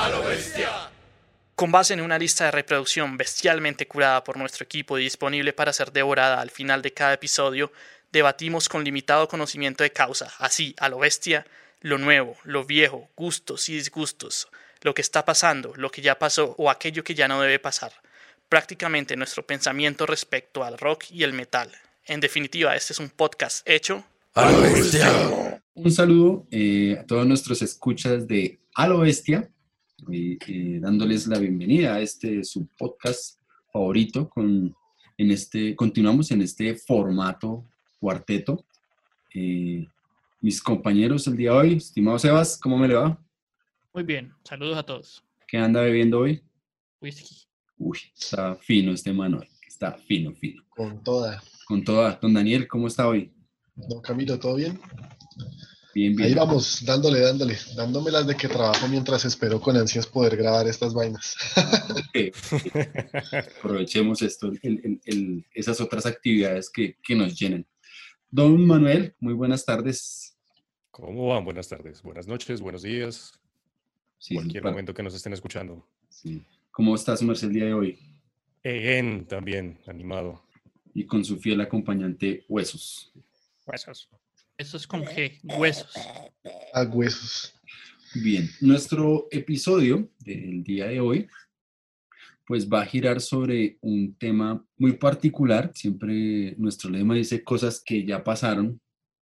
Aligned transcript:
A 0.00 0.08
lo 0.08 0.22
bestia. 0.22 0.90
Con 1.54 1.70
base 1.70 1.92
en 1.92 2.00
una 2.00 2.18
lista 2.18 2.46
de 2.46 2.52
reproducción 2.52 3.18
bestialmente 3.18 3.86
curada 3.86 4.24
por 4.24 4.38
nuestro 4.38 4.64
equipo 4.64 4.96
y 4.96 5.02
disponible 5.02 5.52
para 5.52 5.74
ser 5.74 5.92
devorada 5.92 6.40
al 6.40 6.48
final 6.48 6.80
de 6.80 6.94
cada 6.94 7.12
episodio, 7.12 7.70
debatimos 8.10 8.70
con 8.70 8.82
limitado 8.82 9.28
conocimiento 9.28 9.84
de 9.84 9.92
causa, 9.92 10.32
así, 10.38 10.74
a 10.78 10.88
lo 10.88 11.00
bestia, 11.00 11.46
lo 11.82 11.98
nuevo, 11.98 12.38
lo 12.44 12.64
viejo, 12.64 13.10
gustos 13.14 13.68
y 13.68 13.74
disgustos, 13.74 14.48
lo 14.80 14.94
que 14.94 15.02
está 15.02 15.26
pasando, 15.26 15.74
lo 15.76 15.90
que 15.90 16.00
ya 16.00 16.18
pasó 16.18 16.54
o 16.56 16.70
aquello 16.70 17.04
que 17.04 17.14
ya 17.14 17.28
no 17.28 17.42
debe 17.42 17.58
pasar. 17.58 17.92
Prácticamente 18.48 19.16
nuestro 19.16 19.46
pensamiento 19.46 20.06
respecto 20.06 20.64
al 20.64 20.78
rock 20.78 21.10
y 21.10 21.24
el 21.24 21.34
metal. 21.34 21.70
En 22.06 22.20
definitiva, 22.20 22.74
este 22.74 22.94
es 22.94 23.00
un 23.00 23.10
podcast 23.10 23.68
hecho 23.68 24.02
A 24.32 24.50
lo 24.50 24.62
bestia. 24.62 25.60
Un 25.74 25.92
saludo 25.92 26.46
eh, 26.50 26.96
a 26.98 27.04
todos 27.04 27.26
nuestros 27.26 27.60
escuchas 27.60 28.26
de 28.26 28.60
A 28.74 28.88
lo 28.88 29.00
Bestia, 29.00 29.50
y, 30.08 30.38
eh, 30.46 30.80
dándoles 30.80 31.26
la 31.26 31.38
bienvenida 31.38 31.94
a 31.94 32.00
este 32.00 32.44
su 32.44 32.66
podcast 32.78 33.38
favorito. 33.72 34.28
Con, 34.28 34.74
en 35.18 35.30
este, 35.30 35.76
continuamos 35.76 36.30
en 36.30 36.42
este 36.42 36.74
formato 36.74 37.64
cuarteto. 37.98 38.64
Eh, 39.34 39.86
mis 40.40 40.62
compañeros 40.62 41.26
el 41.26 41.36
día 41.36 41.52
de 41.52 41.56
hoy, 41.56 41.74
estimado 41.74 42.18
Sebas, 42.18 42.58
¿cómo 42.58 42.78
me 42.78 42.88
le 42.88 42.94
va? 42.94 43.22
Muy 43.92 44.04
bien, 44.04 44.32
saludos 44.44 44.78
a 44.78 44.82
todos. 44.82 45.22
¿Qué 45.46 45.58
anda 45.58 45.82
bebiendo 45.82 46.20
hoy? 46.20 46.42
Whisky. 47.00 47.46
Uy, 47.78 47.98
está 48.16 48.56
fino 48.56 48.92
este 48.92 49.12
Manuel, 49.12 49.48
está 49.66 49.92
fino, 49.92 50.34
fino. 50.34 50.62
Con 50.70 51.02
toda. 51.02 51.42
Con 51.66 51.84
toda. 51.84 52.18
Don 52.20 52.34
Daniel, 52.34 52.66
¿cómo 52.68 52.86
está 52.86 53.08
hoy? 53.08 53.32
Don 53.74 54.00
Camilo, 54.00 54.38
¿todo 54.38 54.56
bien? 54.56 54.78
Bien, 55.94 56.14
bien. 56.14 56.28
Ahí 56.28 56.34
vamos, 56.34 56.84
dándole, 56.84 57.18
dándole, 57.20 57.56
dándome 57.74 58.10
las 58.10 58.26
de 58.26 58.36
que 58.36 58.46
trabajo 58.48 58.86
mientras 58.88 59.24
espero 59.24 59.60
con 59.60 59.76
ansias 59.76 60.06
poder 60.06 60.36
grabar 60.36 60.66
estas 60.68 60.94
vainas. 60.94 61.34
Ok. 61.90 62.34
Aprovechemos 63.58 64.22
esto, 64.22 64.48
el- 64.62 64.80
el- 64.84 65.00
el- 65.04 65.46
esas 65.54 65.80
otras 65.80 66.06
actividades 66.06 66.70
que, 66.70 66.96
que 67.02 67.14
nos 67.14 67.38
llenen. 67.38 67.66
Don 68.30 68.64
Manuel, 68.64 69.14
muy 69.20 69.34
buenas 69.34 69.64
tardes. 69.64 70.36
¿Cómo 70.90 71.28
van? 71.28 71.44
Buenas 71.44 71.68
tardes, 71.68 72.02
buenas 72.02 72.26
noches, 72.28 72.60
buenos 72.60 72.82
días, 72.82 73.32
Sí, 74.18 74.34
cualquier 74.34 74.62
momento 74.64 74.92
que 74.94 75.02
nos 75.02 75.14
estén 75.14 75.32
escuchando. 75.32 75.86
sí. 76.08 76.42
¿Cómo 76.72 76.94
está 76.94 77.16
su 77.16 77.24
merced 77.24 77.48
el 77.48 77.52
día 77.54 77.64
de 77.64 77.74
hoy? 77.74 77.98
En 78.62 79.26
también, 79.26 79.80
animado. 79.88 80.44
Y 80.94 81.04
con 81.04 81.24
su 81.24 81.36
fiel 81.38 81.60
acompañante 81.60 82.44
Huesos. 82.48 83.12
Huesos. 83.66 84.08
Eso 84.60 84.76
es 84.76 84.86
con 84.86 85.06
G, 85.06 85.40
huesos. 85.58 85.90
A 86.74 86.82
huesos. 86.82 87.54
Bien, 88.14 88.46
nuestro 88.60 89.26
episodio 89.30 90.10
del 90.18 90.62
día 90.62 90.88
de 90.88 91.00
hoy 91.00 91.26
pues 92.46 92.68
va 92.68 92.82
a 92.82 92.84
girar 92.84 93.22
sobre 93.22 93.78
un 93.80 94.14
tema 94.16 94.62
muy 94.76 94.98
particular. 94.98 95.72
Siempre 95.74 96.56
nuestro 96.58 96.90
lema 96.90 97.14
dice 97.14 97.42
cosas 97.42 97.82
que 97.82 98.04
ya 98.04 98.22
pasaron, 98.22 98.78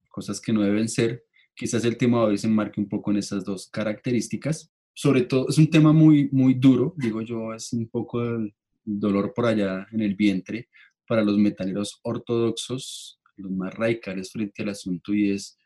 cosas 0.10 0.42
que 0.42 0.52
no 0.52 0.62
deben 0.62 0.90
ser. 0.90 1.24
Quizás 1.56 1.86
el 1.86 1.96
tema 1.96 2.20
de 2.20 2.26
hoy 2.26 2.38
se 2.38 2.48
enmarque 2.48 2.82
un 2.82 2.90
poco 2.90 3.12
en 3.12 3.18
esas 3.20 3.46
dos 3.46 3.70
características. 3.70 4.74
Sobre 4.94 5.22
todo, 5.22 5.48
es 5.48 5.58
un 5.58 5.70
tema 5.70 5.94
muy, 5.94 6.28
muy 6.34 6.54
duro, 6.56 6.96
digo 6.98 7.22
yo, 7.22 7.54
es 7.54 7.72
un 7.72 7.88
poco 7.88 8.22
el 8.22 8.54
dolor 8.84 9.34
por 9.34 9.46
allá 9.46 9.88
en 9.94 10.02
el 10.02 10.16
vientre 10.16 10.68
para 11.08 11.24
los 11.24 11.38
metaleros 11.38 12.02
ortodoxos, 12.04 13.22
los 13.38 13.52
más 13.52 13.74
radicales 13.74 14.32
frente 14.32 14.64
al 14.64 14.70
asunto, 14.70 15.14
y 15.14 15.32
es 15.32 15.58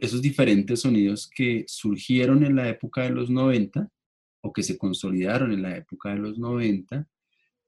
esos 0.00 0.22
diferentes 0.22 0.80
sonidos 0.80 1.28
que 1.28 1.64
surgieron 1.66 2.44
en 2.44 2.56
la 2.56 2.68
época 2.68 3.02
de 3.02 3.10
los 3.10 3.30
90 3.30 3.88
o 4.42 4.52
que 4.52 4.62
se 4.62 4.78
consolidaron 4.78 5.52
en 5.52 5.62
la 5.62 5.76
época 5.76 6.10
de 6.10 6.20
los 6.20 6.38
90 6.38 7.06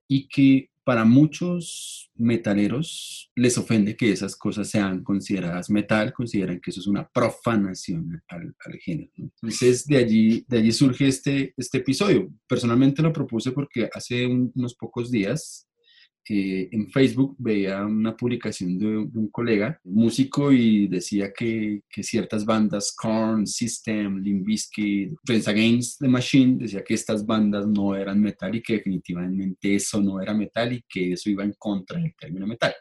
y 0.09 0.29
que 0.29 0.71
para 0.83 1.05
muchos 1.05 2.11
metaleros 2.17 3.31
les 3.37 3.57
ofende 3.59 3.97
que 3.97 4.11
esas 4.11 4.35
cosas 4.35 4.69
sean 4.69 5.05
consideradas 5.05 5.71
metal, 5.71 6.13
consideran 6.13 6.59
que 6.61 6.71
eso 6.71 6.81
es 6.81 6.87
una 6.87 7.09
profanación 7.09 8.21
al, 8.29 8.55
género. 8.81 9.13
Entonces, 9.17 9.87
de 9.87 9.99
allí, 9.99 10.45
de 10.49 10.59
allí 10.59 10.73
surge 10.73 11.07
este, 11.07 11.55
este 11.57 11.79
episodio. 11.79 12.33
Personalmente 12.49 13.03
lo 13.03 13.13
propuse 13.13 13.53
porque 13.53 13.89
hace 13.93 14.27
un- 14.27 14.51
unos 14.55 14.75
pocos 14.75 15.11
días 15.11 15.70
eh, 16.33 16.69
en 16.71 16.89
Facebook 16.91 17.35
veía 17.39 17.85
una 17.85 18.17
publicación 18.17 18.79
de, 18.79 18.87
un 18.99 19.29
colega, 19.33 19.81
músico, 19.85 20.53
y 20.53 20.87
decía 20.87 21.33
que, 21.33 21.83
que 21.91 22.03
ciertas 22.03 22.45
bandas, 22.45 22.95
Korn, 22.97 23.47
System, 23.47 24.19
Limp 24.23 24.47
Bizkit, 24.47 25.15
Friends 25.25 25.49
Against 25.49 26.01
the 26.01 26.09
Machine, 26.09 26.57
decía 26.59 26.85
que 26.85 26.95
estas 26.95 27.27
bandas 27.27 27.67
no 27.67 27.97
eran 27.97 28.21
metal 28.21 28.55
y 28.55 28.63
que 28.63 28.75
definitivamente 28.75 29.75
eso 29.75 30.01
no 30.01 30.21
era 30.21 30.33
metal 30.33 30.73
y 30.73 30.85
que 30.89 31.13
eso 31.15 31.29
iba 31.31 31.43
en 31.45 31.55
contra 31.59 31.99
del 32.01 32.15
término 32.15 32.47
metal. 32.47 32.73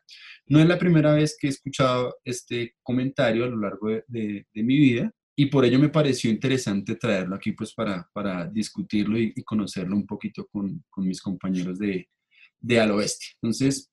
No 0.47 0.59
es 0.59 0.67
la 0.67 0.77
primera 0.77 1.13
vez 1.13 1.35
que 1.39 1.47
he 1.47 1.49
escuchado 1.49 2.17
este 2.23 2.75
comentario 2.83 3.45
a 3.45 3.47
lo 3.49 3.57
largo 3.59 3.89
de, 3.89 4.03
de- 4.07 4.45
de 4.53 4.63
mi 4.63 4.77
vida. 4.77 5.11
Y 5.35 5.45
por 5.45 5.63
ello 5.63 5.79
me 5.79 5.87
pareció 5.87 6.29
interesante 6.29 6.95
traerlo 6.95 7.33
aquí 7.35 7.53
pues 7.53 7.73
para, 7.73 8.05
para 8.13 8.45
discutirlo 8.49 9.17
y, 9.17 9.31
y 9.33 9.41
conocerlo 9.43 9.95
un 9.95 10.05
poquito 10.05 10.45
con, 10.51 10.83
con 10.89 11.07
mis 11.07 11.21
compañeros 11.21 11.79
de, 11.79 12.09
de 12.59 12.79
a 12.79 12.85
lo 12.85 12.97
bestia. 12.97 13.29
Entonces, 13.41 13.91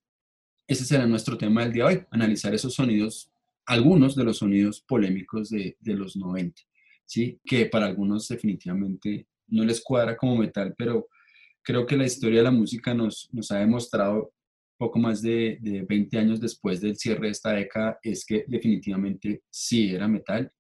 ese 0.67 0.85
será 0.85 1.07
nuestro 1.07 1.39
tema 1.39 1.63
del 1.63 1.73
día 1.73 1.87
de 1.87 1.95
hoy, 1.95 2.03
analizar 2.11 2.55
esos 2.55 2.75
sonidos, 2.75 3.31
algunos 3.67 4.17
de 4.17 4.25
los 4.25 4.39
sonidos 4.39 4.81
polémicos 4.81 5.51
de, 5.51 5.77
de 5.81 5.95
los 5.95 6.17
90, 6.17 6.61
¿sí? 7.05 7.41
que 7.45 7.67
para 7.67 7.87
algunos 7.87 8.29
definitivamente 8.29 9.27
no 9.49 9.65
les 9.65 9.81
cuadra 9.81 10.17
como 10.17 10.37
metal, 10.37 10.75
pero 10.77 11.09
creo 11.63 11.87
que 11.87 11.97
la 11.97 12.07
historia 12.07 12.39
de 12.39 12.45
la 12.45 12.51
música 12.51 12.95
nos, 12.95 13.29
nos 13.33 13.51
ha 13.51 13.59
demostrado 13.59 14.33
poco 14.77 14.99
más 14.99 15.23
de, 15.23 15.59
de 15.61 15.83
20 15.83 16.19
años 16.19 16.41
después 16.41 16.81
del 16.81 16.97
cierre 16.97 17.27
de 17.27 17.33
esta 17.33 17.53
década, 17.53 17.99
es 18.03 18.27
que 18.27 18.45
definitivamente 18.47 19.43
sí 19.51 19.95
era 19.95 20.07
metal 20.07 20.53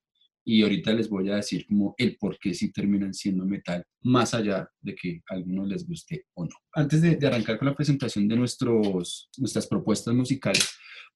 y 0.48 0.62
ahorita 0.62 0.92
les 0.92 1.08
voy 1.08 1.28
a 1.28 1.36
decir 1.36 1.66
como 1.66 1.94
el 1.98 2.16
por 2.16 2.38
qué 2.38 2.54
sí 2.54 2.70
terminan 2.70 3.12
siendo 3.12 3.44
metal, 3.44 3.84
más 4.02 4.32
allá 4.32 4.70
de 4.80 4.94
que 4.94 5.20
a 5.28 5.34
algunos 5.34 5.66
les 5.66 5.86
guste 5.86 6.26
o 6.34 6.44
no. 6.44 6.54
Antes 6.72 7.02
de, 7.02 7.16
de 7.16 7.26
arrancar 7.26 7.58
con 7.58 7.66
la 7.66 7.74
presentación 7.74 8.28
de 8.28 8.36
nuestros, 8.36 9.28
nuestras 9.38 9.66
propuestas 9.66 10.14
musicales, 10.14 10.64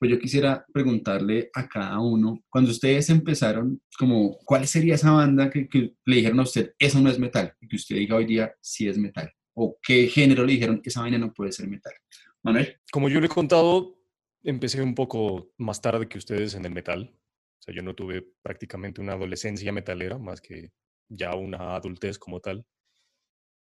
pues 0.00 0.10
yo 0.10 0.19
quisiera 0.19 0.66
preguntarle 0.72 1.48
a 1.54 1.69
cada 1.69 2.00
uno, 2.00 2.42
cuando 2.50 2.72
ustedes 2.72 3.08
empezaron, 3.08 3.80
como, 3.96 4.36
¿cuál 4.44 4.66
sería 4.66 4.96
esa 4.96 5.12
banda 5.12 5.48
que, 5.48 5.69
que 5.69 5.92
le 6.06 6.16
dijeron 6.16 6.40
a 6.40 6.44
usted, 6.44 6.74
eso 6.78 7.00
no 7.00 7.08
es 7.08 7.19
metal? 7.19 7.54
Y 7.60 7.69
que 7.69 7.76
usted 7.76 7.96
diga 7.96 8.16
hoy 8.16 8.24
día, 8.24 8.52
sí 8.60 8.88
es 8.88 8.98
metal. 8.98 9.30
¿O 9.54 9.78
qué 9.80 10.08
género 10.08 10.44
le 10.44 10.54
dijeron, 10.54 10.80
esa 10.82 11.02
vaina 11.02 11.19
no 11.19 11.32
puede 11.32 11.52
ser 11.52 11.69
metal? 11.69 11.92
Manuel. 12.42 12.78
Como 12.90 13.08
yo 13.08 13.20
le 13.20 13.26
he 13.26 13.28
contado, 13.28 13.96
empecé 14.42 14.82
un 14.82 14.94
poco 14.96 15.52
más 15.56 15.80
tarde 15.80 16.08
que 16.08 16.19
ustedes 16.19 16.54
en 16.54 16.64
el 16.64 16.72
metal. 16.72 17.14
O 17.60 17.62
sea, 17.62 17.75
yo 17.75 17.82
no 17.82 17.94
tuve 17.94 18.26
prácticamente 18.43 19.03
una 19.03 19.12
adolescencia 19.12 19.71
metalera, 19.71 20.16
más 20.16 20.41
que 20.41 20.72
ya 21.09 21.34
una 21.34 21.76
adultez 21.76 22.19
como 22.19 22.41
tal. 22.41 22.65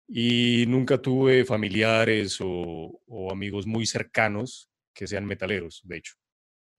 Y 0.06 0.66
nunca 0.68 1.00
tuve 1.00 1.44
familiares 1.44 2.38
o, 2.40 3.00
amigos 3.30 3.66
muy 3.66 3.86
cercanos 3.86 4.68
que 4.94 5.06
sean 5.06 5.24
metaleros, 5.24 5.80
de 5.84 5.96
hecho. 5.96 6.14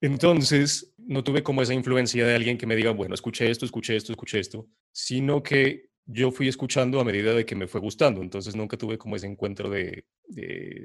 Entonces, 0.00 0.94
no 0.96 1.24
tuve 1.24 1.42
como 1.42 1.60
esa 1.60 1.74
influencia 1.74 2.24
de 2.24 2.36
alguien 2.36 2.56
que 2.56 2.66
me 2.66 2.76
diga, 2.76 2.92
bueno, 2.92 3.14
escuché 3.14 3.50
esto, 3.50 3.64
escuché 3.64 3.96
esto, 3.96 4.12
escuché 4.12 4.38
esto, 4.38 4.68
sino 4.92 5.42
que 5.42 5.90
yo 6.06 6.30
fui 6.30 6.48
escuchando 6.48 7.00
a 7.00 7.04
medida 7.04 7.34
de 7.34 7.44
que 7.44 7.56
me 7.56 7.66
fue 7.66 7.80
gustando. 7.80 8.22
Entonces, 8.22 8.54
nunca 8.54 8.76
tuve 8.76 8.96
como 8.96 9.16
ese 9.16 9.26
encuentro 9.26 9.68
de 9.68 10.04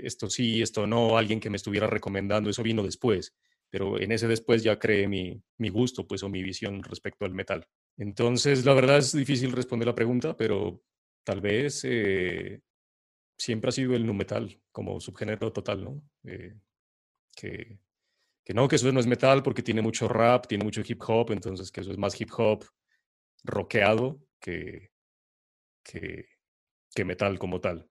esto 0.03 0.29
sí, 0.29 0.63
esto 0.63 0.87
no, 0.87 1.15
alguien 1.15 1.39
que 1.39 1.51
me 1.51 1.57
estuviera 1.57 1.85
recomendando, 1.85 2.49
eso 2.49 2.63
vino 2.63 2.81
después. 2.81 3.35
Pero 3.73 3.99
en 3.99 4.11
ese 4.11 4.27
después 4.27 4.61
ya 4.61 4.77
creé 4.77 5.07
mi, 5.07 5.41
mi 5.57 5.69
gusto, 5.69 6.05
pues, 6.07 6.21
o 6.21 6.29
mi 6.29 6.43
visión 6.43 6.83
respecto 6.83 7.25
al 7.25 7.33
metal. 7.33 7.65
Entonces, 7.97 8.65
la 8.65 8.75
verdad 8.75 8.99
es 8.99 9.13
difícil 9.13 9.51
responder 9.51 9.87
la 9.87 9.95
pregunta, 9.95 10.37
pero 10.37 10.83
tal 11.23 11.41
vez 11.41 11.81
eh, 11.85 12.61
siempre 13.35 13.69
ha 13.69 13.71
sido 13.71 13.95
el 13.95 14.05
nu 14.05 14.13
metal 14.13 14.61
como 14.71 14.99
subgénero 14.99 15.51
total, 15.51 15.83
¿no? 15.85 16.03
Eh, 16.23 16.53
que, 17.35 17.79
que 18.45 18.53
no, 18.53 18.67
que 18.67 18.75
eso 18.75 18.91
no 18.91 18.99
es 18.99 19.07
metal 19.07 19.41
porque 19.41 19.63
tiene 19.63 19.81
mucho 19.81 20.07
rap, 20.07 20.45
tiene 20.45 20.65
mucho 20.65 20.83
hip 20.87 21.01
hop, 21.07 21.31
entonces 21.31 21.71
que 21.71 21.81
eso 21.81 21.91
es 21.91 21.97
más 21.97 22.21
hip 22.21 22.29
hop 22.37 22.63
rockeado 23.43 24.21
que, 24.39 24.91
que, 25.83 26.27
que 26.93 27.05
metal 27.05 27.39
como 27.39 27.59
tal. 27.59 27.89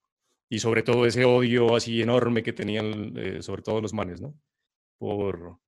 Y 0.49 0.61
sobre 0.61 0.85
todo 0.85 1.07
ese 1.07 1.25
odio 1.25 1.75
así 1.75 2.03
enorme 2.03 2.45
que 2.45 2.53
tenían, 2.53 3.17
eh, 3.19 3.43
sobre 3.43 3.63
todo 3.63 3.81
los 3.81 3.93
manes, 3.95 4.21
¿no? 4.21 4.33
Por, 4.99 5.59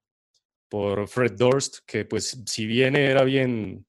por 0.75 1.07
Fred 1.07 1.35
Durst, 1.39 1.79
que 1.87 2.05
pues 2.05 2.43
si 2.47 2.67
bien 2.67 2.97
era 2.97 3.23
bien, 3.23 3.87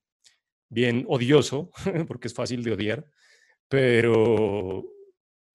bien 0.69 1.03
odioso, 1.07 1.71
porque 2.07 2.27
es 2.27 2.33
fácil 2.35 2.63
de 2.63 2.73
odiar, 2.73 3.07
pero 3.67 4.85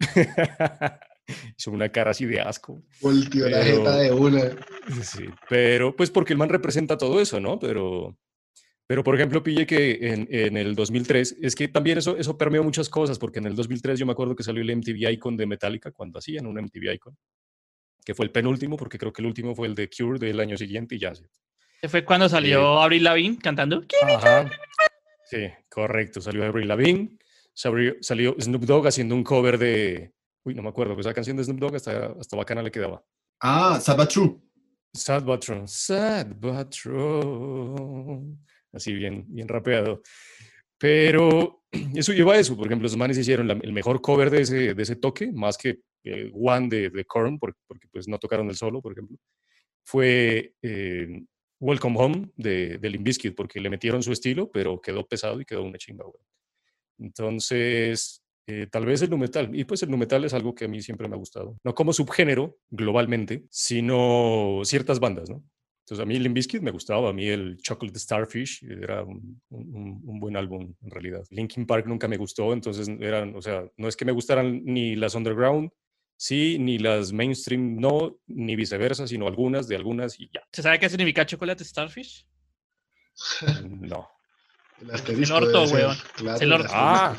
hizo 1.56 1.70
una 1.70 1.88
cara 1.90 2.10
así 2.10 2.26
de 2.26 2.40
asco. 2.40 2.82
Volteó 3.00 3.48
la 3.48 3.62
jeta 3.62 3.98
de 3.98 4.10
una. 4.10 4.40
Sí, 5.04 5.26
pero 5.48 5.94
pues 5.94 6.10
porque 6.10 6.32
el 6.32 6.38
man 6.40 6.48
representa 6.48 6.98
todo 6.98 7.20
eso, 7.20 7.38
¿no? 7.38 7.60
Pero, 7.60 8.18
Pero, 8.88 9.04
por 9.04 9.14
ejemplo, 9.14 9.40
pille 9.40 9.68
que 9.68 9.98
en, 10.12 10.26
en, 10.32 10.56
el 10.56 10.74
2003, 10.74 11.36
es 11.42 11.54
que 11.54 11.68
también 11.68 11.98
eso, 11.98 12.16
eso 12.16 12.36
permeó 12.36 12.64
muchas 12.64 12.88
cosas, 12.88 13.20
porque 13.20 13.38
en 13.38 13.46
el 13.46 13.54
2003 13.54 14.00
yo 14.00 14.06
me 14.06 14.10
acuerdo 14.10 14.34
que 14.34 14.42
salió 14.42 14.62
el 14.62 14.76
MTV 14.76 15.12
Icon 15.12 15.36
de 15.36 15.46
Metallica, 15.46 15.92
cuando 15.92 16.18
hacían 16.18 16.46
un 16.46 16.58
MTV 16.60 16.94
Icon, 16.94 17.16
que 18.04 18.14
fue 18.14 18.26
el 18.26 18.32
penúltimo, 18.32 18.76
porque 18.76 18.98
creo 18.98 19.12
que 19.12 19.22
el 19.22 19.26
último 19.26 19.54
fue 19.54 19.66
el 19.66 19.74
de 19.74 19.88
Cure 19.88 20.18
del 20.18 20.40
año 20.40 20.56
siguiente 20.56 20.94
y 20.94 20.98
ya. 20.98 21.12
Fue 21.88 22.04
cuando 22.04 22.28
salió 22.28 22.80
Avril 22.80 23.04
Lavigne 23.04 23.38
cantando. 23.38 23.82
Ajá. 24.02 24.50
Sí, 25.24 25.48
correcto, 25.68 26.20
salió 26.20 26.44
Avril 26.44 26.68
Lavigne, 26.68 27.18
salió, 27.54 27.94
salió 28.00 28.34
Snoop 28.38 28.64
Dogg 28.64 28.88
haciendo 28.88 29.14
un 29.14 29.22
cover 29.22 29.58
de... 29.58 30.12
Uy, 30.44 30.54
no 30.54 30.62
me 30.62 30.70
acuerdo, 30.70 30.94
pues 30.94 31.06
esa 31.06 31.14
canción 31.14 31.36
de 31.36 31.44
Snoop 31.44 31.60
Dogg 31.60 31.76
hasta, 31.76 32.14
hasta 32.18 32.36
bacana 32.36 32.62
le 32.62 32.70
quedaba. 32.70 33.02
Ah, 33.40 33.78
Sad 33.80 33.96
But 33.96 34.08
True. 34.08 34.40
Sad 34.92 35.22
But 35.22 35.44
True. 35.44 35.62
Sad 35.66 36.26
But 36.34 36.70
True. 36.70 38.36
Así 38.72 38.92
bien, 38.92 39.24
bien 39.28 39.48
rapeado. 39.48 40.02
Pero 40.78 41.62
eso 41.94 42.12
lleva 42.12 42.34
a 42.34 42.38
eso. 42.38 42.56
Por 42.56 42.66
ejemplo, 42.66 42.84
los 42.84 42.96
manes 42.96 43.18
hicieron 43.18 43.50
el 43.50 43.72
mejor 43.72 44.00
cover 44.00 44.30
de 44.30 44.40
ese, 44.42 44.74
de 44.74 44.82
ese 44.82 44.96
toque, 44.96 45.30
más 45.32 45.56
que 45.56 45.80
el 46.04 46.32
One 46.34 46.68
de, 46.68 46.90
de 46.90 47.04
Korn, 47.04 47.38
porque, 47.38 47.60
porque, 47.66 47.88
pues 47.92 48.08
no 48.08 48.18
tocaron 48.18 48.48
el 48.48 48.56
solo, 48.56 48.80
por 48.80 48.92
ejemplo. 48.92 49.16
Fue 49.84 50.54
eh, 50.62 51.22
Welcome 51.58 51.96
Home 51.98 52.30
de, 52.36 52.78
de 52.78 52.90
Limp 52.90 53.08
porque 53.36 53.60
le 53.60 53.70
metieron 53.70 54.02
su 54.02 54.12
estilo, 54.12 54.50
pero 54.50 54.80
quedó 54.80 55.06
pesado 55.06 55.40
y 55.40 55.44
quedó 55.44 55.62
una 55.62 55.78
chimba, 55.78 56.04
güey. 56.04 56.22
Entonces, 56.98 58.22
eh, 58.46 58.66
tal 58.70 58.84
vez 58.86 59.02
el 59.02 59.10
nu 59.10 59.18
metal. 59.18 59.54
Y 59.54 59.64
pues 59.64 59.82
el 59.82 59.90
nu 59.90 59.96
metal 59.96 60.24
es 60.24 60.34
algo 60.34 60.54
que 60.54 60.64
a 60.64 60.68
mí 60.68 60.80
siempre 60.82 61.08
me 61.08 61.14
ha 61.14 61.18
gustado. 61.18 61.56
No 61.64 61.74
como 61.74 61.92
subgénero 61.92 62.58
globalmente, 62.70 63.44
sino 63.50 64.60
ciertas 64.64 65.00
bandas, 65.00 65.30
¿no? 65.30 65.44
Entonces 65.84 66.02
a 66.02 66.06
mí 66.06 66.18
Limp 66.18 66.36
Bizkit 66.36 66.62
me 66.62 66.70
gustaba, 66.70 67.10
a 67.10 67.12
mí 67.12 67.26
el 67.26 67.56
Chocolate 67.58 67.98
Starfish 67.98 68.64
era 68.64 69.02
un, 69.02 69.40
un, 69.50 70.00
un, 70.04 70.20
buen 70.20 70.36
álbum 70.36 70.72
en 70.82 70.90
realidad. 70.90 71.24
Linkin 71.30 71.66
Park 71.66 71.86
nunca 71.86 72.06
me 72.06 72.16
gustó, 72.16 72.52
entonces 72.52 72.88
eran, 73.00 73.34
o 73.34 73.42
sea, 73.42 73.68
no 73.76 73.88
es 73.88 73.96
que 73.96 74.04
me 74.04 74.12
gustaran 74.12 74.64
ni 74.64 74.94
las 74.94 75.16
underground, 75.16 75.70
sí, 76.20 76.58
ni 76.58 76.78
las 76.78 77.12
mainstream 77.12 77.76
no, 77.80 78.18
ni 78.26 78.54
viceversa, 78.54 79.06
sino 79.06 79.26
algunas 79.26 79.66
de 79.66 79.76
algunas 79.76 80.20
y 80.20 80.30
ya. 80.32 80.42
¿Se 80.52 80.62
sabe 80.62 80.78
qué 80.78 80.90
significa 80.90 81.24
Chocolate 81.24 81.64
Starfish? 81.64 82.26
No. 83.64 84.06
El, 84.80 85.22
el 85.22 85.32
orto, 85.32 85.64
weón. 85.64 85.96
Claro, 86.14 86.40
el 86.40 86.52
orto. 86.54 86.68
Ah, 86.72 87.14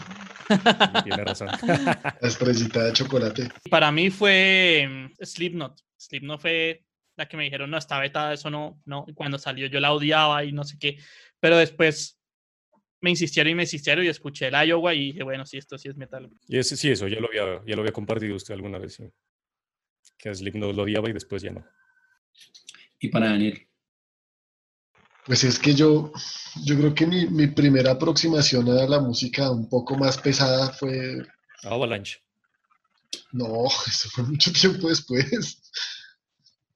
tiene 1.03 1.24
razón. 1.24 1.48
La 1.63 2.27
estrellita 2.27 2.86
de 2.86 2.94
chocolate. 2.94 3.51
Para 3.69 3.92
mí 3.92 4.09
fue 4.09 4.88
mm, 4.89 5.24
Slipknot. 5.24 5.80
Slipknot 5.95 6.42
fue 6.42 6.83
la 7.18 7.27
que 7.27 7.38
me 7.38 7.44
dijeron, 7.44 7.69
no, 7.69 7.77
está 7.77 8.00
vetada, 8.00 8.33
eso 8.33 8.50
no, 8.50 8.81
no. 8.86 9.06
Y 9.07 9.13
cuando 9.13 9.38
salió 9.38 9.68
yo 9.68 9.80
la 9.80 9.94
odiaba 9.94 10.44
y 10.44 10.54
no 10.54 10.63
sé 10.63 10.80
qué. 10.80 10.97
Pero 11.39 11.56
después 11.57 12.19
me 13.01 13.09
insistieron 13.09 13.51
y 13.51 13.56
me 13.56 13.63
insistieron 13.63 14.06
y 14.06 14.07
escuché 14.07 14.48
el 14.48 14.68
Iowa 14.68 14.94
y 14.94 15.07
dije, 15.07 15.24
bueno, 15.24 15.45
sí, 15.45 15.57
esto 15.57 15.77
sí 15.77 15.89
es 15.89 15.98
metal. 15.98 16.30
Y 16.48 16.57
ese, 16.57 16.77
sí, 16.77 16.92
eso 16.92 17.07
ya 17.07 17.19
lo, 17.19 17.27
había, 17.27 17.62
ya 17.65 17.75
lo 17.75 17.81
había 17.81 17.92
compartido 17.92 18.36
usted 18.36 18.53
alguna 18.53 18.77
vez, 18.77 18.94
sí. 18.94 19.03
Que 20.18 20.33
Slipknot 20.33 20.75
lo 20.75 20.83
odiaba 20.83 21.09
y 21.09 21.13
después 21.13 21.42
ya 21.42 21.51
no. 21.51 21.65
Y 23.00 23.09
para 23.09 23.30
Daniel. 23.30 23.68
Pues 25.25 25.44
es 25.44 25.59
que 25.59 25.74
yo, 25.74 26.12
yo 26.63 26.77
creo 26.77 26.94
que 26.94 27.07
mi, 27.07 27.25
mi 27.27 27.48
primera 27.48 27.92
aproximación 27.92 28.69
a 28.69 28.88
la 28.88 29.00
música 29.00 29.51
un 29.51 29.68
poco 29.68 29.97
más 29.97 30.18
pesada 30.19 30.71
fue... 30.74 31.25
Avalanche. 31.63 32.19
No, 33.31 33.65
eso 33.88 34.09
fue 34.09 34.25
mucho 34.25 34.54
tiempo 34.54 34.89
después. 34.89 35.59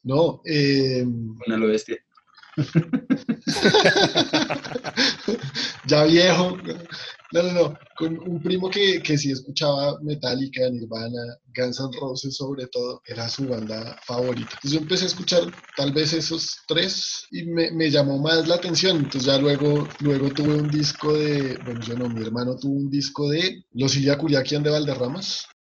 No, 0.03 0.41
eh, 0.45 1.03
Bueno, 1.05 1.57
lo 1.57 1.67
bestia. 1.67 1.97
ya 5.87 6.03
viejo. 6.05 6.57
No, 7.31 7.43
no, 7.43 7.51
no. 7.51 7.77
Con 7.97 8.17
un 8.19 8.41
primo 8.41 8.69
que, 8.69 9.01
que 9.01 9.17
sí 9.17 9.31
escuchaba 9.31 9.99
Metallica, 10.01 10.69
Nirvana, 10.69 11.37
Guns 11.55 11.79
N' 11.79 11.97
Roses 11.99 12.35
sobre 12.35 12.67
todo, 12.67 13.01
era 13.05 13.27
su 13.29 13.47
banda 13.47 13.99
favorita. 14.05 14.55
Entonces 14.55 14.71
yo 14.71 14.79
empecé 14.79 15.03
a 15.05 15.07
escuchar 15.07 15.43
tal 15.75 15.93
vez 15.93 16.13
esos 16.13 16.59
tres 16.67 17.25
y 17.31 17.43
me, 17.45 17.71
me 17.71 17.89
llamó 17.89 18.19
más 18.19 18.47
la 18.47 18.55
atención. 18.55 18.97
Entonces 18.97 19.25
ya 19.25 19.37
luego, 19.37 19.87
luego 20.01 20.29
tuve 20.31 20.55
un 20.55 20.69
disco 20.69 21.13
de, 21.13 21.57
bueno, 21.65 21.81
yo 21.81 21.97
no, 21.97 22.09
mi 22.09 22.21
hermano 22.21 22.57
tuvo 22.57 22.75
un 22.75 22.89
disco 22.89 23.29
de 23.29 23.63
Los 23.73 23.95
Ilya 23.95 24.17
Curiaquian 24.17 24.63
de 24.63 24.69
Valderramas 24.71 25.54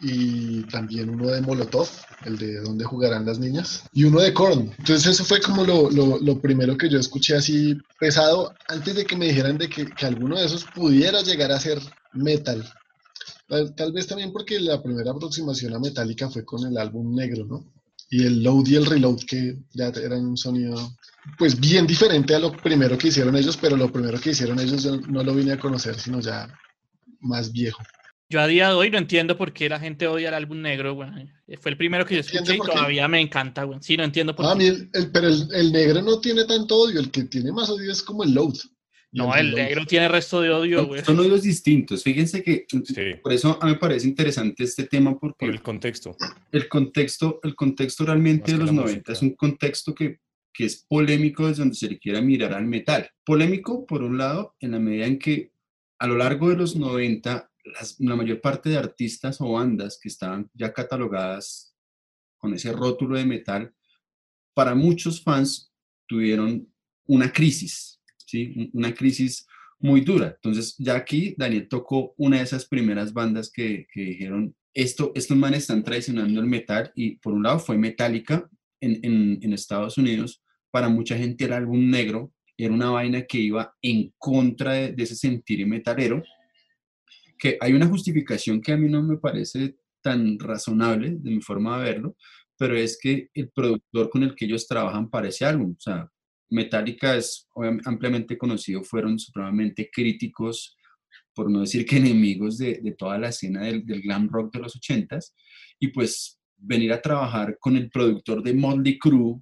y 0.00 0.62
también 0.64 1.10
uno 1.10 1.28
de 1.28 1.40
Molotov, 1.40 1.88
el 2.24 2.38
de 2.38 2.60
Dónde 2.60 2.84
jugarán 2.84 3.26
las 3.26 3.38
niñas, 3.38 3.84
y 3.92 4.04
uno 4.04 4.20
de 4.20 4.32
Korn. 4.32 4.72
Entonces 4.78 5.06
eso 5.06 5.24
fue 5.24 5.40
como 5.40 5.64
lo, 5.64 5.90
lo, 5.90 6.18
lo, 6.18 6.40
primero 6.40 6.76
que 6.76 6.88
yo 6.88 6.98
escuché 6.98 7.36
así 7.36 7.76
pesado, 7.98 8.54
antes 8.68 8.94
de 8.94 9.04
que 9.04 9.16
me 9.16 9.26
dijeran 9.26 9.58
de 9.58 9.68
que, 9.68 9.86
que 9.86 10.06
alguno 10.06 10.38
de 10.38 10.46
esos 10.46 10.64
pudiera 10.64 11.22
llegar 11.22 11.50
a 11.50 11.60
ser 11.60 11.80
metal. 12.12 12.64
Tal, 13.48 13.92
vez 13.92 14.06
también 14.06 14.30
porque 14.30 14.60
la 14.60 14.82
primera 14.82 15.10
aproximación 15.10 15.74
a 15.74 15.78
Metallica 15.78 16.28
fue 16.28 16.44
con 16.44 16.66
el 16.66 16.76
álbum 16.76 17.14
negro, 17.14 17.46
¿no? 17.46 17.64
Y 18.10 18.26
el 18.26 18.42
load 18.42 18.66
y 18.66 18.76
el 18.76 18.86
reload, 18.86 19.20
que 19.26 19.56
ya 19.72 19.88
eran 19.88 20.26
un 20.26 20.36
sonido, 20.36 20.76
pues 21.38 21.58
bien 21.58 21.86
diferente 21.86 22.34
a 22.34 22.38
lo 22.38 22.52
primero 22.52 22.98
que 22.98 23.08
hicieron 23.08 23.36
ellos, 23.36 23.56
pero 23.56 23.76
lo 23.76 23.90
primero 23.90 24.20
que 24.20 24.30
hicieron 24.30 24.60
ellos 24.60 24.84
no 25.08 25.22
lo 25.22 25.34
vine 25.34 25.52
a 25.52 25.58
conocer, 25.58 25.98
sino 25.98 26.20
ya 26.20 26.48
más 27.20 27.50
viejo. 27.50 27.82
Yo 28.30 28.40
a 28.40 28.46
día 28.46 28.68
de 28.68 28.74
hoy 28.74 28.90
no 28.90 28.98
entiendo 28.98 29.38
por 29.38 29.52
qué 29.52 29.68
la 29.68 29.80
gente 29.80 30.06
odia 30.06 30.28
el 30.28 30.34
álbum 30.34 30.60
negro, 30.60 30.94
güey. 30.94 31.08
Fue 31.60 31.70
el 31.70 31.78
primero 31.78 32.04
que 32.04 32.14
yo 32.14 32.20
escuché 32.20 32.56
y 32.56 32.58
todavía 32.58 33.04
qué? 33.04 33.08
me 33.08 33.20
encanta, 33.20 33.64
güey. 33.64 33.78
Sí, 33.82 33.96
no 33.96 34.04
entiendo 34.04 34.36
por 34.36 34.44
ah, 34.46 34.54
qué. 34.58 34.68
El, 34.68 34.90
el, 34.92 35.10
pero 35.10 35.28
el, 35.28 35.48
el, 35.54 35.72
negro 35.72 36.02
no 36.02 36.20
tiene 36.20 36.44
tanto 36.44 36.76
odio, 36.76 37.00
el 37.00 37.10
que 37.10 37.24
tiene 37.24 37.52
más 37.52 37.70
odio 37.70 37.90
es 37.90 38.02
como 38.02 38.24
el 38.24 38.34
load. 38.34 38.54
No, 39.12 39.34
el, 39.34 39.54
negro 39.54 39.86
tiene 39.86 40.08
resto 40.08 40.42
de 40.42 40.50
odio, 40.50 40.86
güey. 40.86 41.02
Son, 41.02 41.16
son 41.16 41.24
odios 41.24 41.42
distintos. 41.42 42.02
Fíjense 42.02 42.42
que 42.42 42.66
sí. 42.68 42.94
por 43.22 43.32
eso 43.32 43.58
a 43.62 43.64
mí 43.64 43.72
me 43.72 43.78
parece 43.78 44.06
interesante 44.06 44.64
este 44.64 44.84
tema 44.84 45.18
porque 45.18 45.46
por 45.46 45.54
el 45.54 45.62
contexto. 45.62 46.14
El 46.52 46.68
contexto, 46.68 47.40
el 47.42 47.54
contexto 47.54 48.04
realmente 48.04 48.52
de 48.52 48.58
los 48.58 48.72
90 48.72 49.12
es 49.12 49.22
un 49.22 49.34
contexto 49.34 49.94
que 49.94 50.18
que 50.58 50.64
es 50.64 50.84
polémico 50.88 51.46
desde 51.46 51.60
donde 51.60 51.76
se 51.76 51.88
le 51.88 52.00
quiera 52.00 52.20
mirar 52.20 52.52
al 52.52 52.66
metal. 52.66 53.08
Polémico, 53.24 53.86
por 53.86 54.02
un 54.02 54.18
lado, 54.18 54.56
en 54.58 54.72
la 54.72 54.80
medida 54.80 55.06
en 55.06 55.16
que 55.20 55.52
a 56.00 56.08
lo 56.08 56.16
largo 56.16 56.48
de 56.48 56.56
los 56.56 56.74
90 56.74 57.47
las, 57.72 57.98
la 58.00 58.16
mayor 58.16 58.40
parte 58.40 58.70
de 58.70 58.76
artistas 58.76 59.40
o 59.40 59.52
bandas 59.52 59.98
que 60.00 60.08
estaban 60.08 60.50
ya 60.54 60.72
catalogadas 60.72 61.74
con 62.38 62.54
ese 62.54 62.72
rótulo 62.72 63.16
de 63.16 63.26
metal, 63.26 63.74
para 64.54 64.74
muchos 64.74 65.22
fans 65.22 65.72
tuvieron 66.06 66.72
una 67.06 67.32
crisis, 67.32 68.00
¿sí? 68.26 68.70
Una 68.72 68.94
crisis 68.94 69.46
muy 69.78 70.00
dura. 70.00 70.34
Entonces, 70.34 70.74
ya 70.78 70.96
aquí 70.96 71.34
Daniel 71.36 71.68
tocó 71.68 72.14
una 72.16 72.38
de 72.38 72.42
esas 72.44 72.64
primeras 72.66 73.12
bandas 73.12 73.50
que, 73.50 73.86
que 73.92 74.00
dijeron, 74.02 74.54
esto, 74.74 75.12
estos 75.14 75.36
manes 75.36 75.60
están 75.60 75.82
traicionando 75.82 76.40
el 76.40 76.46
metal 76.46 76.92
y 76.94 77.16
por 77.16 77.32
un 77.32 77.42
lado 77.42 77.58
fue 77.58 77.76
Metallica 77.76 78.48
en, 78.80 79.00
en, 79.02 79.38
en 79.42 79.52
Estados 79.52 79.98
Unidos, 79.98 80.42
para 80.70 80.88
mucha 80.88 81.16
gente 81.16 81.44
el 81.44 81.52
álbum 81.52 81.90
negro 81.90 82.32
era 82.56 82.74
una 82.74 82.90
vaina 82.90 83.22
que 83.22 83.38
iba 83.38 83.74
en 83.82 84.12
contra 84.18 84.72
de, 84.72 84.92
de 84.92 85.02
ese 85.02 85.16
sentir 85.16 85.66
metalero, 85.66 86.22
que 87.38 87.56
hay 87.60 87.72
una 87.72 87.86
justificación 87.86 88.60
que 88.60 88.72
a 88.72 88.76
mí 88.76 88.88
no 88.88 89.02
me 89.02 89.16
parece 89.16 89.76
tan 90.02 90.38
razonable 90.38 91.16
de 91.18 91.30
mi 91.30 91.40
forma 91.40 91.78
de 91.78 91.84
verlo, 91.84 92.16
pero 92.56 92.76
es 92.76 92.98
que 93.00 93.30
el 93.34 93.50
productor 93.50 94.10
con 94.10 94.22
el 94.24 94.34
que 94.34 94.44
ellos 94.44 94.66
trabajan 94.66 95.08
para 95.08 95.28
ese 95.28 95.44
álbum, 95.44 95.74
o 95.76 95.80
sea, 95.80 96.10
Metallica 96.50 97.14
es 97.16 97.46
ampliamente 97.84 98.38
conocido, 98.38 98.82
fueron 98.82 99.18
supremamente 99.18 99.90
críticos, 99.92 100.76
por 101.34 101.50
no 101.50 101.60
decir 101.60 101.84
que 101.86 101.98
enemigos 101.98 102.58
de, 102.58 102.80
de 102.82 102.92
toda 102.92 103.18
la 103.18 103.28
escena 103.28 103.62
del, 103.62 103.84
del, 103.84 104.00
glam 104.00 104.28
rock 104.28 104.54
de 104.54 104.60
los 104.60 104.74
ochentas, 104.74 105.34
y 105.78 105.88
pues 105.88 106.40
venir 106.56 106.92
a 106.92 107.02
trabajar 107.02 107.56
con 107.60 107.76
el 107.76 107.90
productor 107.90 108.42
de 108.42 108.54
Motley 108.54 108.98
Crue, 108.98 109.40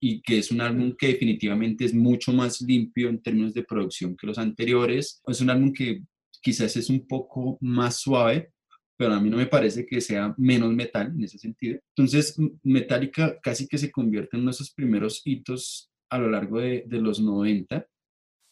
y 0.00 0.20
que 0.20 0.38
es 0.38 0.50
un 0.50 0.60
álbum 0.60 0.94
que 0.96 1.08
definitivamente 1.08 1.84
es 1.84 1.94
mucho 1.94 2.32
más 2.32 2.60
limpio 2.60 3.08
en 3.08 3.20
términos 3.20 3.54
de 3.54 3.64
producción 3.64 4.16
que 4.16 4.26
los 4.26 4.38
anteriores, 4.38 5.22
es 5.26 5.40
un 5.40 5.50
álbum 5.50 5.72
que 5.72 6.02
quizás 6.40 6.76
es 6.76 6.90
un 6.90 7.06
poco 7.06 7.58
más 7.60 7.96
suave, 7.96 8.52
pero 8.96 9.14
a 9.14 9.20
mí 9.20 9.30
no 9.30 9.36
me 9.36 9.46
parece 9.46 9.86
que 9.86 10.00
sea 10.00 10.34
menos 10.36 10.72
metal 10.72 11.12
en 11.14 11.22
ese 11.22 11.38
sentido. 11.38 11.78
Entonces, 11.96 12.36
Metallica 12.62 13.38
casi 13.40 13.68
que 13.68 13.78
se 13.78 13.90
convierte 13.90 14.36
en 14.36 14.42
uno 14.42 14.50
de 14.50 14.56
esos 14.56 14.72
primeros 14.72 15.22
hitos 15.24 15.90
a 16.10 16.18
lo 16.18 16.28
largo 16.30 16.58
de, 16.58 16.84
de 16.86 17.00
los 17.00 17.20
90 17.20 17.86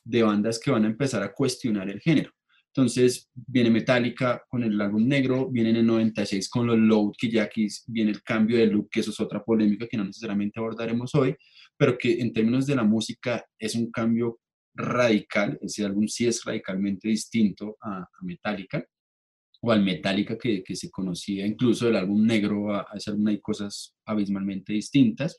de 0.05 0.23
bandas 0.23 0.61
que 0.61 0.71
van 0.71 0.85
a 0.85 0.89
empezar 0.89 1.23
a 1.23 1.33
cuestionar 1.33 1.89
el 1.91 2.01
género. 2.01 2.31
Entonces, 2.77 3.31
viene 3.35 3.71
Metallica 3.71 4.45
con 4.49 4.63
el 4.63 4.79
álbum 4.79 5.09
negro, 5.09 5.51
viene 5.51 5.71
en 5.71 5.77
el 5.77 5.87
96 5.87 6.49
con 6.51 6.67
los 6.67 6.79
Load, 6.79 7.13
que 7.19 7.31
ya 7.31 7.45
aquí 7.45 7.67
viene 7.87 8.11
el 8.11 8.23
cambio 8.23 8.59
de 8.59 8.67
look, 8.67 8.91
que 8.91 9.01
eso 9.01 9.13
es 9.13 9.19
otra 9.19 9.43
polémica 9.43 9.89
que 9.89 9.97
no 9.97 10.05
necesariamente 10.05 10.61
abordaremos 10.61 11.15
hoy, 11.15 11.35
pero 11.77 11.97
que 11.97 12.21
en 12.21 12.35
términos 12.35 12.67
de 12.67 12.77
la 12.77 12.85
música 12.85 13.45
es 13.59 13.75
un 13.75 13.91
cambio 13.91 14.41
radical, 14.77 15.59
ese 15.63 15.85
álbum 15.85 16.07
sí 16.07 16.27
es 16.27 16.45
radicalmente 16.45 17.09
distinto 17.09 17.77
a, 17.81 17.99
a 18.03 18.23
Metallica, 18.23 18.85
o 19.63 19.73
al 19.73 19.83
Metallica 19.83 20.37
que, 20.37 20.63
que, 20.63 20.77
se 20.77 20.91
conocía 20.91 21.47
incluso 21.47 21.87
del 21.87 21.97
álbum 21.97 22.25
negro, 22.25 22.73
a, 22.73 22.83
a 22.83 22.97
ese 22.97 23.11
álbum 23.11 23.27
hay 23.29 23.41
cosas 23.41 23.95
abismalmente 24.05 24.73
distintas, 24.73 25.37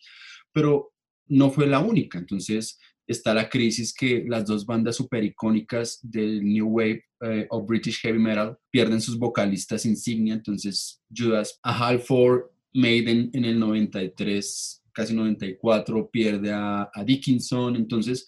pero 0.52 0.92
no 1.28 1.52
fue 1.52 1.68
la 1.68 1.80
única, 1.80 2.18
entonces 2.18 2.80
está 3.06 3.34
la 3.34 3.50
crisis 3.50 3.94
que 3.94 4.26
las 4.28 4.46
dos 4.46 4.66
bandas 4.66 4.98
super 4.98 5.24
icónicas 5.24 6.00
del 6.02 6.44
New 6.44 6.68
Wave 6.68 7.04
eh, 7.22 7.48
o 7.50 7.66
British 7.66 8.02
Heavy 8.02 8.20
Metal 8.20 8.58
pierden 8.70 9.02
sus 9.02 9.18
vocalistas 9.18 9.86
insignia, 9.86 10.34
entonces 10.34 11.02
Judas 11.16 11.60
a 11.64 11.88
Halford, 11.88 12.50
Maiden 12.74 13.30
en 13.34 13.46
el 13.46 13.60
93, 13.60 14.84
casi 14.94 15.14
94, 15.14 16.10
pierde 16.10 16.52
a 16.52 16.90
Dickinson, 17.06 17.76
entonces 17.76 18.28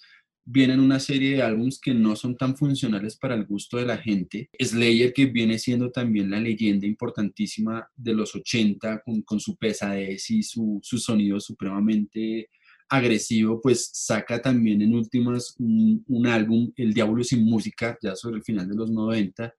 vienen 0.51 0.79
una 0.79 0.99
serie 0.99 1.35
de 1.35 1.43
álbumes 1.43 1.79
que 1.79 1.93
no 1.93 2.15
son 2.15 2.35
tan 2.35 2.57
funcionales 2.57 3.15
para 3.15 3.35
el 3.35 3.45
gusto 3.45 3.77
de 3.77 3.85
la 3.85 3.97
gente. 3.97 4.49
Slayer, 4.59 5.13
que 5.13 5.27
viene 5.27 5.59
siendo 5.59 5.91
también 5.91 6.31
la 6.31 6.39
leyenda 6.39 6.87
importantísima 6.87 7.87
de 7.95 8.15
los 8.15 8.33
80, 8.33 9.03
con, 9.05 9.21
con 9.21 9.39
su 9.39 9.55
pesadez 9.57 10.27
y 10.31 10.41
su, 10.41 10.79
su, 10.81 10.97
sonido 10.97 11.39
supremamente 11.39 12.49
agresivo, 12.89 13.61
pues 13.61 13.91
saca 13.93 14.41
también 14.41 14.81
en 14.81 14.95
últimas 14.95 15.53
un, 15.59 16.03
un, 16.07 16.25
álbum, 16.25 16.71
El 16.75 16.93
Diablo 16.93 17.23
sin 17.23 17.45
Música, 17.45 17.95
ya 18.01 18.15
sobre 18.15 18.37
el 18.37 18.43
final 18.43 18.67
de 18.67 18.75
los 18.75 18.89
90, 18.89 19.53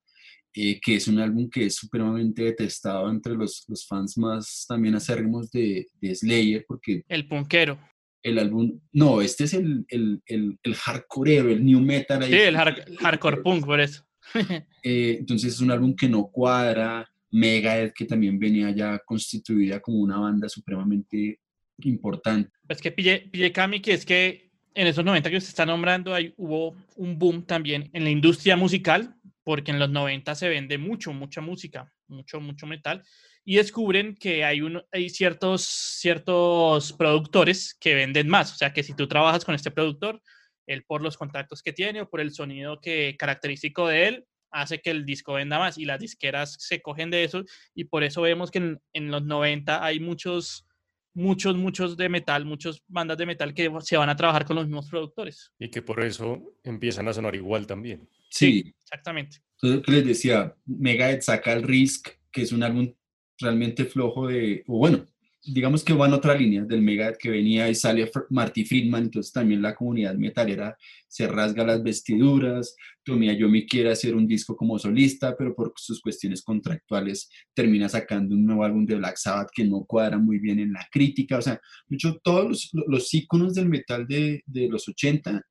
eh, 0.54 0.80
que 0.80 0.96
es 0.96 1.06
un 1.06 1.20
álbum 1.20 1.48
que 1.48 1.66
es 1.66 1.76
supremamente 1.76 2.42
detestado 2.42 3.08
entre 3.08 3.34
los, 3.34 3.64
los 3.68 3.86
fans 3.86 4.18
más 4.18 4.66
también 4.68 4.96
acérrimos 4.96 5.52
de, 5.52 5.86
de 6.00 6.14
Slayer, 6.16 6.64
porque... 6.66 7.04
El 7.06 7.28
punkero 7.28 7.78
el 8.22 8.38
álbum, 8.38 8.80
no, 8.92 9.20
este 9.20 9.44
es 9.44 9.54
el, 9.54 9.84
el, 9.88 10.22
el, 10.26 10.58
el 10.62 10.74
hardcoreero, 10.74 11.50
el 11.50 11.64
new 11.64 11.80
metal. 11.80 12.22
Sí, 12.24 12.34
el 12.34 12.56
hard, 12.56 12.96
hardcore 12.98 13.38
punk, 13.38 13.64
por 13.64 13.80
eso. 13.80 14.04
eh, 14.82 15.16
entonces 15.18 15.54
es 15.54 15.60
un 15.60 15.70
álbum 15.70 15.94
que 15.94 16.08
no 16.08 16.26
cuadra, 16.30 17.08
Megadeth, 17.30 17.94
que 17.94 18.04
también 18.04 18.38
venía 18.38 18.70
ya 18.70 18.98
constituida 19.04 19.80
como 19.80 19.98
una 19.98 20.18
banda 20.18 20.48
supremamente 20.48 21.40
importante. 21.78 22.50
Es 22.68 22.80
que 22.80 22.90
pille, 22.92 23.52
Cami, 23.52 23.80
que 23.80 23.94
es 23.94 24.04
que 24.04 24.50
en 24.74 24.86
esos 24.86 25.04
90 25.04 25.30
que 25.30 25.40
se 25.40 25.48
está 25.48 25.66
nombrando 25.66 26.14
hay, 26.14 26.34
hubo 26.36 26.76
un 26.96 27.18
boom 27.18 27.44
también 27.44 27.90
en 27.92 28.04
la 28.04 28.10
industria 28.10 28.56
musical, 28.56 29.14
porque 29.42 29.70
en 29.70 29.78
los 29.78 29.90
90 29.90 30.34
se 30.34 30.48
vende 30.48 30.78
mucho, 30.78 31.12
mucha 31.12 31.40
música, 31.40 31.92
mucho, 32.08 32.40
mucho 32.40 32.66
metal, 32.66 33.02
y 33.44 33.56
descubren 33.56 34.14
que 34.16 34.44
hay, 34.44 34.60
un, 34.60 34.82
hay 34.92 35.08
ciertos, 35.08 35.62
ciertos 35.62 36.92
productores 36.92 37.74
que 37.74 37.94
venden 37.94 38.28
más. 38.28 38.52
O 38.52 38.56
sea, 38.56 38.72
que 38.72 38.82
si 38.82 38.94
tú 38.94 39.08
trabajas 39.08 39.44
con 39.44 39.54
este 39.54 39.70
productor, 39.70 40.20
él 40.66 40.84
por 40.84 41.02
los 41.02 41.16
contactos 41.16 41.62
que 41.62 41.72
tiene 41.72 42.02
o 42.02 42.08
por 42.08 42.20
el 42.20 42.32
sonido 42.32 42.80
que 42.80 43.16
característico 43.18 43.88
de 43.88 44.08
él, 44.08 44.26
hace 44.52 44.80
que 44.80 44.90
el 44.90 45.04
disco 45.04 45.34
venda 45.34 45.58
más 45.58 45.78
y 45.78 45.84
las 45.84 46.00
disqueras 46.00 46.56
se 46.58 46.82
cogen 46.82 47.10
de 47.10 47.24
eso 47.24 47.44
y 47.74 47.84
por 47.84 48.02
eso 48.02 48.22
vemos 48.22 48.50
que 48.50 48.58
en, 48.58 48.80
en 48.92 49.10
los 49.10 49.24
90 49.24 49.84
hay 49.84 50.00
muchos, 50.00 50.66
muchos, 51.14 51.56
muchos 51.56 51.96
de 51.96 52.08
metal, 52.08 52.44
muchas 52.44 52.82
bandas 52.88 53.18
de 53.18 53.26
metal 53.26 53.54
que 53.54 53.70
se 53.80 53.96
van 53.96 54.08
a 54.08 54.16
trabajar 54.16 54.44
con 54.44 54.56
los 54.56 54.66
mismos 54.66 54.88
productores. 54.88 55.52
Y 55.58 55.70
que 55.70 55.82
por 55.82 56.02
eso 56.02 56.56
empiezan 56.64 57.08
a 57.08 57.12
sonar 57.12 57.34
igual 57.34 57.66
también. 57.66 58.08
Sí, 58.28 58.62
sí 58.62 58.74
exactamente. 58.82 59.38
Entonces, 59.62 59.94
les 59.94 60.06
decía, 60.06 60.56
Megadeth 60.66 61.22
saca 61.22 61.52
el 61.52 61.62
Risk, 61.62 62.08
que 62.30 62.42
es 62.42 62.52
un 62.52 62.62
álbum 62.62 62.94
realmente 63.40 63.84
flojo 63.84 64.28
de, 64.28 64.62
o 64.66 64.78
bueno, 64.78 65.06
digamos 65.42 65.82
que 65.82 65.94
va 65.94 66.06
en 66.06 66.12
otra 66.12 66.34
línea 66.34 66.64
del 66.64 66.82
Megadeth 66.82 67.16
que 67.16 67.30
venía 67.30 67.68
y 67.68 67.74
sale 67.74 68.10
Marty 68.28 68.64
Friedman, 68.64 69.04
entonces 69.04 69.32
también 69.32 69.62
la 69.62 69.74
comunidad 69.74 70.14
metalera 70.14 70.76
se 71.08 71.26
rasga 71.26 71.64
las 71.64 71.82
vestiduras, 71.82 72.76
Tommy 73.02 73.34
Iommi 73.34 73.66
quiere 73.66 73.90
hacer 73.90 74.14
un 74.14 74.26
disco 74.26 74.54
como 74.54 74.78
solista, 74.78 75.34
pero 75.36 75.54
por 75.54 75.72
sus 75.76 76.00
cuestiones 76.00 76.42
contractuales 76.42 77.30
termina 77.54 77.88
sacando 77.88 78.34
un 78.34 78.44
nuevo 78.44 78.64
álbum 78.64 78.84
de 78.84 78.96
Black 78.96 79.16
Sabbath 79.16 79.50
que 79.52 79.64
no 79.64 79.84
cuadra 79.84 80.18
muy 80.18 80.38
bien 80.38 80.60
en 80.60 80.72
la 80.72 80.86
crítica, 80.90 81.38
o 81.38 81.42
sea, 81.42 81.60
mucho 81.88 82.18
todos 82.22 82.48
los, 82.48 82.70
los 82.86 83.14
íconos 83.14 83.54
del 83.54 83.68
metal 83.68 84.06
de, 84.06 84.42
de 84.46 84.68
los 84.68 84.88
80 84.88 85.42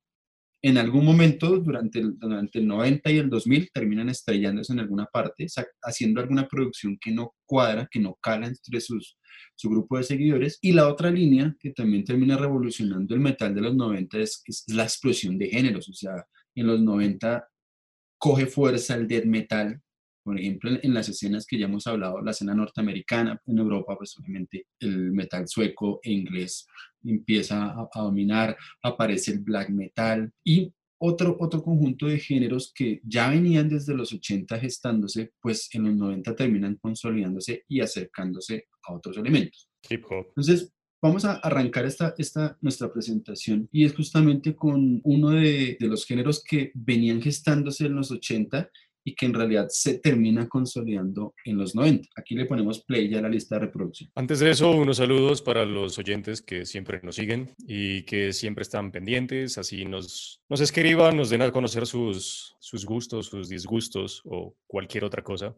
en 0.61 0.77
algún 0.77 1.05
momento 1.05 1.57
durante 1.59 1.99
el, 1.99 2.17
durante 2.17 2.59
el 2.59 2.67
90 2.67 3.11
y 3.11 3.17
el 3.17 3.29
2000 3.29 3.69
terminan 3.73 4.09
estrellándose 4.09 4.73
en 4.73 4.79
alguna 4.79 5.05
parte, 5.05 5.47
haciendo 5.81 6.19
alguna 6.19 6.47
producción 6.47 6.97
que 6.99 7.11
no 7.11 7.33
cuadra, 7.45 7.87
que 7.89 7.99
no 7.99 8.17
cala 8.21 8.47
entre 8.47 8.81
sus, 8.81 9.17
su 9.55 9.69
grupo 9.69 9.97
de 9.97 10.03
seguidores. 10.03 10.59
Y 10.61 10.73
la 10.73 10.87
otra 10.87 11.11
línea 11.11 11.55
que 11.59 11.71
también 11.71 12.03
termina 12.03 12.37
revolucionando 12.37 13.15
el 13.15 13.21
metal 13.21 13.55
de 13.55 13.61
los 13.61 13.75
90 13.75 14.17
es, 14.19 14.43
es 14.45 14.65
la 14.67 14.83
explosión 14.83 15.37
de 15.37 15.49
géneros. 15.49 15.87
O 15.87 15.93
sea, 15.93 16.25
en 16.55 16.67
los 16.67 16.81
90 16.81 17.47
coge 18.17 18.45
fuerza 18.45 18.95
el 18.95 19.07
death 19.07 19.25
metal, 19.25 19.81
por 20.23 20.37
ejemplo, 20.37 20.71
en 20.81 20.93
las 20.93 21.07
escenas 21.07 21.45
que 21.45 21.57
ya 21.57 21.65
hemos 21.65 21.87
hablado, 21.87 22.21
la 22.21 22.31
escena 22.31 22.53
norteamericana, 22.53 23.41
en 23.47 23.57
Europa, 23.57 23.95
pues 23.97 24.15
obviamente 24.19 24.65
el 24.79 25.11
metal 25.13 25.47
sueco 25.47 26.01
e 26.03 26.11
inglés 26.11 26.67
empieza 27.03 27.65
a, 27.65 27.89
a, 27.93 28.01
dominar, 28.01 28.57
aparece 28.83 29.31
el 29.31 29.39
black 29.39 29.69
metal 29.69 30.31
y 30.43 30.71
otro, 30.99 31.37
otro 31.39 31.63
conjunto 31.63 32.07
de 32.07 32.19
géneros 32.19 32.71
que 32.75 33.01
ya 33.03 33.29
venían 33.29 33.69
desde 33.69 33.95
los 33.95 34.11
80 34.13 34.59
gestándose, 34.59 35.31
pues 35.41 35.69
en 35.73 35.85
los 35.85 35.95
90 35.95 36.35
terminan 36.35 36.75
consolidándose 36.75 37.63
y 37.67 37.79
acercándose 37.79 38.67
a 38.83 38.93
otros 38.93 39.17
elementos. 39.17 39.69
Hip 39.89 40.03
hop. 40.09 40.27
Entonces, 40.29 40.73
vamos 41.01 41.23
a 41.23 41.35
arrancar 41.35 41.85
esta, 41.85 42.13
esta 42.17 42.57
nuestra 42.61 42.91
presentación 42.91 43.69
y 43.71 43.85
es 43.85 43.95
justamente 43.95 44.55
con 44.55 44.99
uno 45.03 45.29
de, 45.29 45.77
de 45.79 45.87
los 45.87 46.05
géneros 46.05 46.43
que 46.43 46.71
venían 46.75 47.21
gestándose 47.21 47.85
en 47.85 47.95
los 47.95 48.11
80 48.11 48.69
y 49.09 49.15
que 49.15 49.25
en 49.25 49.33
realidad 49.33 49.67
se 49.69 49.97
termina 49.97 50.47
consolidando 50.47 51.33
en 51.43 51.57
los 51.57 51.73
90. 51.73 52.09
Aquí 52.15 52.35
le 52.35 52.45
ponemos 52.45 52.83
play 52.83 53.09
ya 53.09 53.17
a 53.17 53.21
la 53.23 53.29
lista 53.29 53.55
de 53.55 53.61
reproducción. 53.61 54.11
Antes 54.13 54.39
de 54.39 54.51
eso, 54.51 54.69
unos 54.71 54.97
saludos 54.97 55.41
para 55.41 55.65
los 55.65 55.97
oyentes 55.97 56.43
que 56.43 56.65
siempre 56.65 56.99
nos 57.01 57.15
siguen 57.15 57.55
y 57.67 58.03
que 58.03 58.33
siempre 58.33 58.61
están 58.61 58.91
pendientes, 58.91 59.57
así 59.57 59.83
nos, 59.85 60.43
nos 60.47 60.61
escriban, 60.61 61.17
nos 61.17 61.31
den 61.31 61.41
a 61.41 61.51
conocer 61.51 61.87
sus, 61.87 62.55
sus 62.59 62.85
gustos, 62.85 63.25
sus 63.25 63.49
disgustos 63.49 64.21
o 64.25 64.55
cualquier 64.67 65.05
otra 65.05 65.23
cosa. 65.23 65.55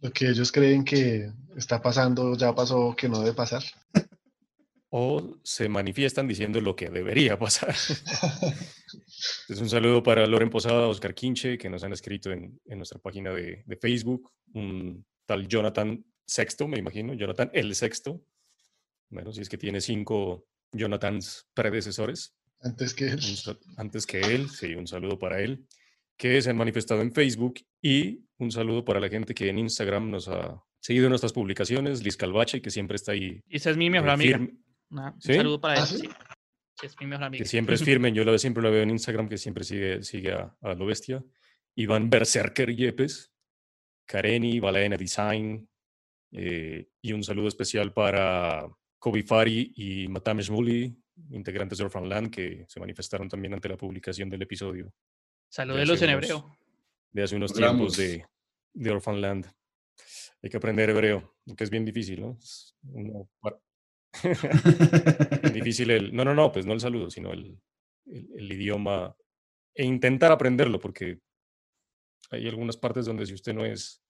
Lo 0.00 0.10
que 0.10 0.30
ellos 0.30 0.50
creen 0.50 0.82
que 0.82 1.30
está 1.56 1.80
pasando 1.82 2.34
ya 2.36 2.54
pasó 2.54 2.94
que 2.96 3.08
no 3.08 3.20
debe 3.20 3.34
pasar. 3.34 3.62
O 4.94 5.38
se 5.42 5.70
manifiestan 5.70 6.28
diciendo 6.28 6.60
lo 6.60 6.76
que 6.76 6.90
debería 6.90 7.38
pasar. 7.38 7.74
Es 9.48 9.60
un 9.60 9.70
saludo 9.70 10.02
para 10.02 10.26
Loren 10.26 10.50
Posada, 10.50 10.88
Oscar 10.88 11.14
Quinche, 11.14 11.56
que 11.56 11.70
nos 11.70 11.84
han 11.84 11.92
escrito 11.92 12.32
en, 12.32 12.60
en 12.64 12.78
nuestra 12.78 12.98
página 12.98 13.30
de, 13.30 13.62
de, 13.64 13.76
Facebook. 13.76 14.32
Un 14.52 15.06
tal 15.26 15.46
Jonathan 15.46 16.04
Sexto, 16.26 16.66
me 16.66 16.78
imagino, 16.78 17.14
Jonathan 17.14 17.50
el 17.54 17.74
Sexto. 17.74 18.20
Bueno, 19.10 19.32
si 19.32 19.40
es 19.40 19.48
que 19.48 19.58
tiene 19.58 19.80
cinco 19.80 20.46
Jonathans 20.72 21.46
predecesores. 21.54 22.34
Antes 22.60 22.94
que 22.94 23.08
él. 23.08 23.20
Un, 23.20 23.58
antes 23.76 24.06
que 24.06 24.20
él, 24.20 24.50
sí, 24.50 24.74
un 24.74 24.86
saludo 24.86 25.18
para 25.18 25.40
él, 25.40 25.66
que 26.16 26.42
se 26.42 26.50
han 26.50 26.56
manifestado 26.56 27.00
en 27.00 27.12
Facebook. 27.12 27.60
Y 27.80 28.24
un 28.38 28.50
saludo 28.50 28.84
para 28.84 29.00
la 29.00 29.08
gente 29.08 29.34
que 29.34 29.48
en 29.48 29.58
Instagram 29.58 30.10
nos 30.10 30.28
ha 30.28 30.62
seguido 30.80 31.08
nuestras 31.08 31.32
publicaciones, 31.32 32.02
Liz 32.02 32.16
Calvache, 32.16 32.60
que 32.60 32.70
siempre 32.70 32.96
está 32.96 33.12
ahí. 33.12 33.40
Y 33.48 33.56
esa 33.56 33.70
es 33.70 33.76
mi 33.76 33.88
mejor 33.88 34.10
amiga. 34.10 34.40
Una, 34.92 35.16
¿Sí? 35.18 35.32
Un 35.32 35.36
saludo 35.38 35.60
para 35.60 35.74
él. 35.74 35.80
¿Ah, 35.82 35.86
sí? 35.86 36.08
que 36.80 36.86
es 36.86 37.00
mi 37.00 37.06
mejor 37.06 37.24
amigo. 37.24 37.42
Que 37.42 37.48
siempre 37.48 37.74
es 37.74 37.84
firme, 37.84 38.12
yo 38.12 38.24
lo, 38.24 38.36
siempre 38.38 38.62
lo 38.62 38.70
veo 38.70 38.82
en 38.82 38.90
Instagram, 38.90 39.28
que 39.28 39.38
siempre 39.38 39.64
sigue, 39.64 40.02
sigue 40.02 40.32
a, 40.32 40.56
a 40.60 40.74
lo 40.74 40.86
bestia. 40.86 41.24
Iván 41.76 42.10
Berserker 42.10 42.74
Yepes, 42.74 43.32
Kareni, 44.06 44.60
Balaena 44.60 44.96
Design, 44.96 45.68
eh, 46.32 46.88
y 47.00 47.12
un 47.12 47.22
saludo 47.22 47.48
especial 47.48 47.92
para 47.92 48.66
Kobe 48.98 49.22
Fari 49.22 49.72
y 49.76 50.08
Matame 50.08 50.42
Shmuli, 50.42 50.96
integrantes 51.30 51.78
de 51.78 51.84
Orphan 51.84 52.08
Land, 52.08 52.30
que 52.30 52.64
se 52.68 52.80
manifestaron 52.80 53.28
también 53.28 53.54
ante 53.54 53.68
la 53.68 53.76
publicación 53.76 54.28
del 54.28 54.42
episodio. 54.42 54.92
Saludos 55.48 56.00
en 56.02 56.10
hebreo. 56.10 56.58
De 57.10 57.22
hace 57.22 57.36
unos 57.36 57.52
tiempos 57.52 57.96
de, 57.96 58.24
de 58.72 58.90
Orphan 58.90 59.20
Land. 59.20 59.46
Hay 60.42 60.50
que 60.50 60.56
aprender 60.56 60.90
hebreo, 60.90 61.36
que 61.56 61.64
es 61.64 61.70
bien 61.70 61.84
difícil, 61.84 62.22
¿no? 62.22 62.38
Uno, 62.84 63.30
difícil 65.52 65.90
el... 65.90 66.14
No, 66.14 66.24
no, 66.24 66.34
no, 66.34 66.52
pues 66.52 66.66
no 66.66 66.72
el 66.72 66.80
saludo, 66.80 67.10
sino 67.10 67.32
el, 67.32 67.58
el, 68.06 68.52
idioma 68.52 69.16
e 69.74 69.84
intentar 69.84 70.32
aprenderlo, 70.32 70.78
porque 70.78 71.20
hay 72.30 72.46
algunas 72.48 72.76
partes 72.76 73.06
donde 73.06 73.26
si 73.26 73.34
usted 73.34 73.54
no 73.54 73.64
es 73.64 74.02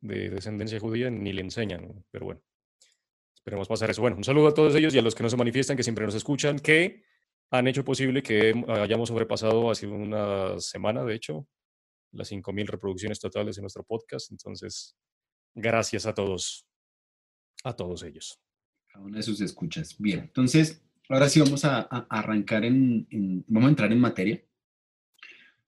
de 0.00 0.30
descendencia 0.30 0.80
judía 0.80 1.10
ni 1.10 1.32
le 1.32 1.42
enseñan, 1.42 2.04
pero 2.10 2.26
bueno, 2.26 2.42
esperemos 3.34 3.68
pasar 3.68 3.90
eso. 3.90 4.02
Bueno, 4.02 4.16
un 4.16 4.24
saludo 4.24 4.48
a 4.48 4.54
todos 4.54 4.74
ellos 4.74 4.94
y 4.94 4.98
a 4.98 5.02
los 5.02 5.14
que 5.14 5.22
no 5.22 5.30
se 5.30 5.36
manifiestan, 5.36 5.76
que 5.76 5.82
siempre 5.82 6.04
nos 6.04 6.14
escuchan, 6.14 6.58
que 6.58 7.02
han 7.50 7.68
hecho 7.68 7.84
posible 7.84 8.22
que 8.22 8.64
hayamos 8.68 9.08
sobrepasado 9.08 9.70
hace 9.70 9.86
una 9.86 10.58
semana, 10.58 11.04
de 11.04 11.14
hecho, 11.14 11.46
las 12.12 12.30
5.000 12.30 12.66
reproducciones 12.66 13.20
totales 13.20 13.56
de 13.56 13.62
nuestro 13.62 13.84
podcast. 13.84 14.30
Entonces, 14.30 14.96
gracias 15.54 16.06
a 16.06 16.14
todos, 16.14 16.66
a 17.62 17.74
todos 17.74 18.02
ellos 18.02 18.40
una 19.00 19.18
de 19.18 19.22
sus 19.22 19.40
escuchas. 19.40 19.96
Bien, 19.98 20.20
entonces, 20.20 20.82
ahora 21.08 21.28
sí 21.28 21.40
vamos 21.40 21.64
a, 21.64 21.80
arrancar 22.10 22.64
en, 22.64 23.06
en, 23.10 23.44
vamos 23.48 23.68
a 23.68 23.70
entrar 23.70 23.92
en 23.92 24.00
materia 24.00 24.42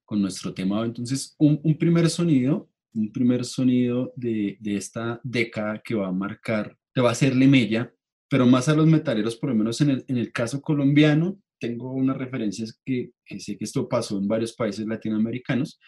con 0.05 0.21
nuestro 0.21 0.55
tema. 0.55 0.85
Entonces, 0.85 1.35
un, 1.39 1.61
un 1.63 1.77
primer 1.77 2.09
sonido, 2.09 2.71
un 2.95 3.13
primer 3.13 3.45
sonido 3.45 4.13
de, 4.17 4.57
de, 4.61 4.77
esta 4.77 5.21
década 5.23 5.83
que 5.85 5.95
va 5.95 6.09
a 6.09 6.13
marcar, 6.13 6.77
te 6.93 7.01
va 7.01 7.11
a 7.11 7.13
hacerle 7.13 7.47
mella, 7.47 7.93
pero 8.29 8.47
más 8.47 8.69
a 8.69 8.75
los 8.75 8.87
metaleros, 8.87 9.37
por 9.37 9.51
lo 9.51 9.57
menos 9.57 9.81
en 9.81 9.91
el, 9.91 10.05
en 10.09 10.17
el 10.17 10.33
caso 10.33 10.61
colombiano, 10.61 11.39
tengo 11.61 11.93
unas 11.93 12.17
referencias 12.17 12.81
que, 12.85 13.13
que, 13.25 13.41
sé 13.41 13.59
que 13.59 13.65
esto 13.65 13.89
pasó 13.89 14.19
en 14.19 14.29
varios 14.29 14.55
países 14.55 14.87
latinoamericanos, 14.87 15.79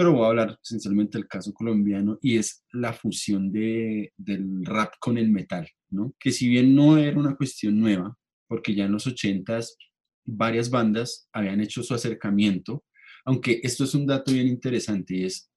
pero 0.00 0.14
voy 0.14 0.24
a 0.24 0.28
hablar 0.28 0.58
esencialmente 0.62 1.18
del 1.18 1.28
caso 1.28 1.52
colombiano 1.52 2.18
y 2.22 2.38
es 2.38 2.64
la 2.72 2.94
fusión 2.94 3.52
de, 3.52 4.14
del 4.16 4.64
rap 4.64 4.94
con 4.98 5.18
el 5.18 5.30
metal, 5.30 5.68
¿no? 5.90 6.14
Que 6.18 6.32
si 6.32 6.48
bien 6.48 6.74
no 6.74 6.96
era 6.96 7.18
una 7.18 7.36
cuestión 7.36 7.78
nueva, 7.78 8.16
porque 8.48 8.74
ya 8.74 8.86
en 8.86 8.92
los 8.92 9.06
80s 9.06 9.74
varias 10.24 10.70
bandas 10.70 11.28
habían 11.34 11.60
hecho 11.60 11.82
su 11.82 11.92
acercamiento, 11.92 12.82
aunque 13.26 13.60
esto 13.62 13.84
es 13.84 13.94
un 13.94 14.06
dato 14.06 14.32
bien 14.32 14.48
interesante 14.48 15.16
y 15.16 15.24
es, 15.24 15.50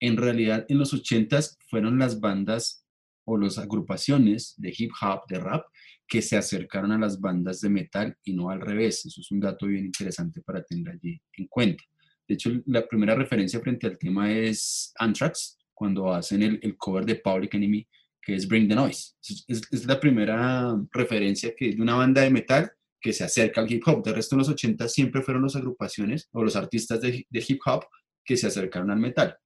en 0.00 0.16
realidad 0.16 0.66
en 0.68 0.78
los 0.78 0.92
80s 0.92 1.56
fueron 1.70 2.00
las 2.00 2.18
bandas 2.18 2.84
o 3.26 3.38
las 3.38 3.58
agrupaciones 3.58 4.54
de 4.56 4.74
hip 4.76 4.90
hop, 5.00 5.20
de 5.28 5.38
rap, 5.38 5.64
que 6.08 6.20
se 6.20 6.36
acercaron 6.36 6.90
a 6.90 6.98
las 6.98 7.20
bandas 7.20 7.60
de 7.60 7.68
metal 7.68 8.16
y 8.24 8.32
no 8.34 8.50
al 8.50 8.60
revés. 8.60 9.06
Eso 9.06 9.20
es 9.20 9.30
un 9.30 9.38
dato 9.38 9.66
bien 9.66 9.84
interesante 9.84 10.42
para 10.42 10.64
tener 10.64 10.94
allí 10.94 11.22
en 11.36 11.46
cuenta. 11.46 11.84
De 12.28 12.34
hecho, 12.34 12.50
la 12.66 12.86
primera 12.86 13.14
referencia 13.14 13.58
frente 13.60 13.86
al 13.86 13.98
tema 13.98 14.30
es 14.30 14.92
Anthrax, 14.98 15.58
cuando 15.72 16.12
hacen 16.12 16.42
el, 16.42 16.76
cover 16.76 17.06
de 17.06 17.16
Public 17.16 17.54
Enemy, 17.54 17.88
que 18.20 18.34
es 18.34 18.46
Bring 18.46 18.68
the 18.68 18.74
Noise. 18.74 19.14
Es, 19.46 19.86
la 19.86 19.98
primera 19.98 20.76
referencia 20.92 21.54
que, 21.56 21.74
de 21.74 21.80
una 21.80 21.94
banda 21.94 22.20
de 22.20 22.30
metal 22.30 22.70
que 23.00 23.12
se 23.12 23.24
acerca 23.24 23.60
al 23.60 23.72
hip 23.72 23.82
hop. 23.86 24.04
De 24.04 24.12
resto, 24.12 24.34
en 24.34 24.40
los 24.40 24.48
80 24.48 24.88
siempre 24.88 25.22
fueron 25.22 25.44
las 25.44 25.56
agrupaciones 25.56 26.28
o 26.32 26.42
los 26.42 26.56
artistas 26.56 27.00
de, 27.00 27.26
de 27.28 27.44
hip 27.48 27.60
hop 27.64 27.84
que 28.24 28.36
se 28.36 28.48
acercaron 28.48 28.90
al 28.90 28.98
metal. 28.98 29.36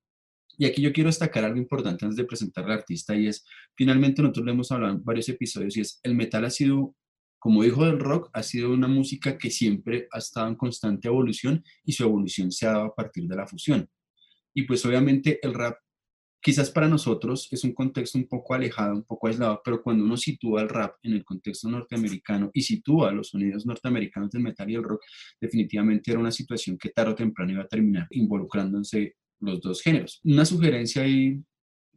Y 0.58 0.66
aquí 0.66 0.82
yo 0.82 0.92
quiero 0.92 1.08
destacar 1.08 1.44
algo 1.44 1.58
importante 1.58 2.04
antes 2.04 2.16
de 2.16 2.24
presentar 2.24 2.64
al 2.64 2.72
artista 2.72 3.14
y 3.14 3.26
es, 3.26 3.44
finalmente 3.74 4.22
nosotros 4.22 4.46
le 4.46 4.52
hemos 4.52 4.70
hablado 4.72 4.94
en 4.94 5.04
varios 5.04 5.28
episodios 5.28 5.76
y 5.76 5.80
es, 5.80 6.00
el 6.02 6.14
metal 6.14 6.44
ha 6.44 6.50
sido, 6.50 6.94
como 7.42 7.64
dijo 7.64 7.84
del 7.84 7.98
rock, 7.98 8.30
ha 8.34 8.42
sido 8.44 8.72
una 8.72 8.86
música 8.86 9.36
que 9.36 9.50
siempre 9.50 10.06
ha 10.12 10.18
estado 10.18 10.46
en 10.46 10.54
constante 10.54 11.08
evolución 11.08 11.64
y 11.84 11.90
su 11.90 12.04
evolución 12.04 12.52
se 12.52 12.68
ha 12.68 12.70
dado 12.74 12.84
a 12.84 12.94
partir 12.94 13.26
de 13.26 13.34
la 13.34 13.48
fusión. 13.48 13.90
Y 14.54 14.62
pues 14.62 14.86
obviamente 14.86 15.40
el 15.42 15.52
rap, 15.52 15.76
quizás 16.40 16.70
para 16.70 16.86
nosotros 16.86 17.48
es 17.50 17.64
un 17.64 17.74
contexto 17.74 18.16
un 18.16 18.28
poco 18.28 18.54
alejado, 18.54 18.94
un 18.94 19.02
poco 19.02 19.26
aislado, 19.26 19.60
pero 19.64 19.82
cuando 19.82 20.04
uno 20.04 20.16
sitúa 20.16 20.62
el 20.62 20.68
rap 20.68 20.94
en 21.02 21.14
el 21.14 21.24
contexto 21.24 21.68
norteamericano 21.68 22.48
y 22.54 22.62
sitúa 22.62 23.10
los 23.10 23.30
sonidos 23.30 23.66
norteamericanos 23.66 24.30
del 24.30 24.44
metal 24.44 24.70
y 24.70 24.76
el 24.76 24.84
rock, 24.84 25.02
definitivamente 25.40 26.12
era 26.12 26.20
una 26.20 26.30
situación 26.30 26.78
que 26.78 26.90
tarde 26.90 27.10
o 27.10 27.16
temprano 27.16 27.50
iba 27.50 27.64
a 27.64 27.66
terminar 27.66 28.06
involucrándose 28.10 29.16
los 29.40 29.60
dos 29.60 29.82
géneros. 29.82 30.20
Una 30.22 30.44
sugerencia 30.44 31.02
ahí 31.02 31.42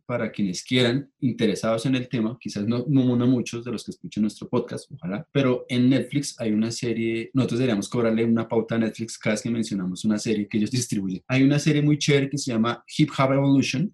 para 0.06 0.32
quienes 0.32 0.64
quieran, 0.64 1.10
interesados 1.20 1.86
en 1.86 1.96
el 1.96 2.08
tema, 2.08 2.38
quizás 2.40 2.66
no, 2.66 2.86
no, 2.88 3.16
no 3.16 3.28
muchos 3.28 3.66
de 3.66 3.72
los 3.72 3.84
que 3.84 3.92
escuchen 3.92 4.22
nuestro 4.22 4.48
podcast, 4.48 4.92
ojalá, 4.92 5.28
pero 5.32 5.66
en 5.70 5.90
Netflix 5.90 6.40
hay 6.40 6.52
una 6.52 6.72
serie, 6.72 7.32
nosotros 7.34 7.60
deberíamos 7.60 7.90
cobrarle 7.90 8.26
una 8.26 8.48
pauta 8.48 8.76
a 8.76 8.80
Netflix 8.80 9.18
cada 9.18 9.34
vez 9.34 9.42
que 9.42 9.50
mencionamos 9.50 10.06
una 10.06 10.18
serie 10.18 10.48
que 10.48 10.58
ellos 10.58 10.72
distribuyen. 10.72 11.24
Hay 11.28 11.44
una 11.44 11.60
serie 11.60 11.82
muy 11.82 11.98
chévere 11.98 12.30
que 12.30 12.38
se 12.38 12.52
llama 12.52 12.84
Hip 12.98 13.10
Hop 13.18 13.34
Evolution, 13.34 13.92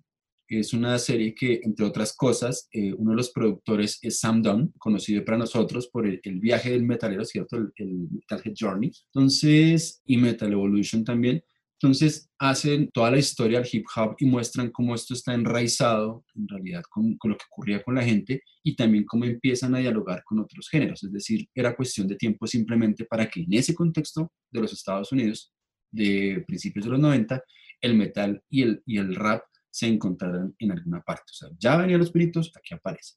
es 0.60 0.74
una 0.74 0.98
serie 1.00 1.34
que, 1.34 1.62
entre 1.64 1.86
otras 1.86 2.14
cosas, 2.14 2.68
eh, 2.74 2.94
uno 2.94 3.12
de 3.12 3.18
los 3.18 3.32
productores 3.32 4.00
es 4.02 4.20
Sam 4.20 4.42
Dunn, 4.42 4.74
conocido 4.78 5.24
para 5.24 5.38
nosotros 5.38 5.88
por 5.88 6.06
el, 6.06 6.20
viaje 6.40 6.72
del 6.72 6.84
metalero, 6.84 7.24
¿cierto? 7.24 7.56
El, 7.56 7.72
el 7.78 8.10
Metalhead 8.12 8.54
Journey. 8.60 8.92
Entonces, 9.14 10.02
y 10.06 10.18
Metal 10.18 10.52
Evolution 10.52 11.06
también. 11.06 11.42
Entonces 11.82 12.30
hacen 12.38 12.92
toda 12.94 13.10
la 13.10 13.18
historia 13.18 13.60
del 13.60 13.70
hip 13.72 13.86
hop 13.96 14.16
y 14.20 14.26
muestran 14.26 14.70
cómo 14.70 14.94
esto 14.94 15.16
está 15.16 15.34
enraizado 15.34 16.24
en 16.36 16.48
realidad 16.48 16.84
con, 16.88 17.18
lo 17.24 17.36
que 17.36 17.46
ocurría 17.50 17.82
con 17.82 17.96
la 17.96 18.04
gente 18.04 18.44
y 18.64 18.76
también 18.76 19.04
cómo 19.04 19.26
empiezan 19.26 19.74
a 19.74 19.80
dialogar 19.80 20.22
con 20.24 20.40
otros 20.40 20.70
géneros. 20.70 21.04
Es 21.04 21.12
decir, 21.12 21.48
era 21.56 21.76
cuestión 21.76 22.08
de 22.08 22.18
tiempo 22.18 22.46
simplemente 22.46 23.06
para 23.06 23.28
que 23.28 23.42
en 23.42 23.54
ese 23.54 23.74
contexto 23.74 24.32
de 24.52 24.62
los 24.62 24.72
Estados 24.74 25.12
Unidos 25.12 25.52
de 25.92 26.44
principios 26.48 26.86
de 26.86 26.92
los 26.92 27.00
90, 27.00 27.44
el 27.82 27.96
metal 27.96 28.44
y 28.48 28.62
el, 28.62 28.84
y 28.86 29.00
el 29.00 29.16
rap 29.16 29.42
se 29.72 29.88
encontraran 29.88 30.54
en 30.60 30.72
alguna 30.72 31.02
parte. 31.02 31.32
O 31.32 31.34
sea, 31.34 31.50
ya 31.58 31.78
venían 31.78 31.98
los 31.98 32.10
espíritus, 32.10 32.52
aquí 32.56 32.76
aparece. 32.76 33.16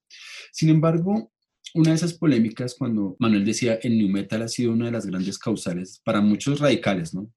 Sin 0.53 0.71
embargo, 0.71 1.33
una 1.75 1.91
de 1.91 1.97
esas 1.97 2.15
polémicas 2.15 2.77
cuando 2.79 3.15
Manuel 3.19 3.45
decía 3.45 3.79
el 3.83 3.99
new 3.99 4.09
metal 4.09 4.41
ha 4.41 4.49
sido 4.49 4.73
una 4.73 4.87
de 4.87 4.93
las 4.93 5.05
grandes 5.05 5.39
causales 5.39 6.01
para 6.03 6.23
muchos 6.23 6.61
radicales, 6.61 7.13
¿no? 7.13 7.31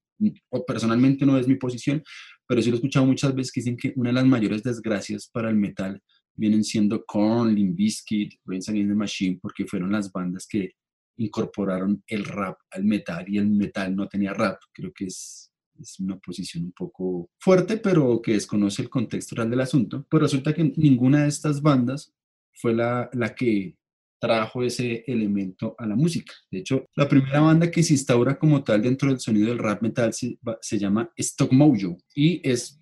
O 0.50 0.64
personalmente 0.64 1.24
no 1.24 1.38
es 1.38 1.46
mi 1.46 1.56
posición, 1.56 2.02
pero 2.46 2.62
sí 2.62 2.70
lo 2.70 2.76
he 2.76 2.78
escuchado 2.78 3.06
muchas 3.06 3.34
veces 3.34 3.52
que 3.52 3.60
dicen 3.60 3.76
que 3.76 3.92
una 3.96 4.10
de 4.10 4.14
las 4.14 4.26
mayores 4.26 4.62
desgracias 4.62 5.28
para 5.32 5.50
el 5.50 5.56
metal 5.56 6.02
vienen 6.34 6.64
siendo 6.64 7.04
Korn, 7.04 7.54
Limp 7.54 7.76
Bizkit, 7.76 8.34
Rage 8.44 8.70
Against 8.70 8.90
the 8.90 8.94
Machine, 8.94 9.38
porque 9.42 9.66
fueron 9.66 9.92
las 9.92 10.10
bandas 10.12 10.46
que 10.46 10.72
incorporaron 11.18 12.02
el 12.06 12.24
rap 12.24 12.58
al 12.70 12.84
metal 12.84 13.24
y 13.28 13.38
el 13.38 13.50
metal 13.50 13.94
no 13.94 14.08
tenía 14.08 14.32
rap. 14.32 14.58
Creo 14.72 14.92
que 14.92 15.06
es, 15.06 15.52
es 15.78 15.98
una 15.98 16.16
posición 16.18 16.64
un 16.64 16.72
poco 16.72 17.30
fuerte, 17.38 17.78
pero 17.78 18.22
que 18.22 18.34
desconoce 18.34 18.82
el 18.82 18.88
contexto 18.88 19.34
real 19.34 19.50
del 19.50 19.60
asunto. 19.60 20.06
Pero 20.08 20.22
resulta 20.22 20.54
que 20.54 20.72
ninguna 20.76 21.22
de 21.22 21.28
estas 21.28 21.60
bandas 21.60 22.14
fue 22.54 22.72
la, 22.72 23.10
la 23.12 23.34
que 23.34 23.76
trajo 24.18 24.62
ese 24.62 25.04
elemento 25.06 25.74
a 25.78 25.86
la 25.86 25.96
música. 25.96 26.32
De 26.50 26.58
hecho, 26.58 26.86
la 26.96 27.08
primera 27.08 27.40
banda 27.40 27.70
que 27.70 27.82
se 27.82 27.94
instaura 27.94 28.38
como 28.38 28.62
tal 28.64 28.82
dentro 28.82 29.08
del 29.08 29.20
sonido 29.20 29.48
del 29.48 29.58
rap 29.58 29.82
metal 29.82 30.12
se, 30.12 30.78
llama 30.78 31.10
Stock 31.16 31.52
Mojo 31.52 31.98
y 32.14 32.40
es 32.48 32.80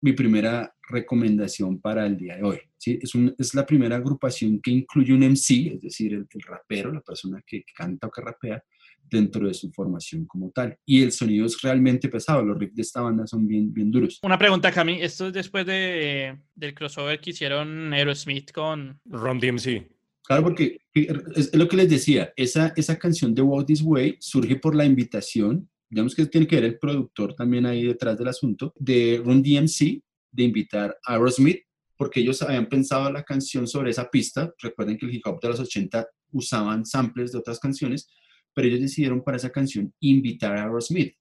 mi 0.00 0.12
primera 0.12 0.74
recomendación 0.88 1.80
para 1.80 2.06
el 2.06 2.16
día 2.16 2.36
de 2.36 2.42
hoy. 2.44 2.58
¿sí? 2.76 2.98
Es, 3.02 3.12
es 3.38 3.54
la 3.54 3.66
primera 3.66 3.96
agrupación 3.96 4.60
que 4.60 4.70
incluye 4.70 5.12
un 5.12 5.20
MC, 5.20 5.74
es 5.74 5.80
decir, 5.82 6.14
el, 6.14 6.26
rapero, 6.46 6.92
la 6.92 7.00
persona 7.00 7.42
que, 7.46 7.64
canta 7.74 8.06
o 8.06 8.10
que 8.10 8.22
rapea, 8.22 8.62
dentro 9.10 9.46
de 9.46 9.54
su 9.54 9.72
formación 9.72 10.26
como 10.26 10.50
tal. 10.50 10.76
Y 10.84 11.02
el 11.02 11.12
sonido 11.12 11.46
es 11.46 11.60
realmente 11.62 12.08
pesado, 12.08 12.42
los 12.44 12.58
riffs 12.58 12.76
de 12.76 12.82
esta 12.82 13.00
banda 13.00 13.26
son 13.26 13.46
bien, 13.46 13.72
bien 13.72 13.90
duros. 13.90 14.18
Una 14.22 14.38
pregunta, 14.38 14.70
Cami, 14.70 15.00
esto 15.00 15.28
es 15.28 15.32
después 15.32 15.66
de, 15.66 16.38
del 16.54 16.74
crossover 16.74 17.20
que 17.20 17.30
hicieron 17.30 17.92
Aerosmith 17.92 18.52
con... 18.52 19.00
Ron 19.06 19.40
DMC. 19.40 19.97
Claro, 20.28 20.42
porque 20.42 20.82
es, 20.92 21.56
lo 21.56 21.66
que 21.66 21.76
les 21.78 21.88
decía, 21.88 22.34
esa, 22.36 22.74
esa 22.76 22.98
canción 22.98 23.34
de 23.34 23.40
Walk 23.40 23.66
This 23.66 23.80
Way 23.80 24.18
surge 24.20 24.56
por 24.56 24.74
la 24.74 24.84
invitación, 24.84 25.70
digamos 25.88 26.14
que 26.14 26.26
tiene 26.26 26.46
que 26.46 26.56
ver 26.56 26.66
el 26.66 26.78
productor 26.78 27.34
también 27.34 27.64
ahí 27.64 27.86
detrás 27.86 28.18
del 28.18 28.28
asunto, 28.28 28.74
de 28.76 29.22
Run 29.24 29.42
DMC, 29.42 30.02
de 30.30 30.42
invitar 30.42 30.98
a 31.06 31.14
Aerosmith, 31.14 31.62
porque 31.96 32.20
ellos 32.20 32.42
habían 32.42 32.68
pensado 32.68 33.10
la 33.10 33.22
canción 33.22 33.66
sobre 33.66 33.90
esa 33.90 34.10
pista. 34.10 34.52
Recuerden 34.58 34.98
que 34.98 35.06
el 35.06 35.14
hip 35.14 35.26
hop 35.26 35.40
de 35.40 35.48
los 35.48 35.60
80 35.60 36.06
usaban 36.32 36.84
samples 36.84 37.32
de 37.32 37.38
otras 37.38 37.58
canciones, 37.58 38.10
pero 38.52 38.68
ellos 38.68 38.82
decidieron 38.82 39.24
para 39.24 39.38
esa 39.38 39.48
canción 39.48 39.94
invitar 39.98 40.58
a 40.58 40.64
Aerosmith 40.64 41.17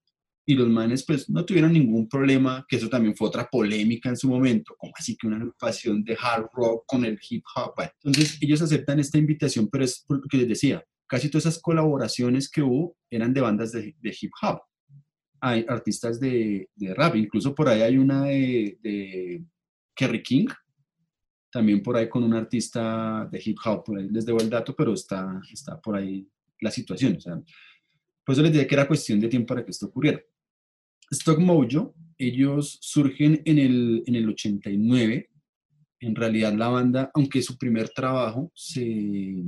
y 0.49 0.55
los 0.55 0.69
manes 0.69 1.03
pues 1.05 1.29
no 1.29 1.43
tuvieron 1.43 1.73
ningún 1.73 2.07
problema, 2.07 2.65
que 2.69 2.77
eso 2.77 2.87
también 2.87 3.13
fue 3.17 3.27
otra 3.27 3.49
polémica 3.49 4.07
en 4.07 4.15
su 4.15 4.29
momento, 4.29 4.75
como 4.77 4.93
así 4.97 5.17
que 5.17 5.27
una 5.27 5.35
agrupación 5.35 6.05
de 6.05 6.17
hard 6.19 6.47
rock 6.53 6.85
con 6.87 7.03
el 7.03 7.19
hip 7.29 7.43
hop. 7.53 7.73
entonces 8.01 8.37
ellos 8.39 8.61
aceptan 8.61 8.97
esta 8.97 9.17
invitación, 9.17 9.67
pero 9.67 9.83
es 9.83 10.05
lo 10.07 10.21
que 10.21 10.37
les 10.37 10.47
decía, 10.47 10.81
casi 11.05 11.29
todas 11.29 11.47
esas 11.47 11.61
colaboraciones 11.61 12.49
que 12.49 12.61
hubo 12.61 12.95
eran 13.09 13.33
de 13.33 13.41
bandas 13.41 13.73
de, 13.73 13.93
hip 14.01 14.31
hop. 14.41 14.61
Hay 15.41 15.65
artistas 15.67 16.17
de, 16.17 16.69
de, 16.73 16.93
rap, 16.93 17.17
incluso 17.17 17.53
por 17.53 17.67
ahí 17.67 17.81
hay 17.81 17.97
una 17.97 18.23
de, 18.23 18.77
de 18.81 19.43
Kerry 19.93 20.23
King, 20.23 20.47
también 21.51 21.83
por 21.83 21.97
ahí 21.97 22.07
con 22.07 22.23
un 22.23 22.33
artista 22.33 23.27
de 23.29 23.41
hip 23.43 23.57
hop, 23.65 23.83
por 23.83 23.99
ahí 23.99 24.07
les 24.09 24.25
debo 24.25 24.39
el 24.39 24.49
dato, 24.49 24.73
pero 24.73 24.93
está, 24.93 25.41
está 25.51 25.77
por 25.81 25.97
ahí 25.97 26.25
la 26.61 26.71
situación. 26.71 27.17
O 27.17 27.19
sea, 27.19 27.35
por 28.23 28.33
eso 28.33 28.41
les 28.41 28.53
dije 28.53 28.65
que 28.65 28.75
era 28.75 28.87
cuestión 28.87 29.19
de 29.19 29.27
tiempo 29.27 29.47
para 29.53 29.65
que 29.65 29.71
esto 29.71 29.87
ocurriera. 29.87 30.21
Stock 31.11 31.39
Mojo, 31.39 31.95
ellos 32.17 32.79
surgen 32.81 33.41
en 33.45 33.59
el, 33.59 34.03
en 34.05 34.15
el 34.15 34.29
89. 34.29 35.29
En 35.99 36.15
realidad 36.15 36.53
la 36.53 36.69
banda, 36.69 37.11
aunque 37.13 37.41
su 37.41 37.57
primer 37.57 37.89
trabajo 37.89 38.51
se, 38.53 39.43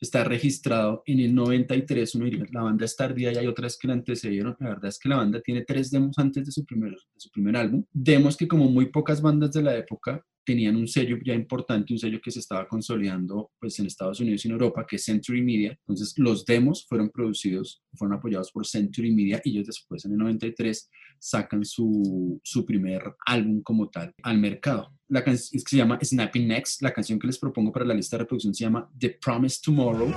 está 0.00 0.24
registrado 0.24 1.02
en 1.06 1.20
el 1.20 1.34
93, 1.34 2.14
uno 2.14 2.24
diría, 2.26 2.44
la 2.52 2.62
banda 2.62 2.84
es 2.84 2.96
tardía 2.96 3.32
y 3.32 3.36
hay 3.36 3.46
otras 3.46 3.76
que 3.76 3.88
la 3.88 3.94
antecedieron. 3.94 4.56
La 4.60 4.68
verdad 4.68 4.88
es 4.88 4.98
que 4.98 5.08
la 5.08 5.16
banda 5.16 5.40
tiene 5.40 5.64
tres 5.64 5.90
demos 5.90 6.18
antes 6.18 6.46
de 6.46 6.52
su 6.52 6.64
primer, 6.64 6.92
de 6.92 7.20
su 7.20 7.30
primer 7.30 7.56
álbum. 7.56 7.84
Demos 7.92 8.36
que 8.36 8.48
como 8.48 8.70
muy 8.70 8.86
pocas 8.86 9.20
bandas 9.20 9.52
de 9.52 9.62
la 9.62 9.76
época 9.76 10.24
tenían 10.48 10.76
un 10.76 10.88
sello 10.88 11.18
ya 11.22 11.34
importante, 11.34 11.92
un 11.92 11.98
sello 11.98 12.22
que 12.22 12.30
se 12.30 12.38
estaba 12.38 12.66
consolidando 12.66 13.50
pues 13.60 13.78
en 13.80 13.86
Estados 13.86 14.18
Unidos 14.18 14.42
y 14.42 14.48
en 14.48 14.52
Europa, 14.52 14.86
que 14.88 14.96
es 14.96 15.04
Century 15.04 15.42
Media. 15.42 15.76
Entonces 15.80 16.14
los 16.16 16.46
demos 16.46 16.86
fueron 16.86 17.10
producidos, 17.10 17.82
fueron 17.92 18.16
apoyados 18.16 18.50
por 18.50 18.66
Century 18.66 19.12
Media 19.14 19.42
y 19.44 19.50
ellos 19.50 19.66
después 19.66 20.06
en 20.06 20.12
el 20.12 20.16
93 20.16 20.88
sacan 21.18 21.66
su, 21.66 22.40
su 22.42 22.64
primer 22.64 23.02
álbum 23.26 23.62
como 23.62 23.90
tal 23.90 24.14
al 24.22 24.38
mercado. 24.38 24.90
La 25.08 25.22
canción 25.22 25.62
que 25.62 25.68
se 25.68 25.76
llama 25.76 25.98
Snapping 26.02 26.48
Next, 26.48 26.80
la 26.80 26.94
canción 26.94 27.18
que 27.18 27.26
les 27.26 27.38
propongo 27.38 27.70
para 27.70 27.84
la 27.84 27.92
lista 27.92 28.16
de 28.16 28.22
reproducción 28.22 28.54
se 28.54 28.64
llama 28.64 28.90
The 28.98 29.18
Promise 29.20 29.60
Tomorrow. 29.62 30.14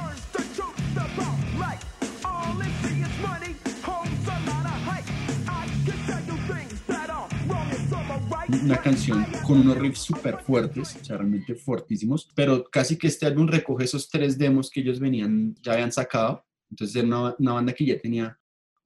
Una 8.63 8.81
canción 8.81 9.25
con 9.45 9.59
unos 9.59 9.77
riffs 9.77 9.99
súper 9.99 10.39
fuertes, 10.41 10.95
o 10.95 11.05
sea, 11.05 11.17
realmente 11.17 11.55
fuertísimos, 11.55 12.29
pero 12.35 12.63
casi 12.63 12.97
que 12.97 13.07
este 13.07 13.25
álbum 13.25 13.47
recoge 13.47 13.85
esos 13.85 14.09
tres 14.09 14.37
demos 14.37 14.69
que 14.69 14.81
ellos 14.81 14.99
venían, 14.99 15.55
ya 15.61 15.73
habían 15.73 15.91
sacado 15.91 16.45
Entonces 16.69 16.95
era 16.95 17.07
una, 17.07 17.35
una 17.37 17.53
banda 17.53 17.73
que 17.73 17.85
ya 17.85 17.99
tenía 17.99 18.37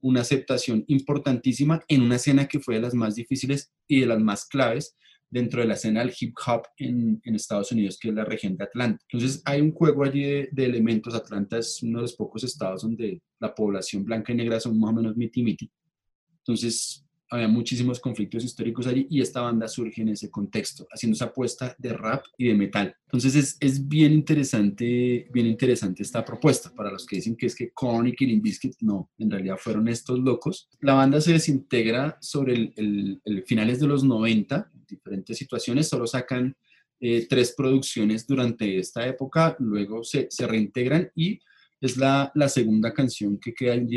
una 0.01 0.21
aceptación 0.21 0.83
importantísima 0.87 1.81
en 1.87 2.01
una 2.01 2.17
escena 2.17 2.47
que 2.47 2.59
fue 2.59 2.75
de 2.75 2.81
las 2.81 2.93
más 2.93 3.15
difíciles 3.15 3.71
y 3.87 4.01
de 4.01 4.05
las 4.05 4.19
más 4.19 4.45
claves 4.45 4.95
dentro 5.29 5.61
de 5.61 5.67
la 5.67 5.73
escena 5.73 6.01
del 6.01 6.13
hip 6.17 6.35
hop 6.45 6.63
en, 6.77 7.19
en 7.23 7.35
Estados 7.35 7.71
Unidos, 7.71 7.97
que 7.99 8.09
es 8.09 8.13
la 8.13 8.23
región 8.23 8.55
de 8.55 8.63
Atlanta. 8.63 9.03
Entonces 9.09 9.41
hay 9.45 9.61
un 9.61 9.71
juego 9.71 10.03
allí 10.03 10.23
de, 10.23 10.49
de, 10.51 10.65
elementos. 10.65 11.15
Atlanta 11.15 11.57
es 11.57 11.81
uno 11.81 11.99
de 11.99 12.03
los 12.03 12.15
pocos 12.15 12.43
estados 12.43 12.83
donde 12.83 13.21
la 13.39 13.53
población 13.53 14.05
blanca 14.05 14.31
y 14.31 14.35
negra 14.35 14.59
son 14.59 14.79
más 14.79 14.91
o 14.91 14.93
menos 14.93 15.17
miti-miti. 15.17 15.69
Entonces 16.37 17.04
había 17.29 17.47
muchísimos 17.47 17.99
conflictos 17.99 18.43
históricos 18.43 18.87
allí 18.87 19.07
y 19.09 19.21
esta 19.21 19.41
banda 19.41 19.67
surge 19.67 20.01
en 20.01 20.09
ese 20.09 20.29
contexto, 20.29 20.87
haciendo 20.91 21.15
esa 21.15 21.25
apuesta 21.25 21.75
de 21.77 21.93
rap 21.93 22.23
y 22.37 22.47
de 22.47 22.55
metal. 22.55 22.95
Entonces 23.05 23.35
es, 23.35 23.57
es 23.59 23.87
bien 23.87 24.13
interesante, 24.13 25.27
bien 25.31 25.47
interesante 25.47 26.03
esta 26.03 26.23
propuesta 26.23 26.71
para 26.75 26.91
los 26.91 27.05
que 27.05 27.17
dicen 27.17 27.35
que 27.35 27.47
es 27.47 27.55
que 27.55 27.71
Korn 27.71 28.07
y 28.07 28.13
Killing 28.13 28.41
Biscuit, 28.41 28.75
no, 28.81 29.11
en 29.17 29.31
realidad 29.31 29.57
fueron 29.57 29.87
estos 29.87 30.19
locos. 30.19 30.69
La 30.81 30.93
banda 30.93 31.19
se 31.21 31.33
desintegra 31.33 32.17
sobre 32.21 32.53
el, 32.53 32.73
el, 32.75 33.21
el 33.25 33.43
finales 33.43 33.79
de 33.79 33.87
los 33.87 34.03
90, 34.03 34.71
diferentes 34.87 35.37
situaciones, 35.37 35.87
solo 35.87 36.05
sacan 36.05 36.55
eh, 37.01 37.27
tres 37.27 37.53
producciones 37.57 38.25
durante 38.25 38.79
esta 38.79 39.05
época, 39.05 39.55
luego 39.59 40.03
se, 40.03 40.27
se 40.29 40.47
reintegran 40.47 41.11
y 41.13 41.39
es 41.81 41.97
la, 41.97 42.31
la, 42.35 42.49
segunda 42.49 42.93
canción 42.93 43.37
que 43.37 43.53
queda 43.53 43.73
en 43.73 43.87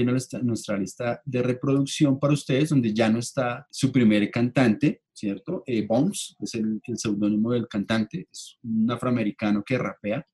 nuestra 0.42 0.76
lista 0.76 1.22
de 1.24 1.42
reproducción 1.42 2.18
para 2.18 2.34
ustedes, 2.34 2.70
donde 2.70 2.92
ya 2.92 3.08
no 3.08 3.18
está 3.18 3.66
su 3.70 3.92
primer 3.92 4.30
cantante, 4.30 5.02
¿cierto? 5.12 5.62
Eh, 5.66 5.86
Bones 5.86 6.36
es 6.40 6.54
el, 6.54 6.80
el 6.84 6.98
seudónimo 6.98 7.52
del 7.52 7.68
cantante, 7.68 8.28
es 8.30 8.58
un 8.62 8.90
afroamericano 8.90 9.62
que 9.64 9.78
rapea. 9.78 10.26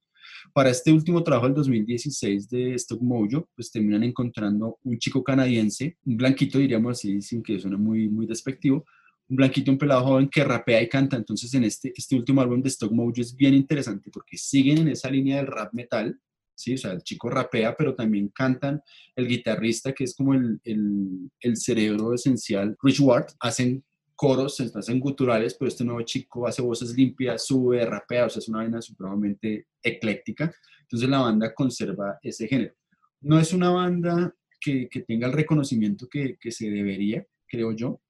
Para 0.53 0.71
este 0.71 0.93
último 0.93 1.23
trabajo 1.23 1.47
del 1.47 1.55
2016 1.55 2.49
de 2.49 2.75
Stock 2.75 3.01
Mojo, 3.01 3.49
pues 3.55 3.71
terminan 3.71 4.05
encontrando 4.05 4.79
un 4.83 4.99
chico 4.99 5.23
canadiense, 5.23 5.97
un 6.05 6.17
blanquito 6.17 6.59
diríamos 6.59 6.99
así, 6.99 7.21
sin 7.23 7.43
que 7.43 7.59
suene 7.59 7.77
muy, 7.77 8.09
muy 8.09 8.27
despectivo, 8.27 8.85
un 9.29 9.37
blanquito, 9.37 9.71
un 9.71 9.79
pelado 9.79 10.05
joven 10.05 10.29
que 10.29 10.45
rapea 10.45 10.83
y 10.83 10.89
canta. 10.89 11.17
Entonces, 11.17 11.53
en 11.55 11.65
este, 11.65 11.93
este 11.97 12.17
último 12.17 12.41
álbum 12.41 12.61
de 12.61 12.69
Stock 12.69 12.93
Mojo 12.93 13.13
es 13.17 13.35
bien 13.35 13.55
interesante 13.55 14.11
porque 14.11 14.37
siguen 14.37 14.79
en 14.79 14.89
esa 14.89 15.11
línea 15.11 15.37
del 15.37 15.47
rap 15.47 15.73
metal, 15.73 16.19
¿sí? 16.55 16.75
O 16.75 16.79
sea, 16.79 16.93
el 16.93 17.03
chico 17.03 17.31
rapea, 17.31 17.75
pero 17.77 17.95
también 17.95 18.29
cantan. 18.29 18.81
El 19.17 19.29
guitarrista, 19.29 19.93
que 19.93 20.05
es 20.05 20.15
como 20.15 20.35
el, 20.35 20.61
el, 20.65 21.57
cerebro 21.57 22.15
esencial, 22.15 22.77
Rich 22.83 23.01
Ward, 23.01 23.27
hacen 23.41 23.85
coros, 24.15 24.61
hacen 24.61 25.01
guturales, 25.01 25.55
pero 25.55 25.69
este 25.69 25.85
nuevo 25.85 26.03
chico 26.03 26.47
hace 26.47 26.63
voces 26.63 26.95
limpias, 26.97 27.47
sube, 27.47 27.85
rapea, 27.85 28.27
o 28.27 28.31
sea, 28.31 28.41
es 28.41 28.49
una 28.49 28.59
vaina 28.59 28.81
supremamente 28.81 29.67
ecléctica. 29.83 30.55
Entonces 30.83 31.09
la 31.09 31.21
banda 31.21 31.53
conserva 31.55 32.19
ese 32.23 32.47
género. 32.47 32.75
No 33.21 33.39
es 33.39 33.53
una 33.53 33.71
banda 33.71 34.35
que, 34.61 34.89
que 34.89 35.01
tenga 35.01 35.27
el 35.27 35.33
reconocimiento 35.33 36.09
que, 36.09 36.37
que 36.39 36.53
se 36.53 36.71
debería, 36.71 37.27
creo 37.49 37.73
yo, 37.73 38.01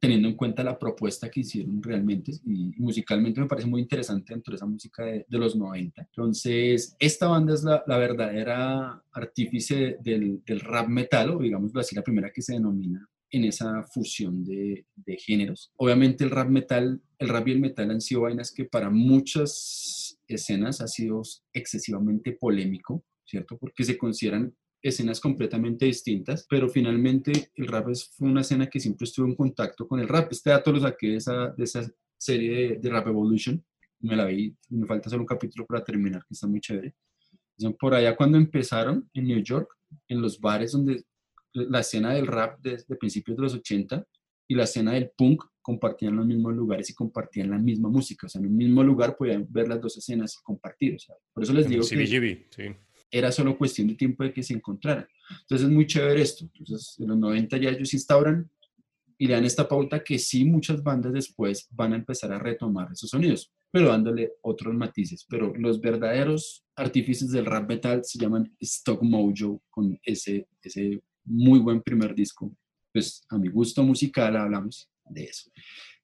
teniendo 0.00 0.28
en 0.28 0.34
cuenta 0.34 0.64
la 0.64 0.78
propuesta 0.78 1.30
que 1.30 1.40
hicieron 1.40 1.82
realmente 1.82 2.32
y 2.46 2.72
musicalmente 2.78 3.40
me 3.40 3.46
parece 3.46 3.68
muy 3.68 3.82
interesante 3.82 4.32
dentro 4.32 4.52
de 4.52 4.56
esa 4.56 4.66
música 4.66 5.04
de, 5.04 5.26
de 5.28 5.38
los 5.38 5.54
90. 5.54 6.00
Entonces, 6.00 6.96
esta 6.98 7.28
banda 7.28 7.52
es 7.52 7.62
la, 7.62 7.84
la 7.86 7.98
verdadera 7.98 9.04
artífice 9.12 9.98
del, 10.00 10.42
del, 10.44 10.60
rap 10.60 10.88
metal, 10.88 11.30
o 11.30 11.38
digámoslo 11.38 11.80
así, 11.80 11.94
la 11.94 12.02
primera 12.02 12.30
que 12.32 12.40
se 12.40 12.54
denomina 12.54 13.06
en 13.30 13.44
esa 13.44 13.82
fusión 13.84 14.42
de, 14.42 14.86
de, 14.96 15.16
géneros. 15.18 15.70
Obviamente 15.76 16.24
el 16.24 16.30
rap 16.30 16.48
metal, 16.48 17.00
el 17.18 17.28
rap 17.28 17.46
y 17.48 17.52
el 17.52 17.60
metal 17.60 17.90
han 17.90 18.00
sido 18.00 18.22
vainas 18.22 18.52
que 18.52 18.64
para 18.64 18.88
muchas 18.88 20.18
escenas 20.26 20.80
ha 20.80 20.88
sido 20.88 21.22
excesivamente 21.52 22.32
polémico, 22.32 23.04
¿cierto? 23.26 23.58
Porque 23.58 23.84
se 23.84 23.98
consideran 23.98 24.54
escenas 24.82 25.20
completamente 25.20 25.84
distintas, 25.84 26.46
pero 26.48 26.68
finalmente 26.68 27.50
el 27.54 27.66
rap 27.66 27.88
es, 27.90 28.08
fue 28.16 28.28
una 28.28 28.40
escena 28.40 28.68
que 28.68 28.80
siempre 28.80 29.04
estuvo 29.04 29.26
en 29.26 29.34
contacto 29.34 29.86
con 29.86 30.00
el 30.00 30.08
rap. 30.08 30.32
Este 30.32 30.50
dato 30.50 30.72
lo 30.72 30.80
saqué 30.80 31.08
de 31.08 31.16
esa, 31.16 31.48
de 31.48 31.64
esa 31.64 31.90
serie 32.16 32.50
de, 32.50 32.78
de 32.78 32.90
Rap 32.90 33.06
Evolution, 33.06 33.62
me 34.00 34.16
la 34.16 34.26
vi, 34.26 34.54
me 34.70 34.86
falta 34.86 35.10
solo 35.10 35.22
un 35.22 35.26
capítulo 35.26 35.66
para 35.66 35.84
terminar, 35.84 36.22
que 36.26 36.34
está 36.34 36.46
muy 36.46 36.60
chévere. 36.60 36.94
Por 37.78 37.94
allá 37.94 38.16
cuando 38.16 38.38
empezaron 38.38 39.08
en 39.12 39.24
New 39.24 39.42
York, 39.42 39.76
en 40.08 40.22
los 40.22 40.40
bares 40.40 40.72
donde 40.72 41.04
la 41.52 41.80
escena 41.80 42.14
del 42.14 42.26
rap 42.26 42.58
desde 42.62 42.86
de 42.88 42.96
principios 42.96 43.36
de 43.36 43.42
los 43.42 43.54
80 43.54 44.06
y 44.48 44.54
la 44.54 44.64
escena 44.64 44.92
del 44.92 45.10
punk 45.16 45.44
compartían 45.60 46.16
los 46.16 46.26
mismos 46.26 46.54
lugares 46.54 46.88
y 46.88 46.94
compartían 46.94 47.50
la 47.50 47.58
misma 47.58 47.90
música, 47.90 48.26
o 48.26 48.30
sea, 48.30 48.40
en 48.40 48.48
un 48.48 48.56
mismo 48.56 48.82
lugar 48.82 49.16
podían 49.16 49.46
ver 49.50 49.68
las 49.68 49.80
dos 49.80 49.98
escenas 49.98 50.34
y 50.34 50.42
compartir, 50.42 50.94
o 50.94 50.98
sea, 50.98 51.14
por 51.34 51.42
eso 51.42 51.52
les 51.52 51.68
digo 51.68 51.82
que... 51.82 51.88
Sí 51.88 51.96
era 53.10 53.32
solo 53.32 53.58
cuestión 53.58 53.88
de 53.88 53.94
tiempo 53.94 54.22
de 54.22 54.32
que 54.32 54.42
se 54.42 54.54
encontraran. 54.54 55.06
Entonces 55.42 55.66
es 55.66 55.72
muy 55.72 55.86
chévere 55.86 56.22
esto. 56.22 56.44
Entonces 56.44 56.96
en 56.98 57.08
los 57.08 57.18
90 57.18 57.56
ya 57.56 57.70
ellos 57.70 57.92
instauran 57.92 58.50
y 59.18 59.26
le 59.26 59.34
dan 59.34 59.44
esta 59.44 59.68
pauta 59.68 60.02
que 60.02 60.18
sí 60.18 60.44
muchas 60.44 60.82
bandas 60.82 61.12
después 61.12 61.68
van 61.72 61.92
a 61.92 61.96
empezar 61.96 62.32
a 62.32 62.38
retomar 62.38 62.90
esos 62.90 63.10
sonidos, 63.10 63.52
pero 63.70 63.88
dándole 63.88 64.32
otros 64.42 64.74
matices. 64.74 65.26
Pero 65.28 65.52
los 65.56 65.80
verdaderos 65.80 66.64
artífices 66.74 67.30
del 67.30 67.44
rap 67.44 67.68
metal 67.68 68.02
se 68.02 68.18
llaman 68.18 68.50
Stock 68.60 69.02
Mojo 69.02 69.62
con 69.68 69.98
ese, 70.04 70.48
ese 70.62 71.02
muy 71.24 71.58
buen 71.58 71.82
primer 71.82 72.14
disco. 72.14 72.56
Pues 72.92 73.22
a 73.28 73.36
mi 73.36 73.48
gusto 73.48 73.82
musical 73.82 74.36
hablamos 74.36 74.88
de 75.04 75.24
eso, 75.24 75.50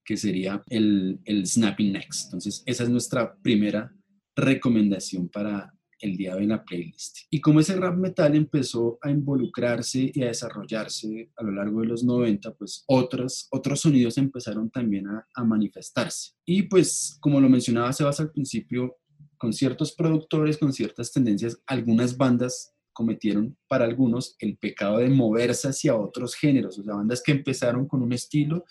que 0.05 0.17
sería 0.17 0.63
el, 0.69 1.19
el 1.25 1.47
Snapping 1.47 1.93
Next. 1.95 2.27
Entonces 2.27 2.63
esa 2.67 2.83
es 2.83 2.91
nuestra 2.91 3.35
primera 3.39 3.93
recomendación 4.37 5.31
para 5.31 5.73
el 6.01 6.17
día 6.17 6.35
de 6.37 6.47
la 6.47 6.65
playlist. 6.65 7.19
Y 7.31 7.41
como 7.41 7.61
ese 7.61 7.77
rap 7.77 7.97
metal 7.97 8.35
empezó 8.35 8.99
a 9.03 9.11
involucrarse 9.11 10.11
y 10.13 10.23
a 10.23 10.29
desarrollarse 10.29 11.31
a 11.37 11.43
lo 11.43 11.53
largo 11.53 11.81
de 11.81 11.89
los 11.89 12.05
90, 12.05 12.55
pues 12.55 12.85
otros, 12.87 13.49
otros 13.51 13.81
sonidos 13.81 14.19
empezaron 14.19 14.71
también 14.71 15.07
a, 15.09 15.45
manifestarse. 15.45 16.33
Y 16.45 16.63
pues, 16.63 17.19
como 17.21 17.41
lo 17.41 17.49
mencionaba 17.49 17.93
Sebas 17.93 18.21
al 18.21 18.33
principio, 18.33 18.97
con 19.39 19.53
ciertos 19.53 19.95
productores, 19.95 20.59
con 20.59 20.73
ciertas 20.73 21.13
tendencias, 21.13 21.61
algunas 21.67 22.17
bandas 22.17 22.73
cometieron 22.93 23.57
para 23.69 23.85
algunos 23.85 24.35
el 24.39 24.57
pecado 24.57 24.99
de 24.99 25.11
moverse 25.11 25.69
hacia 25.69 25.95
otros 25.95 26.35
géneros, 26.35 26.79
o 26.79 26.83
sea, 26.83 26.95
bandas 26.95 27.23
que 27.23 27.33
empezaron 27.33 27.87
con 27.87 28.03
un 28.03 28.13
estilo 28.15 28.65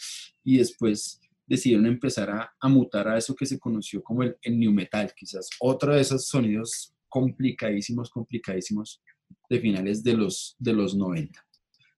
y 0.43 0.57
después 0.57 1.21
decidieron 1.45 1.85
empezar 1.85 2.31
a, 2.31 2.55
a 2.59 2.67
mutar 2.67 3.07
a 3.07 3.17
eso 3.17 3.35
que 3.35 3.45
se 3.45 3.59
conoció 3.59 4.01
como 4.01 4.23
el, 4.23 4.35
el 4.41 4.59
new 4.59 4.71
metal, 4.71 5.13
quizás 5.15 5.47
otro 5.59 5.93
de 5.93 6.01
esos 6.01 6.27
sonidos 6.27 6.94
complicadísimos, 7.15 8.09
complicadísimos 8.09 9.01
de 9.49 9.61
finales 9.61 10.03
de 10.03 10.15
los, 10.15 10.57
de 10.59 10.73
los 10.73 10.95
90. 10.95 11.39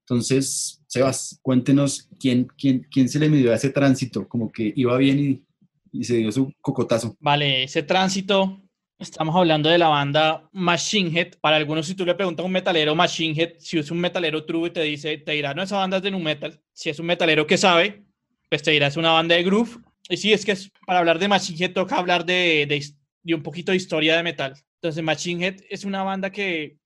Entonces, 0.02 0.84
Sebas, 0.86 1.40
cuéntenos 1.42 2.08
quién, 2.20 2.46
quién, 2.56 2.86
quién 2.92 3.10
se 3.10 3.18
le 3.18 3.28
midió 3.28 3.52
a 3.52 3.56
ese 3.56 3.72
tránsito, 3.72 4.28
como 4.28 4.52
que 4.52 4.72
iba 4.76 4.96
bien 4.98 5.20
y, 5.20 5.44
y 5.92 6.04
se 6.04 6.18
dio 6.18 6.32
su 6.32 6.54
cocotazo. 6.62 7.18
Vale, 7.20 7.64
ese 7.64 7.82
tránsito, 7.82 8.62
estamos 9.00 9.36
hablando 9.36 9.70
de 9.70 9.80
la 9.80 9.88
banda 9.88 10.48
Machine 10.52 11.20
Head. 11.20 11.40
Para 11.42 11.56
algunos, 11.56 11.88
si 11.88 11.96
tú 11.96 12.06
le 12.06 12.14
preguntas 12.14 12.44
a 12.44 12.46
un 12.46 12.54
metalero 12.54 12.94
Machine 12.94 13.34
Head, 13.42 13.54
si 13.58 13.80
es 13.80 13.90
un 13.90 14.00
metalero 14.00 14.46
true 14.46 14.70
te 14.70 14.84
dice, 14.84 15.18
te 15.18 15.32
dirá, 15.32 15.56
no, 15.56 15.64
esa 15.64 15.78
banda 15.78 15.98
es 15.98 16.04
de 16.04 16.12
nu 16.12 16.20
metal. 16.20 16.62
Si 16.74 16.92
es 16.92 17.00
un 17.00 17.08
metalero 17.08 17.48
que 17.48 17.58
sabe, 17.58 18.06
pues 18.50 18.62
te 18.62 18.70
dirá, 18.70 18.86
es 18.86 18.98
una 18.98 19.14
banda 19.14 19.34
de 19.34 19.44
groove. 19.44 19.80
Y 20.10 20.18
sí, 20.18 20.32
es 20.32 20.46
que 20.46 20.52
es, 20.52 20.72
para 20.86 21.00
hablar 21.00 21.18
de 21.18 21.28
Machine 21.28 21.58
Head 21.58 21.74
toca 21.74 21.98
hablar 21.98 22.24
de, 22.24 22.68
de, 22.70 22.86
de 23.24 23.34
un 23.34 23.42
poquito 23.42 23.72
de 23.72 23.78
historia 23.78 24.16
de 24.16 24.22
metal. 24.22 24.54
Entonces, 24.82 25.04
Machine 25.04 25.46
Head 25.46 25.56
es 25.70 25.86
una 25.86 26.04
banda 26.04 26.32
que 26.32 26.78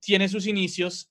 tiene 0.00 0.28
sus 0.28 0.46
inicios 0.46 1.10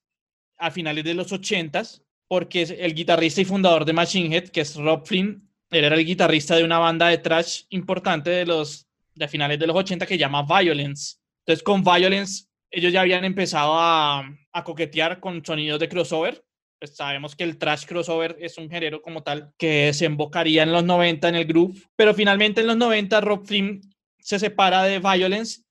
a 0.58 0.72
finales 0.72 1.04
de 1.04 1.14
los 1.14 1.32
80s, 1.32 2.02
porque 2.28 2.62
el 2.62 2.94
guitarrista 2.94 3.42
y 3.42 3.46
fundador 3.46 3.86
de 3.86 3.94
Machine 3.94 4.36
Head, 4.36 4.50
que 4.50 4.62
es 4.62 4.76
Rob 4.76 5.06
Flynn, 5.06 5.50
él 5.72 5.84
era 5.86 5.96
el 5.96 6.06
guitarrista 6.06 6.56
de 6.56 6.64
una 6.64 6.80
banda 6.80 7.08
de 7.08 7.18
thrash 7.18 7.64
importante 7.70 8.30
de 8.30 8.46
los 8.46 8.88
de 9.16 9.28
finales 9.28 9.60
de 9.60 9.68
los 9.68 9.76
80 9.76 10.06
que 10.06 10.16
se 10.16 10.20
llama 10.20 10.44
Violence. 10.44 11.18
Entonces, 11.40 11.64
con 11.64 11.84
Violence, 11.84 12.46
ellos 12.72 12.92
ya 12.92 13.02
habían 13.02 13.26
empezado 13.26 13.74
a, 13.76 14.24
a 14.52 14.64
coquetear 14.64 15.20
con 15.20 15.44
sonidos 15.46 15.80
de 15.80 15.90
crossover. 15.90 16.44
Pues 16.80 16.96
sabemos 16.96 17.36
que 17.36 17.44
el 17.44 17.58
thrash 17.58 17.86
crossover 17.86 18.38
es 18.40 18.58
un 18.58 18.70
género 18.70 19.02
como 19.02 19.24
tal 19.24 19.54
que 19.58 19.94
se 19.94 20.06
embocaría 20.06 20.64
en 20.64 20.72
los 20.72 20.84
90 20.84 21.30
en 21.30 21.36
el 21.36 21.46
groove, 21.46 21.88
pero 21.96 22.14
finalmente 22.14 22.62
en 22.62 22.68
los 22.68 22.78
90 22.78 23.22
Rob 23.22 23.46
Flynn 23.46 23.82
se 24.20 24.40
separa 24.40 24.84
de 24.84 25.00
Violence 25.00 25.63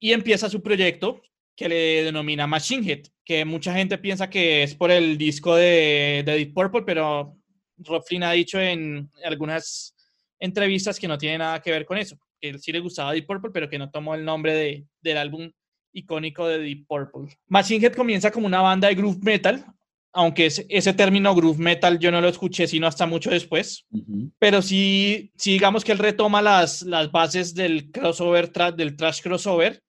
y 0.00 0.12
empieza 0.12 0.48
su 0.48 0.62
proyecto 0.62 1.22
que 1.54 1.68
le 1.68 2.04
denomina 2.04 2.46
Machine 2.46 2.90
Head, 2.90 3.02
que 3.24 3.44
mucha 3.44 3.74
gente 3.74 3.98
piensa 3.98 4.30
que 4.30 4.62
es 4.62 4.74
por 4.74 4.90
el 4.90 5.18
disco 5.18 5.54
de, 5.54 6.22
de 6.24 6.34
Deep 6.36 6.54
Purple, 6.54 6.82
pero 6.86 7.36
Rob 7.76 8.02
Flynn 8.06 8.22
ha 8.22 8.32
dicho 8.32 8.58
en 8.58 9.10
algunas 9.24 9.94
entrevistas 10.38 10.98
que 10.98 11.06
no 11.06 11.18
tiene 11.18 11.38
nada 11.38 11.60
que 11.60 11.70
ver 11.70 11.84
con 11.84 11.98
eso, 11.98 12.18
que 12.40 12.48
él 12.48 12.60
sí 12.60 12.72
le 12.72 12.80
gustaba 12.80 13.12
Deep 13.12 13.26
Purple, 13.26 13.50
pero 13.52 13.68
que 13.68 13.78
no 13.78 13.90
tomó 13.90 14.14
el 14.14 14.24
nombre 14.24 14.54
de, 14.54 14.86
del 15.02 15.18
álbum 15.18 15.50
icónico 15.92 16.48
de 16.48 16.60
Deep 16.60 16.86
Purple. 16.86 17.36
Machine 17.48 17.84
Head 17.84 17.94
comienza 17.94 18.30
como 18.30 18.46
una 18.46 18.62
banda 18.62 18.88
de 18.88 18.94
groove 18.94 19.20
metal, 19.22 19.66
aunque 20.12 20.46
ese, 20.46 20.64
ese 20.70 20.94
término 20.94 21.34
groove 21.34 21.58
metal 21.58 21.98
yo 21.98 22.10
no 22.10 22.22
lo 22.22 22.28
escuché 22.28 22.66
sino 22.66 22.86
hasta 22.86 23.04
mucho 23.04 23.28
después, 23.28 23.84
uh 23.90 23.98
-huh. 23.98 24.32
pero 24.38 24.62
sí, 24.62 25.30
sí, 25.36 25.52
digamos 25.52 25.84
que 25.84 25.92
él 25.92 25.98
retoma 25.98 26.40
las, 26.40 26.82
las 26.82 27.12
bases 27.12 27.54
del 27.54 27.90
crossover, 27.90 28.50
del 28.74 28.96
trash 28.96 29.20
crossover, 29.20 29.82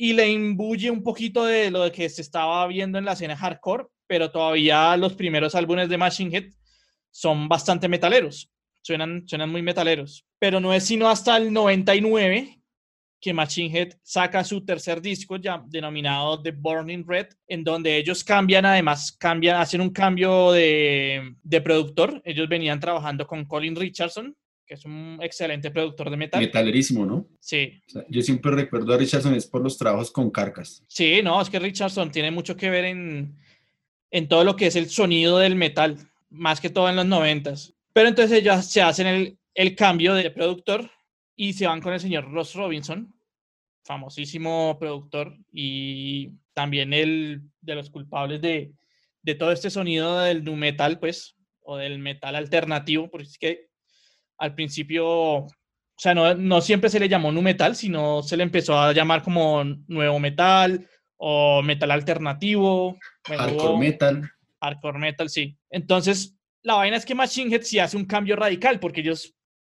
y 0.00 0.12
le 0.12 0.30
imbuye 0.30 0.90
un 0.90 1.02
poquito 1.02 1.44
de 1.44 1.72
lo 1.72 1.90
que 1.90 2.08
se 2.08 2.22
estaba 2.22 2.64
viendo 2.68 2.98
en 2.98 3.04
la 3.04 3.12
escena 3.12 3.36
hardcore, 3.36 3.86
pero 4.06 4.30
todavía 4.30 4.96
los 4.96 5.14
primeros 5.14 5.56
álbumes 5.56 5.88
de 5.88 5.98
Machine 5.98 6.34
Head 6.34 6.44
son 7.10 7.48
bastante 7.48 7.88
metaleros, 7.88 8.48
suenan, 8.80 9.26
suenan 9.26 9.50
muy 9.50 9.60
metaleros, 9.60 10.24
pero 10.38 10.60
no 10.60 10.72
es 10.72 10.84
sino 10.84 11.08
hasta 11.08 11.36
el 11.36 11.52
99 11.52 12.60
que 13.20 13.34
Machine 13.34 13.76
Head 13.76 13.94
saca 14.00 14.44
su 14.44 14.64
tercer 14.64 15.02
disco 15.02 15.36
ya 15.36 15.64
denominado 15.66 16.40
The 16.40 16.52
Burning 16.52 17.04
Red, 17.04 17.30
en 17.48 17.64
donde 17.64 17.96
ellos 17.96 18.22
cambian, 18.22 18.66
además, 18.66 19.10
cambian, 19.18 19.60
hacen 19.60 19.80
un 19.80 19.90
cambio 19.90 20.52
de, 20.52 21.34
de 21.42 21.60
productor. 21.60 22.22
Ellos 22.24 22.48
venían 22.48 22.78
trabajando 22.78 23.26
con 23.26 23.44
Colin 23.44 23.74
Richardson, 23.74 24.36
que 24.68 24.74
es 24.74 24.84
un 24.84 25.18
excelente 25.22 25.70
productor 25.70 26.10
de 26.10 26.16
metal. 26.18 26.40
Metalerísimo, 26.40 27.06
¿no? 27.06 27.26
Sí. 27.40 27.82
O 27.88 27.90
sea, 27.90 28.04
yo 28.08 28.20
siempre 28.20 28.52
recuerdo 28.52 28.92
a 28.92 28.98
Richardson 28.98 29.34
es 29.34 29.46
por 29.46 29.62
los 29.62 29.78
trabajos 29.78 30.10
con 30.10 30.30
Carcas. 30.30 30.84
Sí, 30.86 31.22
no, 31.24 31.40
es 31.40 31.48
que 31.48 31.58
Richardson 31.58 32.12
tiene 32.12 32.30
mucho 32.30 32.54
que 32.54 32.68
ver 32.68 32.84
en, 32.84 33.34
en 34.10 34.28
todo 34.28 34.44
lo 34.44 34.54
que 34.56 34.66
es 34.66 34.76
el 34.76 34.90
sonido 34.90 35.38
del 35.38 35.56
metal, 35.56 35.96
más 36.28 36.60
que 36.60 36.68
todo 36.68 36.90
en 36.90 36.96
los 36.96 37.06
noventas. 37.06 37.74
Pero 37.94 38.08
entonces 38.08 38.38
ellos 38.38 38.66
se 38.66 38.82
hacen 38.82 39.06
el, 39.06 39.38
el 39.54 39.74
cambio 39.74 40.12
de 40.12 40.30
productor 40.30 40.90
y 41.34 41.54
se 41.54 41.66
van 41.66 41.80
con 41.80 41.94
el 41.94 42.00
señor 42.00 42.30
Ross 42.30 42.54
Robinson, 42.54 43.14
famosísimo 43.84 44.76
productor 44.78 45.34
y 45.50 46.32
también 46.52 46.92
el 46.92 47.40
de 47.62 47.74
los 47.74 47.88
culpables 47.88 48.42
de, 48.42 48.72
de 49.22 49.34
todo 49.34 49.50
este 49.50 49.70
sonido 49.70 50.20
del 50.20 50.44
nu 50.44 50.56
metal, 50.56 50.98
pues, 50.98 51.36
o 51.62 51.78
del 51.78 51.98
metal 51.98 52.36
alternativo, 52.36 53.10
porque 53.10 53.28
es 53.28 53.38
que 53.38 53.67
al 54.38 54.54
principio, 54.54 55.06
o 55.08 55.46
sea, 55.96 56.14
no, 56.14 56.34
no 56.34 56.60
siempre 56.60 56.90
se 56.90 57.00
le 57.00 57.08
llamó 57.08 57.32
nu 57.32 57.42
metal, 57.42 57.74
sino 57.74 58.22
se 58.22 58.36
le 58.36 58.44
empezó 58.44 58.78
a 58.78 58.92
llamar 58.92 59.22
como 59.22 59.64
nuevo 59.88 60.18
metal 60.20 60.86
o 61.16 61.60
metal 61.62 61.90
alternativo. 61.90 62.96
bueno, 63.26 63.42
Hardcore 63.42 63.68
hubo- 63.70 63.78
metal. 63.78 64.30
Hardcore 64.60 64.98
metal, 64.98 65.28
sí. 65.28 65.56
Entonces, 65.70 66.36
la 66.62 66.74
vaina 66.74 66.96
es 66.96 67.04
que 67.04 67.14
Machine 67.14 67.54
Head 67.54 67.62
sí 67.62 67.78
hace 67.78 67.96
un 67.96 68.04
cambio 68.04 68.36
radical, 68.36 68.78
porque 68.80 69.00
ellos 69.00 69.34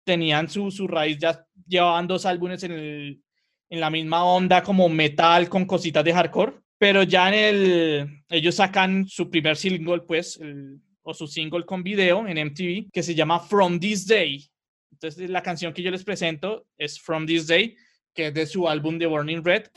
tenían 0.05 0.49
su, 0.49 0.71
su 0.71 0.87
raíz, 0.89 1.19
ya 1.19 1.45
llevaban 1.67 2.07
dos 2.07 2.25
álbumes 2.27 2.63
en, 2.63 2.73
el, 2.73 3.23
en 3.71 3.81
la 3.81 3.91
misma 3.91 4.25
onda 4.25 4.63
como 4.63 4.89
metal 4.89 5.49
con 5.49 5.67
cositas 5.67 6.03
de 6.05 6.13
hardcore, 6.15 6.55
pero 6.79 7.03
ya 7.03 7.29
en 7.29 7.35
el, 7.35 8.23
ellos 8.29 8.55
sacan 8.55 9.07
su 9.07 9.29
primer 9.31 9.57
single, 9.57 10.01
pues, 10.01 10.37
el- 10.41 10.81
o 11.09 11.15
su 11.15 11.27
single 11.27 11.65
con 11.65 11.83
video 11.83 12.27
en 12.29 12.37
MTV, 12.49 12.91
que 12.93 13.03
se 13.03 13.15
llama 13.15 13.41
From 13.41 13.81
This 13.81 14.07
Day. 14.07 14.47
Entonces, 14.93 15.31
la 15.31 15.43
canción 15.43 15.73
que 15.73 15.83
yo 15.83 15.91
les 15.91 16.05
presento 16.05 16.67
es 16.77 17.01
From 17.01 17.25
This 17.25 17.47
Day, 17.47 17.75
que 18.15 18.27
es 18.27 18.35
de 18.35 18.45
su 18.47 18.69
álbum 18.69 18.99
The 18.99 19.07
Burning 19.07 19.43
Red. 19.43 19.69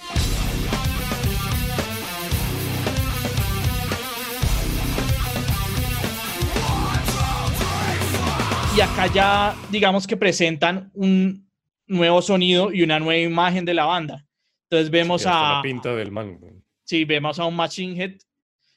Y 8.76 8.80
acá 8.82 9.08
ya, 9.14 9.56
digamos 9.70 10.08
que 10.08 10.16
presentan 10.16 10.92
un 10.94 11.50
nuevo 11.88 12.22
sonido 12.22 12.72
y 12.72 12.84
una 12.84 13.00
nueva 13.00 13.22
imagen 13.22 13.66
de 13.66 13.74
la 13.74 13.86
banda. 13.86 14.26
Entonces 14.70 14.90
vemos 14.90 15.24
Sí, 15.24 15.28
a, 15.30 15.56
la 15.56 15.62
pinta 15.62 15.94
del 15.94 16.12
man. 16.12 16.40
sí, 16.84 17.04
vemos 17.04 17.38
a 17.40 17.46
un 17.46 17.56
Machine 17.56 18.02
Head 18.02 18.18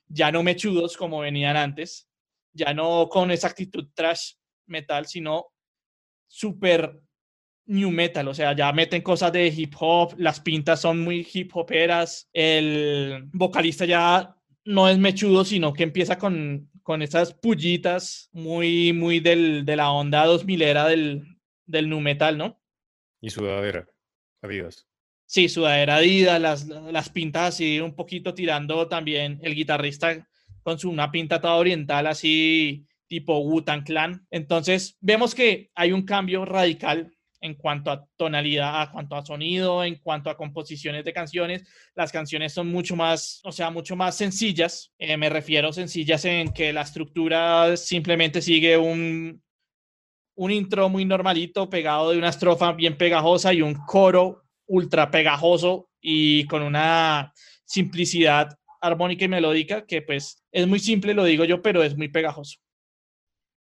ya 0.09 0.31
no 0.31 0.43
mechudos 0.43 0.97
como 0.97 1.21
venían 1.21 1.57
antes, 1.57 2.09
ya 2.55 2.73
no 2.73 3.09
con 3.09 3.31
esa 3.31 3.49
actitud 3.49 3.89
trash 3.95 4.33
metal, 4.67 5.07
sino 5.07 5.49
super 6.27 6.99
new 7.67 7.91
metal, 7.91 8.29
o 8.29 8.35
sea, 8.35 8.55
ya 8.55 8.73
meten 8.73 9.03
cosas 9.03 9.33
de 9.33 9.49
hip 9.49 9.75
hop, 9.79 10.15
las 10.19 10.41
pintas 10.41 10.81
son 10.81 11.01
muy 11.01 11.27
hip 11.33 11.51
hoperas, 11.55 12.29
el 12.33 13.25
vocalista 13.33 13.85
ya 13.85 14.37
no 14.65 14.89
es 14.89 14.99
mechudo, 14.99 15.45
sino 15.45 15.73
que 15.73 15.83
empieza 15.83 16.19
con, 16.19 16.71
con 16.83 17.03
esas 17.03 17.35
pullitas 17.35 18.29
muy, 18.33 18.93
muy 18.93 19.21
del, 19.21 19.65
de 19.65 19.77
la 19.77 19.91
onda 19.91 20.27
2000 20.27 20.63
era 20.63 20.87
del, 20.87 21.39
del 21.67 21.89
nu 21.89 22.01
metal, 22.01 22.37
¿no? 22.37 22.61
Y 23.21 23.31
sudadera. 23.31 23.89
Adidas. 24.43 24.87
Sí, 25.27 25.49
sudadera 25.49 25.97
Adidas, 25.97 26.41
las, 26.41 26.67
las 26.67 27.09
pintas 27.09 27.55
así 27.55 27.81
un 27.81 27.95
poquito 27.95 28.35
tirando 28.35 28.87
también 28.89 29.39
el 29.43 29.55
guitarrista 29.55 30.29
con 30.65 30.79
su 30.79 30.91
una 30.91 31.13
pinta 31.13 31.41
toda 31.41 31.55
oriental 31.55 32.09
así 32.09 32.85
tipo 33.07 33.39
Wu-Tang 33.39 33.85
Clan. 33.85 34.27
Entonces 34.31 34.97
vemos 35.01 35.35
que 35.35 35.71
hay 35.77 35.93
un 35.93 36.03
cambio 36.03 36.45
radical 36.45 37.13
en 37.41 37.55
cuanto 37.55 37.91
a 37.91 38.09
tonalidad, 38.17 38.81
a 38.81 38.91
cuanto 38.91 39.17
a 39.17 39.25
sonido, 39.25 39.85
en 39.85 39.97
cuanto 39.97 40.31
a 40.31 40.37
composiciones 40.37 41.05
de 41.05 41.13
canciones. 41.13 41.63
Las 41.95 42.11
canciones 42.11 42.55
son 42.55 42.69
mucho 42.69 42.97
más, 42.97 43.41
o 43.45 43.53
sea, 43.53 43.71
mucho 43.71 43.95
más 43.95 44.17
sencillas. 44.17 44.93
Eh, 44.99 45.19
me 45.19 45.29
refiero 45.29 45.71
sencillas 45.71 46.25
en 46.25 46.55
que 46.55 46.73
la 46.73 46.81
estructura 46.81 47.77
simplemente 47.77 48.41
sigue 48.41 48.79
un, 48.79 49.43
un 50.37 50.51
intro 50.51 50.89
muy 50.89 51.05
normalito 51.05 51.69
pegado 51.69 52.11
de 52.11 52.19
una 52.19 52.31
estrofa 52.31 52.73
bien 52.73 52.97
pegajosa 52.97 53.53
y 53.53 53.61
un 53.61 53.75
coro 53.75 54.45
ultra 54.67 55.11
pegajoso 55.11 55.91
y 56.01 56.47
con 56.47 56.63
una 56.63 57.31
simplicidad 57.67 58.57
armónica 58.87 59.25
y 59.25 59.29
melódica 59.29 59.87
que 59.87 60.03
pues 60.03 60.43
es 60.53 60.67
muy 60.67 60.79
simple, 60.81 61.15
lo 61.15 61.25
digo 61.25 61.45
yo, 61.45 61.63
pero 61.63 61.83
es 61.83 61.97
muy 61.97 62.09
pegajoso. 62.09 62.59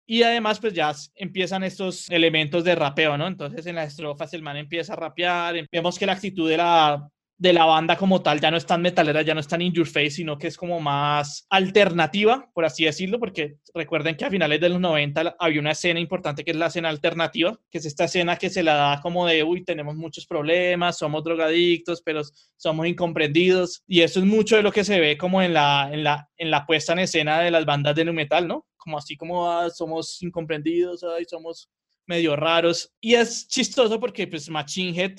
Y 0.10 0.24
además 0.24 0.60
pues 0.60 0.74
ya 0.74 0.94
empiezan 1.16 1.64
estos 1.64 2.10
elementos 2.10 2.64
de 2.64 2.76
rapeo, 2.76 3.18
¿no? 3.18 3.28
Entonces 3.28 3.66
en 3.66 3.76
las 3.76 3.90
estrofas 3.90 4.34
el 4.34 4.42
man 4.42 4.56
empieza 4.58 4.94
a 4.94 4.96
rapear, 4.96 5.58
em- 5.58 5.68
vemos 5.72 6.00
que 6.00 6.06
la 6.06 6.14
actitud 6.14 6.50
de 6.50 6.58
la, 6.58 7.10
de 7.40 7.54
la 7.54 7.66
banda 7.66 7.96
como 7.98 8.22
tal 8.24 8.40
ya 8.42 8.50
no 8.50 8.58
es 8.58 8.66
tan 8.66 8.82
metalera, 8.82 9.22
ya 9.22 9.36
no 9.36 9.40
es 9.40 9.48
tan 9.48 9.62
in 9.62 9.72
your 9.72 9.86
face, 9.86 10.10
sino 10.12 10.38
que 10.40 10.48
es 10.48 10.58
como 10.58 10.80
más 10.80 11.46
alternativa, 11.50 12.50
por 12.54 12.66
así 12.66 12.86
decirlo, 12.86 13.20
porque 13.20 13.58
recuerden 13.76 14.16
que 14.16 14.26
a 14.26 14.30
finales 14.32 14.60
de 14.60 14.70
los 14.70 14.80
90 14.80 15.24
la- 15.24 15.36
había 15.40 15.60
una 15.60 15.72
escena 15.72 16.00
importante 16.00 16.44
que 16.44 16.52
es 16.52 16.58
la 16.58 16.66
escena 16.68 16.90
alternativa, 16.90 17.60
que 17.70 17.78
es 17.78 17.86
esta 17.86 18.06
escena 18.06 18.38
que 18.38 18.50
se 18.50 18.64
la 18.64 18.74
da 18.74 19.02
como 19.02 19.28
de, 19.28 19.44
uy, 19.44 19.64
tenemos 19.64 19.96
muchos 19.96 20.26
problemas, 20.26 20.98
somos 20.98 21.24
drogadictos, 21.24 22.02
pero 22.02 22.22
somos 22.56 22.88
incomprendidos, 22.88 23.84
y 23.88 24.02
eso 24.02 24.20
es 24.20 24.26
mucho 24.26 24.56
de 24.56 24.64
lo 24.64 24.72
que 24.72 24.84
se 24.84 25.00
ve 25.00 25.18
como 25.18 25.42
en 25.44 25.54
la, 25.54 25.90
en 25.92 26.04
la, 26.04 26.30
en 26.38 26.50
la 26.52 26.66
puesta 26.66 26.94
en 26.94 27.00
escena 27.00 27.40
de 27.42 27.52
las 27.52 27.66
bandas 27.66 27.96
de 27.96 28.06
nu 28.06 28.14
metal, 28.14 28.48
¿no? 28.48 28.66
Como 28.78 28.98
así 28.98 29.16
como 29.16 29.50
"Ah, 29.52 29.70
somos 29.70 30.22
incomprendidos, 30.24 31.04
ay, 31.04 31.26
somos 31.30 31.70
medio 32.08 32.36
raros, 32.36 32.92
y 33.02 33.16
es 33.16 33.48
chistoso 33.48 34.00
porque 34.00 34.26
pues 34.28 34.50
Machine 34.50 34.98
Head 35.00 35.18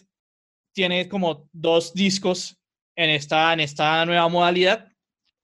tiene 0.73 1.09
como 1.09 1.49
dos 1.53 1.93
discos 1.95 2.57
en 2.97 3.11
esta, 3.11 3.53
en 3.53 3.61
esta 3.61 4.05
nueva 4.07 4.29
modalidad. 4.29 4.89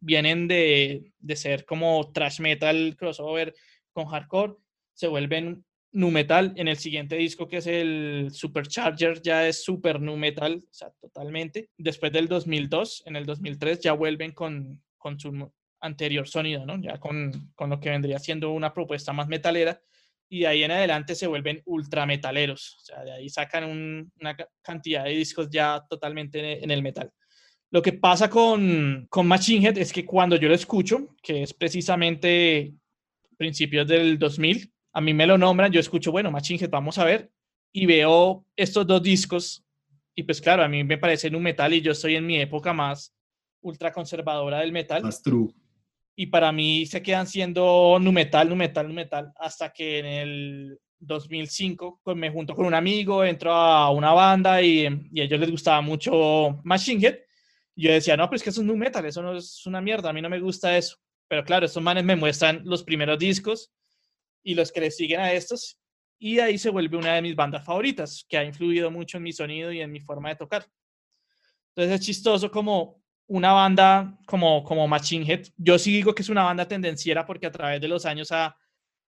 Vienen 0.01 0.49
de, 0.49 1.13
de 1.19 1.37
ser 1.37 1.65
como 1.65 2.13
trash 2.13 2.41
metal 2.41 2.95
crossover 2.97 3.55
con 3.93 4.07
hardcore, 4.07 4.55
se 4.93 5.09
vuelven 5.09 5.65
nu 5.93 6.11
metal. 6.11 6.53
En 6.57 6.69
el 6.69 6.77
siguiente 6.77 7.17
disco, 7.17 7.49
que 7.49 7.59
es 7.59 7.67
el 7.67 8.29
Supercharger, 8.33 9.23
ya 9.23 9.49
es 9.49 9.65
super 9.65 10.01
nu 10.01 10.17
metal, 10.17 10.63
o 10.63 10.73
sea, 10.75 10.91
totalmente. 11.01 11.71
Después 11.79 12.13
del 12.13 12.29
2002, 12.29 13.05
en 13.07 13.17
el 13.17 13.25
2003, 13.25 13.81
ya 13.81 13.93
vuelven 13.93 14.33
con, 14.33 14.83
con 14.99 15.19
su 15.19 15.51
anterior 15.81 16.29
sonido, 16.29 16.67
¿no? 16.67 16.81
Ya 16.81 16.99
con, 16.99 17.53
con 17.55 17.71
lo 17.71 17.81
que 17.81 17.91
vendría 17.91 18.19
siendo 18.19 18.51
una 18.51 18.75
propuesta 18.75 19.13
más 19.13 19.29
metalera 19.29 19.81
y 20.29 20.41
de 20.41 20.47
ahí 20.47 20.63
en 20.65 20.71
adelante 20.71 21.15
se 21.15 21.27
vuelven 21.27 21.63
ultra 21.67 22.07
metaleros. 22.07 22.79
O 22.81 22.85
sea, 22.85 23.05
de 23.05 23.13
ahí 23.13 23.29
sacan 23.29 23.65
un- 23.65 24.13
una 24.21 24.37
ca- 24.37 24.49
cantidad 24.63 25.05
de 25.05 25.11
discos 25.11 25.49
ya 25.51 25.85
totalmente 25.89 26.63
en 26.63 26.71
el 26.71 26.83
metal. 26.83 27.11
Lo 27.71 27.83
que 27.83 27.93
pasa 27.93 28.31
con, 28.31 29.07
con 29.11 29.27
Machine 29.27 29.67
Head 29.69 29.79
es 29.79 29.93
que 29.93 30.05
cuando 30.05 30.37
yo 30.37 30.49
lo 30.49 30.55
escucho, 30.55 31.09
que 31.23 31.43
es 31.43 31.53
precisamente 31.55 32.73
principios 33.37 33.87
del 33.87 34.19
2000, 34.19 34.73
a 34.93 35.01
mí 35.01 35.13
me 35.13 35.27
lo 35.27 35.37
nombran, 35.37 35.73
yo 35.73 35.81
escucho, 35.81 36.13
bueno, 36.13 36.31
Machine 36.31 36.61
Head, 36.63 36.71
vamos 36.71 36.99
a 36.99 37.05
ver, 37.05 37.31
y 37.73 37.85
veo 37.87 38.47
estos 38.55 38.87
dos 38.87 39.03
discos, 39.03 39.65
y 40.15 40.23
pues 40.23 40.41
claro, 40.41 40.63
a 40.63 40.69
mí 40.69 40.85
me 40.85 40.99
parece 40.99 41.29
un 41.35 41.43
metal 41.43 41.73
y 41.75 41.81
yo 41.81 41.91
estoy 41.93 42.15
en 42.15 42.27
mi 42.27 42.39
época 42.41 42.73
más 42.73 43.13
ultra 43.61 43.91
conservadora 43.93 44.61
del 44.61 44.71
metal 44.71 45.03
Más 45.03 45.21
true. 45.23 45.49
Y 46.17 46.27
para 46.27 46.53
mí 46.53 46.87
se 46.87 47.03
quedan 47.03 47.27
siendo 47.27 47.99
nu 48.01 48.13
metal, 48.13 48.49
nu 48.49 48.57
metal, 48.57 48.87
nu 48.87 48.95
metal, 48.95 49.33
hasta 49.37 49.73
que 49.73 49.99
en 49.99 50.07
el 50.07 50.81
2005 50.99 52.01
pues 52.03 52.17
me 52.17 52.31
junto 52.31 52.55
con 52.55 52.67
un 52.67 52.75
amigo, 52.75 53.25
entro 53.25 53.53
a 53.53 53.91
una 53.91 54.13
banda 54.13 54.63
y, 54.63 54.87
y 55.13 55.21
a 55.21 55.25
ellos 55.25 55.41
les 55.41 55.51
gustaba 55.51 55.81
mucho 55.81 56.61
Machine 56.65 57.07
Head. 57.07 57.19
Yo 57.77 57.91
decía, 57.91 58.17
no, 58.17 58.29
pero 58.29 58.37
es 58.37 58.43
que 58.43 58.51
eso 58.51 58.61
es 58.61 58.67
nu 58.67 58.77
metal, 58.77 59.05
eso 59.05 59.23
no 59.23 59.37
es 59.37 59.67
una 59.67 59.81
mierda, 59.81 60.11
a 60.11 60.13
mí 60.13 60.23
no 60.23 60.31
me 60.31 60.39
gusta 60.39 60.77
eso. 60.77 60.97
Pero 61.27 61.45
claro, 61.45 61.67
estos 61.67 61.83
manes 61.83 62.05
me 62.05 62.15
muestran 62.15 62.63
los 62.65 62.85
primeros 62.85 63.19
discos 63.19 63.73
y 64.45 64.55
los 64.55 64.71
que 64.71 64.81
le 64.81 64.91
siguen 64.91 65.21
a 65.21 65.33
estos, 65.33 65.81
y 66.19 66.39
ahí 66.39 66.59
se 66.59 66.71
vuelve 66.71 66.97
una 66.97 67.15
de 67.15 67.23
mis 67.23 67.35
bandas 67.35 67.65
favoritas, 67.65 68.25
que 68.29 68.39
ha 68.39 68.45
influido 68.45 68.91
mucho 68.91 69.17
en 69.17 69.25
mi 69.25 69.33
sonido 69.33 69.73
y 69.73 69.81
en 69.81 69.91
mi 69.91 70.01
forma 70.01 70.29
de 70.29 70.37
tocar. 70.37 70.67
Entonces 71.71 72.01
es 72.01 72.07
chistoso 72.07 72.51
como 72.51 73.04
una 73.27 73.53
banda 73.53 74.19
como, 74.27 74.63
como 74.65 74.87
Machine 74.89 75.25
Head. 75.31 75.47
Yo 75.57 75.79
sí 75.79 75.93
digo 75.93 76.15
que 76.15 76.23
es 76.23 76.29
una 76.29 76.45
banda 76.45 76.67
tendenciera 76.69 77.25
porque 77.27 77.47
a 77.47 77.53
través 77.53 77.81
de 77.81 77.89
los 77.89 78.05
años 78.07 78.31
ha, 78.33 78.57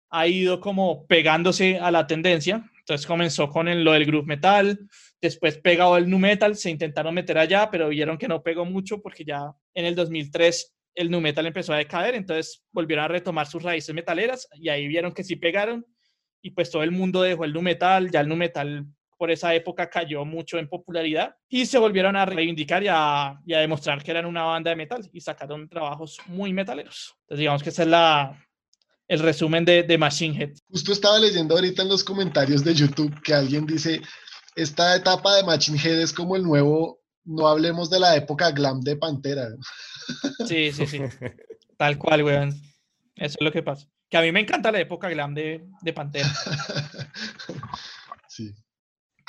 ha 0.09 0.27
ido 0.27 0.59
como 0.59 1.05
pegándose 1.07 1.79
a 1.79 1.91
la 1.91 2.07
tendencia. 2.07 2.69
Entonces 2.79 3.07
comenzó 3.07 3.49
con 3.49 3.67
el- 3.67 3.83
lo 3.83 3.93
del 3.93 4.05
groove 4.05 4.25
metal, 4.27 4.79
Después 5.21 5.59
pegado 5.59 5.97
el 5.97 6.09
nu 6.09 6.17
metal, 6.17 6.55
se 6.55 6.71
intentaron 6.71 7.13
meter 7.13 7.37
allá, 7.37 7.69
pero 7.69 7.89
vieron 7.89 8.17
que 8.17 8.27
no 8.27 8.41
pegó 8.41 8.65
mucho 8.65 8.99
porque 9.03 9.23
ya 9.23 9.51
en 9.75 9.85
el 9.85 9.93
2003 9.93 10.73
el 10.95 11.11
nu 11.11 11.21
metal 11.21 11.45
empezó 11.45 11.73
a 11.73 11.77
decaer, 11.77 12.15
entonces 12.15 12.63
volvieron 12.71 13.05
a 13.05 13.07
retomar 13.07 13.45
sus 13.45 13.61
raíces 13.61 13.93
metaleras 13.93 14.47
y 14.55 14.69
ahí 14.69 14.87
vieron 14.87 15.13
que 15.13 15.23
sí 15.23 15.35
pegaron 15.35 15.85
y 16.41 16.49
pues 16.51 16.71
todo 16.71 16.81
el 16.81 16.89
mundo 16.89 17.21
dejó 17.21 17.45
el 17.45 17.53
nu 17.53 17.61
metal, 17.61 18.09
ya 18.09 18.21
el 18.21 18.27
nu 18.29 18.35
metal 18.35 18.87
por 19.21 19.29
esa 19.29 19.53
época 19.53 19.87
cayó 19.87 20.25
mucho 20.25 20.57
en 20.57 20.67
popularidad 20.67 21.35
y 21.47 21.67
se 21.67 21.77
volvieron 21.77 22.15
a 22.15 22.25
reivindicar 22.25 22.81
y 22.81 22.87
a, 22.89 23.39
y 23.45 23.53
a 23.53 23.59
demostrar 23.59 24.03
que 24.03 24.09
eran 24.09 24.25
una 24.25 24.45
banda 24.45 24.71
de 24.71 24.75
metal 24.75 25.07
y 25.13 25.21
sacaron 25.21 25.69
trabajos 25.69 26.17
muy 26.25 26.53
metaleros. 26.53 27.13
Entonces 27.19 27.39
digamos 27.41 27.61
que 27.61 27.69
ese 27.69 27.83
es 27.83 27.87
la, 27.87 28.43
el 29.07 29.19
resumen 29.19 29.63
de, 29.63 29.83
de 29.83 29.97
Machine 29.99 30.41
Head. 30.41 30.53
Justo 30.69 30.91
estaba 30.91 31.19
leyendo 31.19 31.53
ahorita 31.53 31.83
en 31.83 31.89
los 31.89 32.03
comentarios 32.03 32.63
de 32.63 32.73
YouTube 32.73 33.13
que 33.21 33.35
alguien 33.35 33.67
dice, 33.67 34.01
esta 34.55 34.95
etapa 34.95 35.35
de 35.35 35.43
Machine 35.43 35.77
Head 35.77 36.01
es 36.01 36.13
como 36.13 36.35
el 36.35 36.41
nuevo, 36.41 36.99
no 37.23 37.47
hablemos 37.47 37.91
de 37.91 37.99
la 37.99 38.15
época 38.15 38.49
glam 38.49 38.81
de 38.81 38.95
Pantera. 38.95 39.49
Sí, 40.47 40.71
sí, 40.71 40.87
sí. 40.87 40.99
Tal 41.77 41.99
cual, 41.99 42.23
weón. 42.23 42.59
Eso 43.15 43.37
es 43.39 43.45
lo 43.45 43.51
que 43.51 43.61
pasa. 43.61 43.87
Que 44.09 44.17
a 44.17 44.21
mí 44.21 44.31
me 44.31 44.39
encanta 44.39 44.71
la 44.71 44.79
época 44.79 45.09
glam 45.09 45.35
de, 45.35 45.63
de 45.79 45.93
Pantera. 45.93 46.27
sí. 48.27 48.51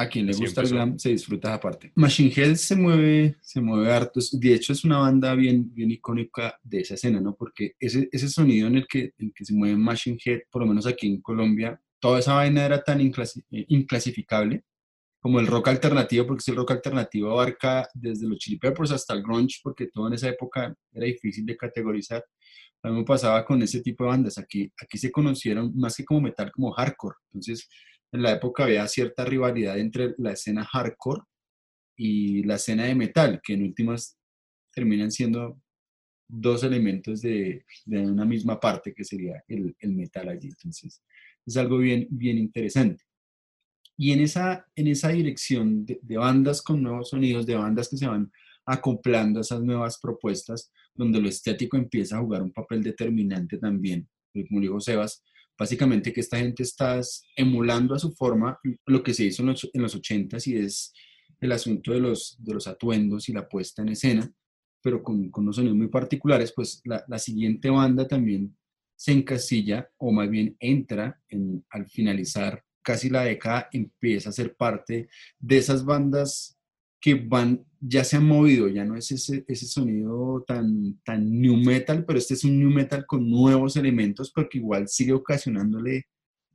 A 0.03 0.09
quien 0.09 0.27
le 0.27 0.33
gusta 0.35 0.61
el 0.63 0.69
glam 0.69 0.99
se 0.99 1.11
disfruta 1.11 1.55
aparte. 1.55 1.93
Machine 1.95 2.33
Head 2.35 2.55
se 2.57 2.77
mueve, 2.77 3.37
se 3.41 3.61
mueve 3.61 3.93
harto. 3.93 4.21
De 4.33 4.55
hecho, 4.55 4.73
es 4.73 4.85
una 4.85 4.99
banda 4.99 5.35
bien, 5.35 5.73
bien 5.75 5.91
icónica 5.91 6.59
de 6.63 6.81
esa 6.81 6.95
escena, 6.95 7.21
¿no? 7.21 7.35
Porque 7.35 7.75
ese, 7.79 8.09
ese 8.11 8.29
sonido 8.29 8.67
en 8.69 8.77
el, 8.77 8.87
que, 8.87 9.15
en 9.19 9.27
el 9.29 9.33
que 9.33 9.45
se 9.45 9.55
mueve 9.55 9.77
Machine 9.77 10.19
Head, 10.25 10.41
por 10.51 10.63
lo 10.63 10.69
menos 10.69 10.87
aquí 10.87 11.07
en 11.07 11.21
Colombia, 11.21 11.81
toda 12.01 12.19
esa 12.19 12.35
vaina 12.35 12.65
era 12.65 12.83
tan 12.83 13.01
inclasi- 13.01 13.45
eh, 13.51 13.65
inclasificable 13.69 14.65
como 15.21 15.39
el 15.39 15.47
rock 15.47 15.69
alternativo, 15.69 16.27
porque 16.27 16.43
si 16.43 16.51
el 16.51 16.57
rock 16.57 16.73
alternativo 16.73 17.31
abarca 17.31 17.89
desde 17.95 18.27
los 18.27 18.39
Chili 18.39 18.59
Peppers 18.59 18.91
hasta 18.91 19.15
el 19.15 19.23
grunge, 19.23 19.61
porque 19.63 19.87
todo 19.87 20.09
en 20.09 20.15
esa 20.15 20.29
época 20.29 20.75
era 20.93 21.07
difícil 21.07 21.47
de 21.47 21.57
categorizar. 21.57 22.25
Lo 22.83 22.91
mismo 22.91 23.05
pasaba 23.05 23.45
con 23.45 23.63
ese 23.63 23.81
tipo 23.81 24.03
de 24.03 24.11
bandas. 24.11 24.37
Aquí, 24.39 24.73
aquí 24.83 24.99
se 24.99 25.13
conocieron 25.13 25.73
más 25.77 25.95
que 25.97 26.05
como 26.05 26.23
metal, 26.23 26.51
como 26.51 26.73
hardcore. 26.73 27.15
Entonces, 27.29 27.69
en 28.13 28.23
la 28.23 28.33
época 28.33 28.65
había 28.65 28.87
cierta 28.87 29.25
rivalidad 29.25 29.79
entre 29.79 30.15
la 30.19 30.33
escena 30.33 30.65
hardcore 30.65 31.23
y 31.97 32.43
la 32.45 32.57
escena 32.57 32.85
de 32.85 32.95
metal, 32.95 33.41
que 33.43 33.55
en 33.55 33.63
últimas 33.63 34.19
terminan 34.73 35.11
siendo 35.11 35.61
dos 36.29 36.63
elementos 36.63 37.21
de, 37.21 37.65
de 37.85 38.01
una 38.07 38.25
misma 38.25 38.59
parte, 38.59 38.95
que 38.95 39.05
sería 39.05 39.43
el, 39.49 39.77
el 39.79 39.93
metal 39.95 40.29
allí. 40.29 40.49
Entonces, 40.49 41.03
es 41.45 41.57
algo 41.57 41.79
bien, 41.79 42.07
bien 42.11 42.39
interesante. 42.39 43.05
Y 43.99 44.13
en 44.13 44.21
esa, 44.21 44.67
en 44.75 44.89
esa 44.89 45.09
dirección 45.09 45.85
de, 45.85 45.99
de 46.03 46.17
bandas 46.17 46.63
con 46.63 46.83
nuevos 46.83 47.11
sonidos, 47.11 47.47
de 47.47 47.55
bandas 47.55 47.89
que 47.89 47.99
se 47.99 48.07
van 48.07 48.33
acoplando 48.65 49.41
a 49.41 49.43
esas 49.43 49.63
nuevas 49.63 49.99
propuestas, 50.01 50.73
donde 50.95 51.21
lo 51.21 51.29
estético 51.29 51.77
empieza 51.77 52.17
a 52.17 52.21
jugar 52.21 52.43
un 52.43 52.53
papel 52.53 52.83
determinante 52.83 53.59
también. 53.59 54.09
Como 54.49 54.61
dijo 54.61 54.81
Sebas, 54.81 55.23
básicamente 55.59 56.13
que 56.13 56.21
esta 56.21 56.39
gente 56.39 56.63
está 56.63 56.99
es- 56.99 57.25
emulando 57.37 57.95
a 57.95 57.99
su 57.99 58.13
forma 58.13 58.59
lo 58.87 59.03
que 59.03 59.15
se 59.15 59.25
hizo 59.25 59.43
en 59.43 59.49
los, 59.49 59.69
en 59.73 59.83
los 59.83 59.95
80s 59.97 60.47
y 60.47 60.57
es 60.57 60.93
el 61.41 61.53
asunto 61.53 61.93
de 61.93 62.01
los, 62.01 62.37
de 62.39 62.55
los 62.55 62.67
atuendos 62.67 63.29
y 63.29 63.33
la 63.33 63.49
puesta 63.49 63.83
en 63.83 63.89
escena, 63.91 64.33
pero 64.81 65.03
con, 65.03 65.31
con 65.31 65.45
unos 65.45 65.57
sonidos 65.57 65.77
muy 65.77 65.89
particulares, 65.89 66.53
pues 66.55 66.81
la, 66.85 67.05
la 67.09 67.19
siguiente 67.19 67.69
banda 67.71 68.07
también 68.07 68.57
se 68.97 69.13
encasilla 69.13 69.89
o 69.97 70.13
más 70.13 70.31
bien 70.31 70.57
entra 70.61 71.21
en, 71.29 71.65
al 71.71 71.89
finalizar 71.89 72.63
casi 72.83 73.09
la 73.11 73.23
década, 73.25 73.69
empieza 73.73 74.29
a 74.31 74.33
ser 74.33 74.55
parte 74.57 75.09
de 75.39 75.57
esas 75.59 75.85
bandas 75.85 76.59
que 77.03 77.15
van, 77.15 77.67
ya 77.81 78.05
se 78.05 78.17
han 78.17 78.27
movido, 78.27 78.69
ya 78.69 78.85
no 78.85 78.97
es 78.97 79.11
ese, 79.11 79.45
ese 79.49 79.67
sonido 79.67 80.45
tan, 80.47 81.01
tan 81.05 81.41
new 81.41 81.57
metal, 81.57 82.05
pero 82.07 82.17
este 82.17 82.35
es 82.35 82.45
un 82.45 82.61
new 82.61 82.71
metal 82.71 83.05
con 83.07 83.29
nuevos 83.29 83.77
elementos, 83.77 84.31
porque 84.33 84.59
igual 84.59 84.87
sigue 84.87 85.13
ocasionándole 85.13 86.07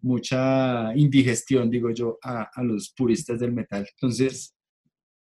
mucha 0.02 0.96
indigestión, 0.96 1.70
digo 1.70 1.92
yo, 1.92 2.18
a, 2.24 2.44
a 2.54 2.64
los 2.64 2.94
puristas 2.96 3.42
del 3.42 3.52
metal. 3.52 3.86
Entonces, 3.96 4.56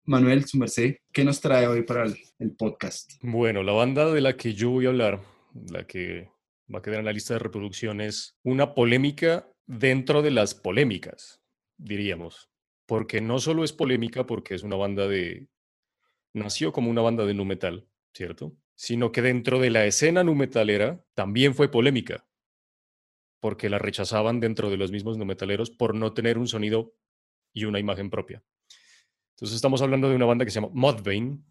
Manuel, 0.05 0.45
su 0.45 0.57
merced, 0.57 0.95
¿qué 1.13 1.23
nos 1.23 1.39
trae 1.39 1.67
hoy 1.67 1.83
para 1.83 2.05
el, 2.05 2.15
el 2.39 2.51
podcast? 2.55 3.11
Bueno, 3.21 3.61
la 3.61 3.73
banda 3.73 4.11
de 4.11 4.19
la 4.19 4.35
que 4.35 4.55
yo 4.55 4.71
voy 4.71 4.87
a 4.87 4.89
hablar, 4.89 5.21
la 5.69 5.85
que 5.85 6.27
va 6.73 6.79
a 6.79 6.81
quedar 6.81 6.99
en 6.99 7.05
la 7.05 7.13
lista 7.13 7.35
de 7.35 7.39
reproducción, 7.39 8.01
es 8.01 8.35
una 8.43 8.73
polémica 8.73 9.47
dentro 9.67 10.23
de 10.23 10.31
las 10.31 10.55
polémicas, 10.55 11.39
diríamos. 11.77 12.49
Porque 12.85 13.21
no 13.21 13.39
solo 13.39 13.63
es 13.63 13.73
polémica 13.73 14.25
porque 14.25 14.55
es 14.55 14.63
una 14.63 14.75
banda 14.75 15.07
de... 15.07 15.47
Nació 16.33 16.71
como 16.71 16.89
una 16.89 17.01
banda 17.01 17.25
de 17.25 17.33
nu 17.33 17.45
metal, 17.45 17.87
¿cierto? 18.13 18.55
Sino 18.75 19.11
que 19.11 19.21
dentro 19.21 19.59
de 19.59 19.69
la 19.69 19.85
escena 19.85 20.23
nu 20.23 20.35
metalera 20.35 21.03
también 21.13 21.53
fue 21.53 21.69
polémica. 21.69 22.25
Porque 23.39 23.69
la 23.69 23.77
rechazaban 23.77 24.39
dentro 24.39 24.69
de 24.69 24.77
los 24.77 24.91
mismos 24.91 25.17
nu 25.17 25.25
metaleros 25.25 25.69
por 25.69 25.95
no 25.95 26.13
tener 26.13 26.37
un 26.37 26.47
sonido 26.47 26.95
y 27.53 27.65
una 27.65 27.79
imagen 27.79 28.09
propia. 28.09 28.43
Entonces 29.35 29.55
estamos 29.55 29.81
hablando 29.81 30.09
de 30.09 30.15
una 30.15 30.25
banda 30.25 30.45
que 30.45 30.51
se 30.51 30.59
llama 30.59 30.73
Mudvayne, 30.73 31.43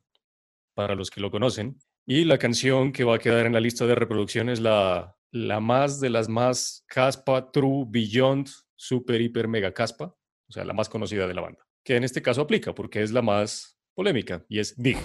para 0.75 0.95
los 0.95 1.11
que 1.11 1.21
lo 1.21 1.31
conocen. 1.31 1.79
Y 2.07 2.25
la 2.25 2.39
canción 2.39 2.93
que 2.93 3.05
va 3.05 3.17
a 3.17 3.19
quedar 3.19 3.47
en 3.47 3.53
la 3.53 3.61
lista 3.61 3.87
de 3.87 3.95
reproducción 3.95 4.49
es 4.49 4.61
la, 4.61 5.17
la 5.31 5.61
más 5.61 6.01
de 6.01 6.11
las 6.11 6.29
más 6.29 6.85
caspa, 6.87 7.51
true, 7.53 7.85
beyond, 7.89 8.49
super, 8.75 9.21
hiper, 9.21 9.49
mega 9.49 9.73
caspa, 9.73 10.15
o 10.53 10.55
sea, 10.55 10.67
la 10.67 10.75
más 10.75 10.91
conocida 10.91 11.27
de 11.27 11.33
la 11.33 11.41
banda. 11.41 11.67
Que 11.83 11.97
en 11.97 12.05
este 12.05 12.21
caso 12.21 12.43
aplica 12.43 12.75
porque 12.75 13.03
es 13.03 13.11
la 13.11 13.23
más 13.23 13.79
polémica 13.95 14.45
y 14.51 14.59
es 14.59 14.77
Dig. 14.77 14.99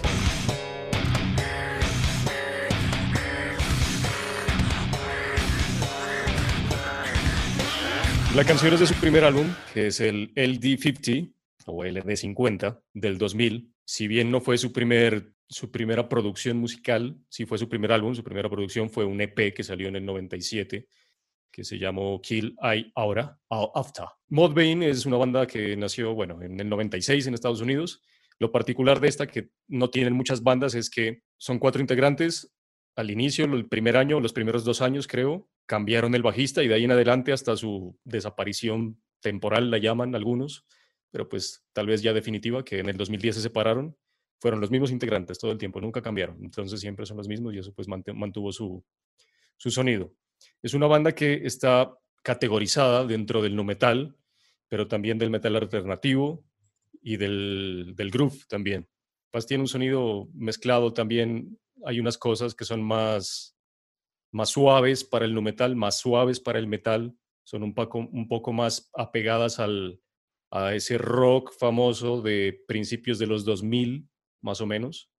La 8.34 8.44
canción 8.44 8.74
es 8.74 8.80
de 8.80 8.86
su 8.86 8.94
primer 8.96 9.24
álbum, 9.24 9.46
que 9.72 9.86
es 9.86 10.00
el 10.00 10.34
LD50 10.34 11.32
o 11.64 11.82
LD50 11.82 12.82
del 12.92 13.16
2000. 13.16 13.72
Si 13.86 14.06
bien 14.06 14.30
no 14.30 14.42
fue 14.42 14.58
su, 14.58 14.74
primer, 14.74 15.32
su 15.48 15.70
primera 15.70 16.10
producción 16.10 16.58
musical, 16.58 17.16
sí 17.30 17.46
fue 17.46 17.56
su 17.56 17.70
primer 17.70 17.92
álbum, 17.92 18.14
su 18.14 18.22
primera 18.22 18.50
producción 18.50 18.90
fue 18.90 19.06
un 19.06 19.22
EP 19.22 19.54
que 19.54 19.64
salió 19.64 19.88
en 19.88 19.96
el 19.96 20.04
97 20.04 20.88
que 21.50 21.64
se 21.64 21.78
llamó 21.78 22.20
Kill 22.20 22.56
I 22.62 22.92
Ahora, 22.94 23.38
After. 23.50 24.04
Mudvayne 24.28 24.88
es 24.88 25.06
una 25.06 25.16
banda 25.16 25.46
que 25.46 25.76
nació, 25.76 26.14
bueno, 26.14 26.40
en 26.42 26.58
el 26.60 26.68
96 26.68 27.26
en 27.26 27.34
Estados 27.34 27.60
Unidos. 27.60 28.02
Lo 28.38 28.52
particular 28.52 29.00
de 29.00 29.08
esta, 29.08 29.26
que 29.26 29.50
no 29.66 29.90
tienen 29.90 30.12
muchas 30.12 30.42
bandas, 30.42 30.74
es 30.74 30.90
que 30.90 31.22
son 31.36 31.58
cuatro 31.58 31.80
integrantes. 31.80 32.52
Al 32.94 33.10
inicio, 33.10 33.44
el 33.46 33.66
primer 33.68 33.96
año, 33.96 34.20
los 34.20 34.32
primeros 34.32 34.64
dos 34.64 34.80
años, 34.82 35.06
creo, 35.08 35.48
cambiaron 35.66 36.14
el 36.14 36.22
bajista 36.22 36.62
y 36.62 36.68
de 36.68 36.74
ahí 36.74 36.84
en 36.84 36.92
adelante 36.92 37.32
hasta 37.32 37.56
su 37.56 37.98
desaparición 38.04 39.00
temporal, 39.20 39.70
la 39.70 39.78
llaman 39.78 40.14
algunos, 40.14 40.66
pero 41.10 41.28
pues 41.28 41.64
tal 41.72 41.86
vez 41.86 42.02
ya 42.02 42.12
definitiva, 42.12 42.64
que 42.64 42.78
en 42.78 42.88
el 42.88 42.96
2010 42.96 43.36
se 43.36 43.42
separaron. 43.42 43.96
Fueron 44.40 44.60
los 44.60 44.70
mismos 44.70 44.92
integrantes 44.92 45.38
todo 45.38 45.50
el 45.50 45.58
tiempo, 45.58 45.80
nunca 45.80 46.00
cambiaron. 46.00 46.38
Entonces 46.44 46.78
siempre 46.80 47.06
son 47.06 47.16
los 47.16 47.26
mismos 47.26 47.54
y 47.54 47.58
eso 47.58 47.72
pues 47.72 47.88
mant- 47.88 48.12
mantuvo 48.14 48.52
su, 48.52 48.84
su 49.56 49.70
sonido. 49.72 50.14
Es 50.62 50.74
una 50.74 50.86
banda 50.86 51.14
que 51.14 51.42
está 51.44 51.92
categorizada 52.22 53.04
dentro 53.04 53.42
del 53.42 53.54
nu 53.54 53.64
metal, 53.64 54.16
pero 54.68 54.88
también 54.88 55.18
del 55.18 55.30
metal 55.30 55.56
alternativo 55.56 56.44
y 57.02 57.16
del, 57.16 57.94
del 57.96 58.10
groove 58.10 58.44
también. 58.48 58.88
Pues 59.30 59.46
tiene 59.46 59.62
un 59.62 59.68
sonido 59.68 60.28
mezclado 60.34 60.92
también. 60.92 61.58
Hay 61.84 62.00
unas 62.00 62.18
cosas 62.18 62.54
que 62.54 62.64
son 62.64 62.82
más, 62.82 63.56
más 64.32 64.50
suaves 64.50 65.04
para 65.04 65.24
el 65.24 65.34
nu 65.34 65.42
metal, 65.42 65.76
más 65.76 65.98
suaves 65.98 66.40
para 66.40 66.58
el 66.58 66.66
metal. 66.66 67.16
Son 67.44 67.62
un 67.62 67.74
poco, 67.74 67.98
un 67.98 68.28
poco 68.28 68.52
más 68.52 68.90
apegadas 68.94 69.58
al, 69.58 70.00
a 70.50 70.74
ese 70.74 70.98
rock 70.98 71.52
famoso 71.58 72.20
de 72.20 72.64
principios 72.66 73.18
de 73.18 73.26
los 73.26 73.44
2000, 73.44 74.08
más 74.42 74.60
o 74.60 74.66
menos 74.66 75.10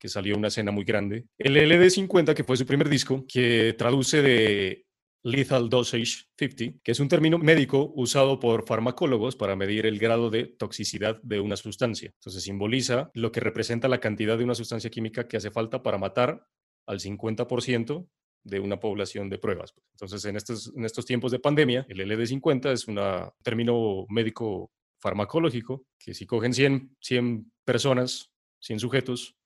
que 0.00 0.08
salió 0.08 0.36
una 0.36 0.48
escena 0.48 0.72
muy 0.72 0.84
grande. 0.84 1.26
El 1.38 1.56
LD50, 1.56 2.34
que 2.34 2.42
fue 2.42 2.56
su 2.56 2.66
primer 2.66 2.88
disco, 2.88 3.24
que 3.28 3.74
traduce 3.78 4.22
de 4.22 4.86
Lethal 5.22 5.68
Dosage 5.68 6.24
50, 6.38 6.80
que 6.82 6.92
es 6.92 7.00
un 7.00 7.08
término 7.08 7.38
médico 7.38 7.92
usado 7.94 8.40
por 8.40 8.66
farmacólogos 8.66 9.36
para 9.36 9.54
medir 9.54 9.84
el 9.84 9.98
grado 9.98 10.30
de 10.30 10.46
toxicidad 10.46 11.20
de 11.22 11.40
una 11.40 11.56
sustancia. 11.56 12.10
Entonces 12.14 12.42
simboliza 12.42 13.10
lo 13.14 13.30
que 13.30 13.40
representa 13.40 13.86
la 13.88 14.00
cantidad 14.00 14.38
de 14.38 14.44
una 14.44 14.54
sustancia 14.54 14.90
química 14.90 15.28
que 15.28 15.36
hace 15.36 15.50
falta 15.50 15.82
para 15.82 15.98
matar 15.98 16.46
al 16.86 16.98
50% 16.98 18.08
de 18.42 18.60
una 18.60 18.80
población 18.80 19.28
de 19.28 19.38
pruebas. 19.38 19.74
Entonces, 19.92 20.24
en 20.24 20.36
estos, 20.36 20.72
en 20.74 20.86
estos 20.86 21.04
tiempos 21.04 21.30
de 21.30 21.38
pandemia, 21.38 21.84
el 21.90 22.00
LD50 22.00 22.72
es 22.72 22.88
un 22.88 22.98
término 23.42 24.06
médico 24.08 24.72
farmacológico 24.98 25.84
que 25.98 26.14
si 26.14 26.26
cogen 26.26 26.54
100, 26.54 26.96
100 27.00 27.52
personas, 27.64 28.32
100 28.60 28.80
sujetos, 28.80 29.36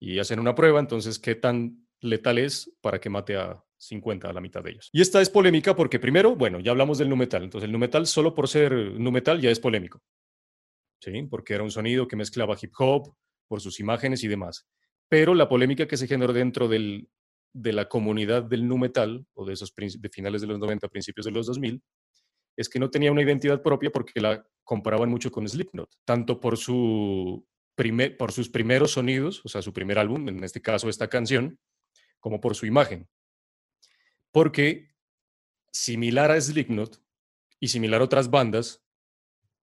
y 0.00 0.18
hacen 0.18 0.40
una 0.40 0.54
prueba, 0.54 0.80
entonces, 0.80 1.18
¿qué 1.18 1.36
tan 1.36 1.86
letal 2.00 2.38
es 2.38 2.72
para 2.80 3.00
que 3.00 3.10
mate 3.10 3.36
a 3.36 3.62
50, 3.76 4.28
a 4.28 4.32
la 4.32 4.40
mitad 4.40 4.64
de 4.64 4.70
ellos? 4.70 4.88
Y 4.92 5.00
esta 5.00 5.20
es 5.20 5.30
polémica 5.30 5.76
porque 5.76 6.00
primero, 6.00 6.34
bueno, 6.34 6.58
ya 6.58 6.72
hablamos 6.72 6.98
del 6.98 7.08
nu 7.08 7.16
metal, 7.16 7.44
entonces 7.44 7.66
el 7.66 7.72
nu 7.72 7.78
metal 7.78 8.06
solo 8.06 8.34
por 8.34 8.48
ser 8.48 8.72
nu 8.72 9.12
metal 9.12 9.40
ya 9.40 9.50
es 9.50 9.60
polémico. 9.60 10.02
¿sí? 11.00 11.22
porque 11.22 11.54
era 11.54 11.62
un 11.62 11.70
sonido 11.70 12.06
que 12.06 12.16
mezclaba 12.16 12.56
hip 12.60 12.72
hop 12.78 13.14
por 13.48 13.60
sus 13.60 13.80
imágenes 13.80 14.22
y 14.22 14.28
demás. 14.28 14.66
Pero 15.08 15.34
la 15.34 15.48
polémica 15.48 15.88
que 15.88 15.96
se 15.96 16.06
generó 16.06 16.32
dentro 16.32 16.68
del, 16.68 17.08
de 17.52 17.72
la 17.72 17.88
comunidad 17.88 18.44
del 18.44 18.68
nu 18.68 18.78
metal, 18.78 19.26
o 19.34 19.44
de 19.44 19.54
esos 19.54 19.74
de 19.74 20.08
finales 20.08 20.40
de 20.40 20.46
los 20.46 20.58
90, 20.58 20.88
principios 20.88 21.26
de 21.26 21.32
los 21.32 21.46
2000, 21.46 21.82
es 22.56 22.68
que 22.68 22.78
no 22.78 22.90
tenía 22.90 23.10
una 23.10 23.22
identidad 23.22 23.62
propia 23.62 23.90
porque 23.90 24.20
la 24.20 24.44
comparaban 24.62 25.08
mucho 25.08 25.32
con 25.32 25.48
Slipknot, 25.48 25.90
tanto 26.04 26.38
por, 26.38 26.56
su 26.56 27.44
por 28.18 28.32
sus 28.32 28.48
primeros 28.48 28.92
sonidos, 28.92 29.42
o 29.44 29.48
sea, 29.48 29.62
su 29.62 29.72
primer 29.72 29.98
álbum, 29.98 30.28
en 30.28 30.44
este 30.44 30.60
caso 30.60 30.88
esta 30.88 31.08
canción, 31.08 31.58
como 32.18 32.40
por 32.40 32.54
su 32.54 32.66
imagen. 32.66 33.08
Porque 34.30 34.90
similar 35.72 36.30
a 36.30 36.40
Slipknot 36.40 37.02
y 37.58 37.68
similar 37.68 38.00
a 38.00 38.04
otras 38.04 38.30
bandas, 38.30 38.82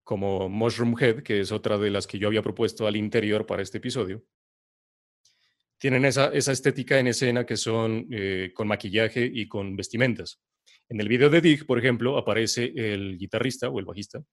como 0.03 0.49
Mushroom 0.49 0.95
Head, 0.99 1.22
que 1.22 1.41
es 1.41 1.51
otra 1.51 1.78
de 1.78 1.89
las 1.89 2.07
que 2.07 2.18
yo 2.18 2.28
había 2.28 2.41
propuesto 2.41 2.88
al 2.88 2.95
interior 2.95 3.45
para 3.45 3.61
este 3.61 3.80
episodio, 3.80 4.24
tienen 5.78 6.05
esa, 6.05 6.28
esa 6.28 6.51
estética 6.51 6.99
en 6.99 7.07
escena 7.07 7.45
que 7.45 7.57
son 7.57 8.07
eh, 8.09 8.51
con 8.53 8.68
maquillaje 8.68 9.30
y 9.32 9.47
con 9.47 9.76
vestimentas. 9.76 10.41
En 10.89 11.01
el 11.01 11.07
video 11.07 11.30
de 11.30 11.41
Dig, 11.41 11.65
por 11.65 11.78
ejemplo, 11.78 12.18
aparece 12.18 12.72
el 12.76 13.18
guitarrista 13.18 13.70
o 13.70 13.80
el 13.80 13.86
bajista, 13.86 14.24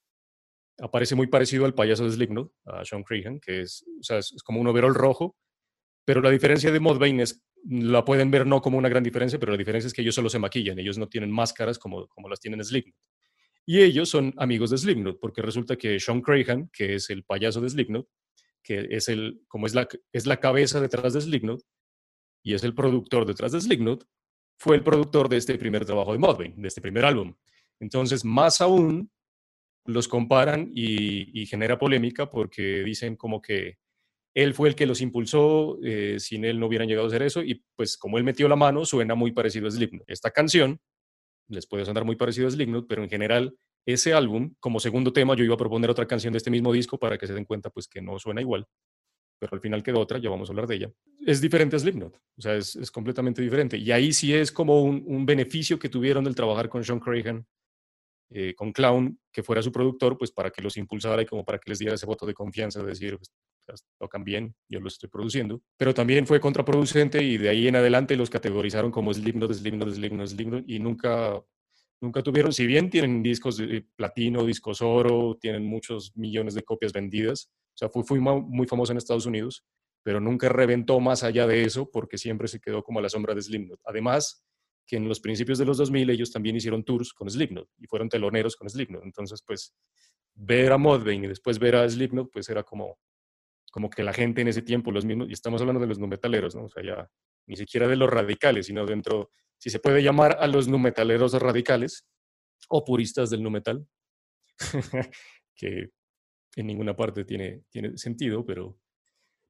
aparece 0.79 1.15
muy 1.15 1.27
parecido 1.27 1.65
al 1.65 1.75
payaso 1.75 2.05
de 2.05 2.13
Slipknot, 2.13 2.53
a 2.67 2.85
Sean 2.85 3.03
Cregan, 3.03 3.41
que 3.41 3.63
es, 3.63 3.85
o 4.01 4.03
sea, 4.03 4.19
es, 4.19 4.35
como 4.45 4.61
un 4.61 4.67
overall 4.67 4.95
rojo, 4.95 5.37
pero 6.05 6.21
la 6.21 6.31
diferencia 6.31 6.71
de 6.71 6.81
Modbane 6.81 7.23
es, 7.23 7.45
la 7.65 8.05
pueden 8.05 8.31
ver 8.31 8.47
no 8.47 8.61
como 8.61 8.79
una 8.79 8.89
gran 8.89 9.03
diferencia, 9.03 9.39
pero 9.39 9.53
la 9.53 9.59
diferencia 9.59 9.87
es 9.87 9.95
que 9.95 10.03
ellos 10.03 10.15
solo 10.15 10.29
se 10.29 10.39
maquillan, 10.39 10.79
ellos 10.79 10.99
no 10.99 11.09
tienen 11.09 11.31
máscaras 11.31 11.79
como, 11.79 12.07
como 12.09 12.29
las 12.29 12.41
tienen 12.41 12.63
Slipknot. 12.65 12.97
Y 13.67 13.81
ellos 13.81 14.11
son 14.11 14.35
amigos 14.37 14.71
de 14.71 14.79
Slipknot, 14.79 15.19
porque 15.21 15.41
resulta 15.41 15.77
que 15.77 15.99
Sean 15.99 16.21
Crahan, 16.21 16.69
que 16.71 16.95
es 16.97 17.09
el 17.09 17.25
payaso 17.25 17.61
de 17.61 17.71
Slipknot, 17.71 18.07
que 18.63 18.89
es 18.91 19.09
el, 19.09 19.43
como 19.49 19.67
es 19.67 19.75
la, 19.75 19.89
es 20.13 20.27
la 20.27 20.39
cabeza 20.39 20.81
detrás 20.81 21.15
de 21.15 21.21
Slipknot, 21.21 21.63
y 22.43 22.55
es 22.55 22.63
el 22.63 22.75
productor 22.75 23.25
detrás 23.25 23.53
de 23.53 23.61
Slipknot, 23.61 24.07
fue 24.59 24.77
el 24.77 24.83
productor 24.83 25.29
de 25.29 25.39
este 25.39 25.57
primer 25.59 25.85
trabajo 25.85 26.13
de 26.13 26.19
Modbane, 26.19 26.55
de 26.57 26.69
este 26.69 26.81
primer 26.81 27.05
álbum. 27.05 27.35
Entonces, 27.81 28.25
más 28.25 28.61
aún, 28.61 29.11
los 29.85 30.09
comparan 30.09 30.71
y, 30.75 31.47
genera 31.47 31.79
polémica 31.79 32.31
porque 32.31 32.83
dicen 32.83 33.17
como 33.17 33.41
que 33.43 33.77
él 34.35 34.55
fue 34.55 34.69
el 34.69 34.75
que 34.75 34.87
los 34.87 35.01
impulsó, 35.01 35.79
eh, 35.85 36.17
sin 36.19 36.45
él 36.45 36.59
no 36.59 36.67
hubieran 36.67 36.89
llegado 36.89 37.07
a 37.07 37.09
hacer 37.09 37.23
eso, 37.23 37.43
y 37.43 37.65
pues 37.77 37.97
como 37.97 38.19
él 38.19 38.25
metió 38.25 38.49
la 38.49 38.57
mano, 38.57 38.85
suena 38.85 39.15
muy 39.15 39.31
parecido 39.33 39.69
a 39.69 39.71
Slipknot. 39.71 40.05
Esta 40.09 40.31
canción 40.31 40.81
les 41.49 41.67
puede 41.67 41.85
sonar 41.85 42.05
muy 42.05 42.17
parecido 42.17 42.49
a 42.49 42.51
Slipknot, 42.51 42.87
pero 42.89 43.03
en 43.05 43.11
general 43.11 43.57
ese 43.87 44.15
álbum, 44.15 44.55
como 44.61 44.81
segundo 44.81 45.13
tema, 45.13 45.37
yo 45.37 45.45
iba 45.45 45.55
a 45.55 45.59
proponer 45.59 45.91
otra 45.91 46.07
canción 46.07 46.33
de 46.33 46.39
este 46.39 46.51
mismo 46.51 46.73
disco 46.73 46.99
para 46.99 47.19
que 47.19 47.27
se 47.27 47.35
den 47.35 47.45
cuenta 47.45 47.71
pues 47.71 47.87
que 47.87 48.01
no 48.01 48.19
suena 48.19 48.41
igual, 48.41 48.67
pero 49.39 49.55
al 49.55 49.61
final 49.61 49.83
quedó 49.83 50.01
otra, 50.01 50.19
ya 50.19 50.31
vamos 50.31 50.49
a 50.49 50.53
hablar 50.53 50.67
de 50.67 50.77
ella. 50.77 50.93
Es 51.27 51.41
diferente 51.41 51.77
a 51.77 51.79
Slipknot, 51.79 52.17
o 52.17 52.41
sea, 52.41 52.57
es, 52.57 52.91
completamente 52.91 53.43
diferente. 53.43 53.77
Y 53.77 53.93
ahí 53.93 54.13
sí 54.13 54.33
es 54.33 54.51
como 54.51 54.83
un, 54.83 55.27
beneficio 55.27 55.79
que 55.79 55.89
tuvieron 55.89 56.25
del 56.25 56.35
trabajar 56.35 56.69
con 56.69 56.83
Sean 56.83 57.01
Crahan, 57.01 57.47
eh, 58.31 58.55
con 58.55 58.73
Clown, 58.73 59.19
que 59.33 59.43
fuera 59.43 59.63
su 59.63 59.73
productor, 59.73 60.17
pues 60.19 60.33
para 60.33 60.51
que 60.51 60.63
los 60.63 60.77
impulsara 60.77 61.23
y 61.23 61.27
como 61.27 61.45
para 61.45 61.59
que 61.59 61.71
les 61.71 61.79
diera 61.79 61.95
ese 61.95 62.07
voto 62.07 62.27
de 62.27 62.35
confianza, 62.35 62.81
de 62.81 62.89
decir, 62.89 63.17
pues, 63.17 63.31
tocan 63.99 64.25
bien, 64.25 64.55
yo 64.69 64.81
lo 64.81 64.89
estoy 64.89 65.09
produciendo. 65.09 65.63
Pero 65.77 65.95
también 65.95 66.27
fue 66.27 66.41
contraproducente 66.41 67.23
y 67.23 67.39
de 67.39 67.49
ahí 67.49 67.69
en 67.69 67.77
adelante 67.77 68.17
los 68.17 68.31
categorizaron 68.31 68.91
como 68.91 69.13
Slipknot, 69.13 69.53
Slipknot, 69.53 69.95
Slipknot, 69.95 70.29
Slipknot 70.29 70.65
y 70.69 70.79
nunca 70.79 71.43
nunca 72.01 72.23
tuvieron, 72.23 72.53
si 72.53 72.67
bien 72.67 72.91
tienen 72.91 73.23
discos 73.23 73.57
de 73.57 73.87
platino, 73.97 74.45
discos 74.45 74.83
oro, 74.83 75.39
tienen 75.41 75.65
muchos 75.65 76.15
millones 76.17 76.55
de 76.55 76.63
copias 76.63 76.93
vendidas, 76.93 77.51
o 77.51 77.77
sea, 77.77 77.89
fue, 77.89 78.05
fue 78.05 78.21
muy 78.21 78.67
famoso 78.67 78.93
en 78.93 78.99
Estados 78.99 79.27
Unidos, 79.27 79.65
pero 80.05 80.21
nunca 80.21 80.49
reventó 80.49 81.01
más 81.01 81.25
allá 81.25 81.47
de 81.47 81.65
eso 81.65 81.91
porque 81.91 82.19
siempre 82.19 82.47
se 82.47 82.61
quedó 82.61 82.85
como 82.85 82.99
a 82.99 83.03
la 83.03 83.09
sombra 83.09 83.35
de 83.35 83.43
Slipknot. 83.43 83.81
Además, 83.85 84.45
que 84.87 84.97
en 84.97 85.09
los 85.09 85.21
principios 85.21 85.59
de 85.59 85.65
los 85.65 85.79
2000 85.79 86.11
ellos 86.11 86.31
también 86.31 86.57
hicieron 86.57 86.85
tours 86.85 87.13
con 87.13 87.31
Slipknot 87.31 87.69
y 87.79 87.87
fueron 87.87 88.09
teloneros 88.09 88.57
con 88.57 88.69
Slipknot. 88.69 89.03
Entonces, 89.05 89.43
pues, 89.47 89.75
ver 90.35 90.73
a 90.73 90.79
Modbane 90.79 91.25
y 91.25 91.29
después 91.29 91.59
ver 91.59 91.77
a 91.77 91.89
Slipknot, 91.89 92.31
pues 92.31 92.49
era 92.49 92.63
como, 92.65 92.99
como 93.71 93.89
que 93.89 94.03
la 94.03 94.13
gente 94.13 94.43
en 94.43 94.49
ese 94.49 94.63
tiempo, 94.63 94.93
los 94.93 95.05
mismos, 95.05 95.29
y 95.29 95.33
estamos 95.33 95.61
hablando 95.61 95.81
de 95.81 95.87
los 95.87 95.99
numetaleros, 95.99 96.55
¿no? 96.55 96.65
O 96.65 96.69
sea, 96.69 97.11
ni 97.47 97.57
siquiera 97.57 97.89
de 97.89 97.97
los 97.97 98.11
radicales, 98.11 98.67
sino 98.67 98.85
dentro, 98.85 99.31
si 99.59 99.71
se 99.71 99.81
puede 99.81 100.03
llamar 100.03 100.37
a 100.41 100.47
los 100.47 100.69
numetaleros 100.69 101.33
radicales 101.35 102.07
o 102.69 102.85
puristas 102.85 103.31
del 103.31 103.43
numetal, 103.43 103.87
que 105.57 105.91
en 106.57 106.67
ninguna 106.67 106.95
parte 106.95 107.25
tiene, 107.25 107.65
tiene 107.71 107.97
sentido, 107.97 108.45
pero, 108.45 108.79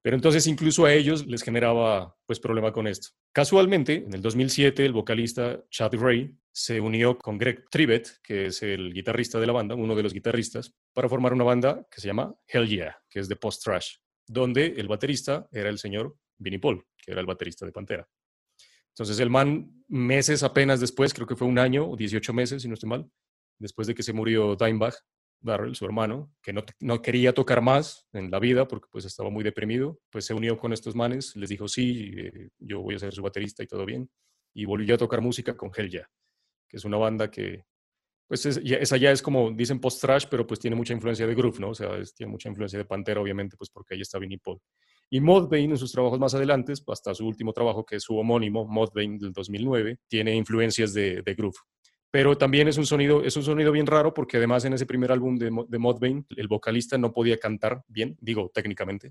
pero 0.04 0.16
entonces 0.16 0.46
incluso 0.46 0.84
a 0.84 0.92
ellos 0.92 1.26
les 1.26 1.42
generaba 1.42 2.14
pues 2.26 2.38
problema 2.38 2.72
con 2.72 2.86
esto. 2.86 3.08
Casualmente, 3.32 4.04
en 4.06 4.12
el 4.12 4.20
2007, 4.20 4.84
el 4.84 4.92
vocalista 4.92 5.64
Chad 5.70 5.92
Gray 5.92 6.30
se 6.52 6.78
unió 6.78 7.16
con 7.16 7.38
Greg 7.38 7.64
Trivet, 7.70 8.20
que 8.22 8.46
es 8.46 8.62
el 8.62 8.92
guitarrista 8.92 9.40
de 9.40 9.46
la 9.46 9.54
banda, 9.54 9.74
uno 9.74 9.94
de 9.94 10.02
los 10.02 10.12
guitarristas, 10.12 10.74
para 10.92 11.08
formar 11.08 11.32
una 11.32 11.44
banda 11.44 11.86
que 11.90 12.02
se 12.02 12.08
llama 12.08 12.34
Hell 12.46 12.68
Yeah, 12.68 12.98
que 13.08 13.20
es 13.20 13.28
de 13.28 13.36
post-trash, 13.36 13.94
donde 14.26 14.74
el 14.76 14.88
baterista 14.88 15.48
era 15.50 15.70
el 15.70 15.78
señor 15.78 16.14
Vinnie 16.36 16.60
Paul, 16.60 16.84
que 16.98 17.12
era 17.12 17.22
el 17.22 17.26
baterista 17.26 17.64
de 17.64 17.72
Pantera. 17.72 18.06
Entonces 18.90 19.18
el 19.20 19.30
man, 19.30 19.84
meses 19.88 20.42
apenas 20.42 20.80
después, 20.80 21.14
creo 21.14 21.26
que 21.26 21.34
fue 21.34 21.48
un 21.48 21.58
año 21.58 21.88
o 21.88 21.96
18 21.96 22.30
meses, 22.34 22.60
si 22.60 22.68
no 22.68 22.74
estoy 22.74 22.90
mal, 22.90 23.10
después 23.58 23.88
de 23.88 23.94
que 23.94 24.02
se 24.02 24.12
murió 24.12 24.54
Dimebag, 24.54 24.92
Darrell, 25.44 25.74
su 25.74 25.84
hermano, 25.84 26.32
que 26.42 26.52
no, 26.52 26.64
no, 26.80 27.02
quería 27.02 27.32
tocar 27.32 27.60
más 27.60 28.06
en 28.12 28.30
la 28.30 28.38
vida 28.38 28.66
porque 28.66 28.88
pues 28.90 29.04
estaba 29.04 29.30
muy 29.30 29.44
deprimido, 29.44 30.00
pues 30.10 30.24
se 30.24 30.34
unió 30.34 30.58
con 30.58 30.72
estos 30.72 30.94
manes, 30.94 31.36
les 31.36 31.50
dijo 31.50 31.68
sí, 31.68 32.12
eh, 32.16 32.48
yo 32.58 32.80
voy 32.80 32.94
a 32.94 32.98
ser 32.98 33.12
su 33.12 33.22
baterista 33.22 33.62
y 33.62 33.66
todo 33.66 33.84
bien, 33.84 34.10
y 34.54 34.64
volvió 34.64 34.94
a 34.94 34.98
tocar 34.98 35.20
música 35.20 35.56
con 35.56 35.70
Hell 35.76 35.90
Yeah, 35.90 36.08
que 36.68 36.76
es 36.78 36.84
una 36.84 36.96
banda 36.96 37.30
que, 37.30 37.64
pues 38.26 38.46
esa 38.46 38.96
ya 38.96 39.10
es 39.10 39.20
como, 39.20 39.50
dicen 39.50 39.80
post-trash, 39.80 40.26
pero 40.30 40.46
pues 40.46 40.58
tiene 40.58 40.76
mucha 40.76 40.94
influencia 40.94 41.26
de 41.26 41.34
groove, 41.34 41.60
¿no? 41.60 41.70
O 41.70 41.74
sea, 41.74 41.90
tiene 42.16 42.32
mucha 42.32 42.48
influencia 42.48 42.78
de 42.78 42.86
Pantera, 42.86 43.20
obviamente, 43.20 43.56
pues 43.56 43.68
porque 43.70 43.94
ahí 43.94 44.00
está 44.00 44.18
Vinnie 44.18 44.38
Paul. 44.38 44.58
Y 45.10 45.20
Modbane 45.20 45.64
en 45.64 45.76
sus 45.76 45.92
trabajos 45.92 46.18
más 46.18 46.34
adelante, 46.34 46.72
hasta 46.86 47.14
su 47.14 47.26
último 47.26 47.52
trabajo, 47.52 47.84
que 47.84 47.96
es 47.96 48.02
su 48.02 48.16
homónimo, 48.16 48.66
Modbane 48.66 49.18
del 49.18 49.32
2009, 49.32 49.98
tiene 50.08 50.34
influencias 50.34 50.94
de, 50.94 51.20
de 51.22 51.34
groove 51.34 51.58
pero 52.14 52.38
también 52.38 52.68
es 52.68 52.78
un 52.78 52.86
sonido, 52.86 53.24
es 53.24 53.36
un 53.36 53.42
sonido 53.42 53.72
bien 53.72 53.88
raro 53.88 54.14
porque 54.14 54.36
además 54.36 54.64
en 54.64 54.72
ese 54.72 54.86
primer 54.86 55.10
álbum 55.10 55.34
de, 55.34 55.50
de 55.66 55.78
Modbane 55.80 56.24
el 56.36 56.46
vocalista 56.46 56.96
no 56.96 57.12
podía 57.12 57.38
cantar 57.38 57.82
bien, 57.88 58.16
digo 58.20 58.52
técnicamente. 58.54 59.10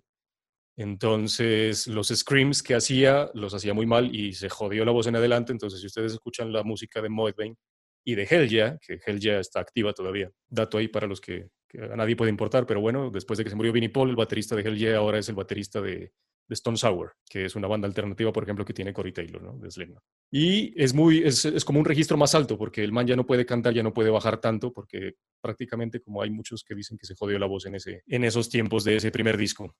Entonces 0.77 1.85
los 1.87 2.07
screams 2.07 2.63
que 2.63 2.75
hacía 2.75 3.29
los 3.33 3.53
hacía 3.53 3.73
muy 3.73 3.85
mal 3.85 4.15
y 4.15 4.31
se 4.31 4.47
jodió 4.47 4.85
la 4.85 4.93
voz 4.93 5.07
en 5.07 5.17
adelante. 5.17 5.51
Entonces 5.51 5.81
si 5.81 5.87
ustedes 5.87 6.13
escuchan 6.13 6.53
la 6.53 6.63
música 6.63 7.01
de 7.01 7.09
Modbane 7.09 7.57
y 8.05 8.15
de 8.15 8.23
Hell 8.23 8.47
Yeah, 8.47 8.79
que 8.79 9.01
Hell 9.05 9.19
Yeah 9.19 9.41
está 9.41 9.59
activa 9.59 9.91
todavía, 9.91 10.31
dato 10.47 10.77
ahí 10.77 10.87
para 10.87 11.05
los 11.05 11.19
que, 11.19 11.49
a 11.77 11.97
nadie 11.97 12.15
puede 12.15 12.31
importar, 12.31 12.65
pero 12.65 12.79
bueno, 12.79 13.09
después 13.09 13.37
de 13.37 13.43
que 13.43 13.49
se 13.49 13.57
murió 13.57 13.73
Vinnie 13.73 13.89
Paul, 13.89 14.11
el 14.11 14.15
baterista 14.15 14.55
de 14.55 14.61
Hell 14.61 14.77
Yeah 14.77 14.95
ahora 14.95 15.19
es 15.19 15.27
el 15.27 15.35
baterista 15.35 15.81
de 15.81 16.13
Stone 16.49 16.77
Sour, 16.77 17.13
que 17.29 17.45
es 17.45 17.55
una 17.55 17.67
banda 17.67 17.87
alternativa, 17.87 18.31
por 18.31 18.43
ejemplo, 18.43 18.65
que 18.65 18.73
tiene 18.73 18.93
Cory 18.93 19.11
Taylor, 19.11 19.41
¿no? 19.41 19.57
De 19.57 19.71
Slipknot. 19.71 20.03
Y 20.31 20.73
es 20.81 20.93
muy, 20.93 21.23
es, 21.23 21.45
es, 21.45 21.65
como 21.65 21.79
un 21.79 21.85
registro 21.85 22.17
más 22.17 22.35
alto, 22.35 22.57
porque 22.57 22.83
el 22.83 22.91
man 22.91 23.07
ya 23.07 23.15
no 23.15 23.25
puede 23.25 23.45
cantar, 23.45 23.73
ya 23.73 23.83
no 23.83 23.93
puede 23.93 24.09
bajar 24.09 24.39
tanto, 24.39 24.71
porque 24.73 25.15
prácticamente 25.41 25.99
como 26.01 26.21
hay 26.21 26.29
muchos 26.29 26.63
que 26.63 26.75
dicen 26.75 26.97
que 26.97 27.05
se 27.05 27.15
jodió 27.15 27.39
la 27.39 27.47
voz 27.47 27.65
en, 27.65 27.75
ese, 27.75 28.03
en 28.07 28.23
esos 28.23 28.49
tiempos 28.49 28.83
de 28.83 28.97
ese 28.97 29.11
primer 29.11 29.37
disco. 29.37 29.75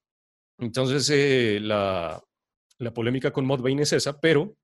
Entonces, 0.57 1.09
eh, 1.09 1.59
la, 1.61 2.21
la 2.77 2.93
polémica 2.93 3.31
con 3.31 3.45
Modbane 3.45 3.83
es 3.83 3.93
esa, 3.93 4.19
pero 4.19 4.55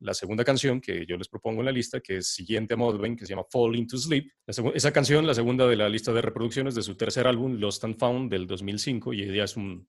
la 0.00 0.14
segunda 0.14 0.44
canción 0.44 0.80
que 0.80 1.04
yo 1.06 1.16
les 1.16 1.28
propongo 1.28 1.60
en 1.60 1.66
la 1.66 1.72
lista, 1.72 2.00
que 2.00 2.18
es 2.18 2.28
siguiente 2.28 2.74
a 2.74 2.76
Modbane, 2.76 3.16
que 3.16 3.26
se 3.26 3.30
llama 3.30 3.44
Fall 3.50 3.76
Into 3.76 3.98
Sleep. 3.98 4.30
esa 4.46 4.92
canción, 4.92 5.26
la 5.26 5.34
segunda 5.34 5.66
de 5.66 5.76
la 5.76 5.88
lista 5.88 6.12
de 6.12 6.22
reproducciones 6.22 6.74
de 6.74 6.82
su 6.82 6.94
tercer 6.96 7.26
álbum, 7.26 7.58
Lost 7.58 7.84
and 7.84 7.98
Found, 7.98 8.30
del 8.30 8.46
2005, 8.46 9.12
y 9.12 9.22
ella 9.22 9.44
es 9.44 9.56
un, 9.56 9.86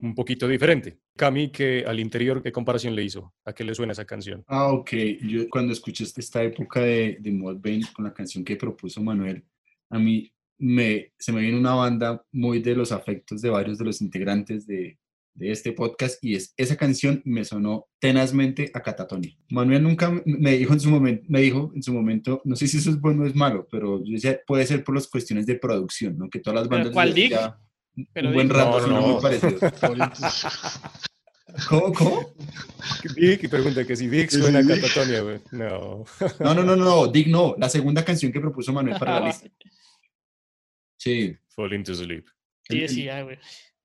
un 0.00 0.14
poquito 0.14 0.48
diferente. 0.48 0.98
Cami, 1.16 1.50
que 1.50 1.84
al 1.86 2.00
interior, 2.00 2.42
¿qué 2.42 2.52
comparación 2.52 2.94
le 2.94 3.04
hizo? 3.04 3.32
¿A 3.44 3.52
qué 3.52 3.64
le 3.64 3.74
suena 3.74 3.92
esa 3.92 4.04
canción? 4.04 4.44
Ah, 4.46 4.72
ok. 4.72 4.90
Yo 5.22 5.48
cuando 5.48 5.72
escuché 5.72 6.04
esta 6.04 6.42
época 6.42 6.80
de, 6.80 7.18
de 7.20 7.32
Modbane 7.32 7.86
con 7.94 8.04
la 8.04 8.12
canción 8.12 8.44
que 8.44 8.56
propuso 8.56 9.02
Manuel, 9.02 9.44
a 9.90 9.98
mí 9.98 10.32
me, 10.58 11.12
se 11.18 11.32
me 11.32 11.40
viene 11.40 11.58
una 11.58 11.74
banda 11.74 12.24
muy 12.32 12.60
de 12.60 12.74
los 12.74 12.92
afectos 12.92 13.40
de 13.42 13.50
varios 13.50 13.78
de 13.78 13.84
los 13.84 14.00
integrantes 14.00 14.66
de, 14.66 14.98
de 15.34 15.50
este 15.50 15.72
podcast 15.72 16.22
y 16.22 16.36
es 16.36 16.54
esa 16.56 16.76
canción 16.76 17.20
me 17.24 17.44
sonó 17.44 17.88
tenazmente 17.98 18.70
a 18.72 18.80
Catatonia. 18.80 19.36
Manuel 19.50 19.82
nunca 19.82 20.10
me 20.24 20.52
dijo 20.52 20.72
en 20.72 20.80
su 20.80 20.90
momento, 20.90 21.24
me 21.28 21.40
dijo 21.40 21.72
en 21.74 21.82
su 21.82 21.92
momento, 21.92 22.40
no 22.44 22.56
sé 22.56 22.68
si 22.68 22.78
eso 22.78 22.90
es 22.90 23.00
bueno 23.00 23.24
o 23.24 23.26
es 23.26 23.34
malo, 23.34 23.66
pero 23.70 24.02
yo 24.04 24.12
decía, 24.12 24.40
puede 24.46 24.66
ser 24.66 24.84
por 24.84 24.94
las 24.94 25.08
cuestiones 25.08 25.46
de 25.46 25.56
producción, 25.56 26.16
¿no? 26.16 26.30
Que 26.30 26.38
todas 26.38 26.60
las 26.60 26.68
bandas 26.68 26.92
¿Cuál 26.92 27.14
un 27.96 28.32
buen 28.32 28.50
rato 28.50 28.86
no, 28.86 29.00
muy 29.00 29.22
parecido. 29.22 29.58
¿Cómo? 31.68 31.92
¿Cómo? 31.92 32.34
Dick 33.14 33.48
pregunta 33.48 33.84
que 33.86 33.94
si 33.96 34.08
Dick 34.08 34.30
suena 34.30 34.58
a 34.60 34.66
Catatonia, 34.66 35.20
güey. 35.22 35.40
No. 35.52 36.04
no. 36.40 36.54
No, 36.54 36.62
no, 36.64 36.76
no, 36.76 37.06
Dick 37.08 37.28
no. 37.28 37.54
La 37.58 37.68
segunda 37.68 38.04
canción 38.04 38.32
que 38.32 38.40
propuso 38.40 38.72
Manuel 38.72 38.98
para 38.98 39.20
la 39.20 39.26
lista. 39.26 39.48
Sí. 40.96 41.36
Fall 41.54 41.74
into 41.74 41.94
sleep. 41.94 42.26
Sí, 42.68 42.80
El- 42.82 42.88
sí, 42.88 43.08
ay, 43.08 43.22
güey. 43.22 43.38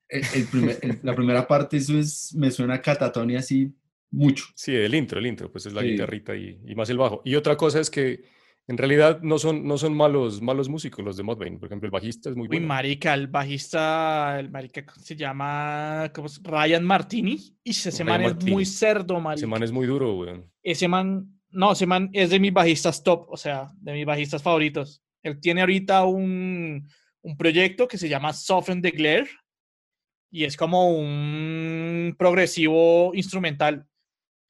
el- 0.07 0.23
el 0.33 0.47
primer- 0.47 0.79
el- 0.81 0.99
la 1.03 1.15
primera 1.15 1.47
parte, 1.47 1.77
eso 1.77 1.97
es, 1.99 2.33
me 2.33 2.49
suena 2.49 2.75
a 2.75 2.81
catatonia 2.81 3.39
así 3.39 3.71
mucho. 4.09 4.45
Sí, 4.55 4.73
el 4.73 4.95
intro, 4.95 5.19
el 5.19 5.27
intro, 5.27 5.51
pues 5.51 5.65
es 5.67 5.73
la 5.73 5.81
Sí. 5.81 5.89
guitarrita 5.91 6.35
y, 6.35 6.59
y 6.65 6.73
más 6.75 6.89
el 6.89 6.97
bajo. 6.97 7.21
Y 7.25 7.35
otra 7.35 7.55
cosa 7.57 7.79
es 7.79 7.89
que 7.91 8.23
en 8.69 8.77
realidad 8.77 9.19
no 9.23 9.39
son, 9.39 9.65
no 9.67 9.79
son 9.79 9.97
malos, 9.97 10.41
malos 10.43 10.69
músicos 10.69 11.03
los 11.03 11.17
de 11.17 11.23
Mudvayne. 11.23 11.57
Por 11.57 11.67
ejemplo, 11.67 11.87
el 11.87 11.91
bajista 11.91 12.29
es 12.29 12.35
muy 12.35 12.43
Uy, 12.43 12.57
bueno. 12.57 12.67
marica, 12.67 13.15
el 13.15 13.25
bajista, 13.27 14.39
el 14.39 14.51
marica 14.51 14.85
¿cómo 14.85 15.01
se 15.01 15.15
llama 15.15 16.11
¿cómo 16.13 16.27
es? 16.27 16.39
Ryan 16.43 16.83
Martini. 16.85 17.39
Y 17.63 17.71
ese 17.71 17.89
Ryan 17.89 18.05
man 18.07 18.21
es 18.21 18.27
Martini. 18.33 18.51
muy 18.51 18.65
cerdo, 18.65 19.15
Ese 19.15 19.23
marica. 19.23 19.47
man 19.47 19.63
es 19.63 19.71
muy 19.71 19.87
duro, 19.87 20.15
weón. 20.19 20.51
Ese 20.61 20.87
man, 20.87 21.39
no, 21.49 21.71
ese 21.71 21.87
man 21.87 22.11
es 22.13 22.29
de 22.29 22.39
mis 22.39 22.53
bajistas 22.53 23.03
top, 23.03 23.25
o 23.29 23.37
sea, 23.37 23.71
de 23.81 23.93
mis 23.93 24.05
bajistas 24.05 24.43
favoritos. 24.43 25.01
Él 25.23 25.39
tiene 25.39 25.61
ahorita 25.61 26.05
un, 26.05 26.87
un 27.23 27.37
proyecto 27.37 27.87
que 27.87 27.97
se 27.97 28.07
llama 28.07 28.33
Soften 28.33 28.83
the 28.83 28.91
Glare 28.91 29.27
y 30.31 30.43
es 30.43 30.55
como 30.55 30.89
un 30.95 32.15
progresivo 32.19 33.15
instrumental. 33.15 33.87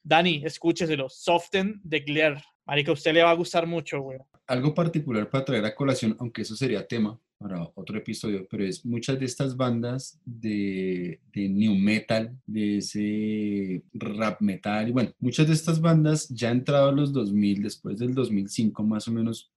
Dani, 0.02 0.42
escúcheselo, 0.44 1.08
Soften 1.08 1.80
the 1.88 2.00
Glare. 2.00 2.42
Marica, 2.70 2.92
a 2.92 2.94
usted 2.94 3.12
le 3.12 3.22
va 3.24 3.30
a 3.32 3.34
gustar 3.34 3.66
mucho, 3.66 4.00
güey. 4.00 4.18
Algo 4.46 4.72
particular 4.72 5.28
para 5.28 5.44
traer 5.44 5.64
a 5.64 5.74
colación, 5.74 6.16
aunque 6.20 6.42
eso 6.42 6.54
sería 6.54 6.86
tema 6.86 7.18
para 7.36 7.68
otro 7.74 7.98
episodio, 7.98 8.46
pero 8.48 8.64
es 8.64 8.84
muchas 8.86 9.18
de 9.18 9.24
estas 9.24 9.56
bandas 9.56 10.20
de, 10.24 11.20
de 11.32 11.48
new 11.48 11.74
metal, 11.74 12.38
de 12.46 12.76
ese 12.78 13.82
rap 13.94 14.40
metal, 14.40 14.88
y 14.88 14.92
bueno, 14.92 15.10
muchas 15.18 15.48
de 15.48 15.54
estas 15.54 15.80
bandas 15.80 16.28
ya 16.28 16.50
entrado 16.52 16.92
los 16.92 17.12
2000, 17.12 17.60
después 17.62 17.98
del 17.98 18.14
2005 18.14 18.84
más 18.84 19.08
o 19.08 19.12
menos, 19.12 19.50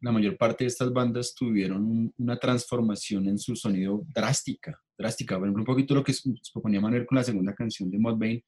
la 0.00 0.12
mayor 0.12 0.36
parte 0.36 0.62
de 0.64 0.68
estas 0.68 0.92
bandas 0.92 1.34
tuvieron 1.34 1.82
un- 1.84 2.14
una 2.18 2.36
transformación 2.36 3.26
en 3.28 3.38
su 3.38 3.56
sonido 3.56 4.04
drástica, 4.14 4.80
drástica. 4.96 5.36
Por 5.36 5.46
ejemplo, 5.48 5.62
un 5.62 5.66
poquito 5.66 5.94
lo 5.96 6.04
que 6.04 6.12
proponía 6.52 6.80
Manuel 6.80 7.06
con 7.06 7.16
la 7.16 7.24
segunda 7.24 7.54
canción 7.54 7.90
de 7.90 7.98
Mudvayne, 7.98 8.44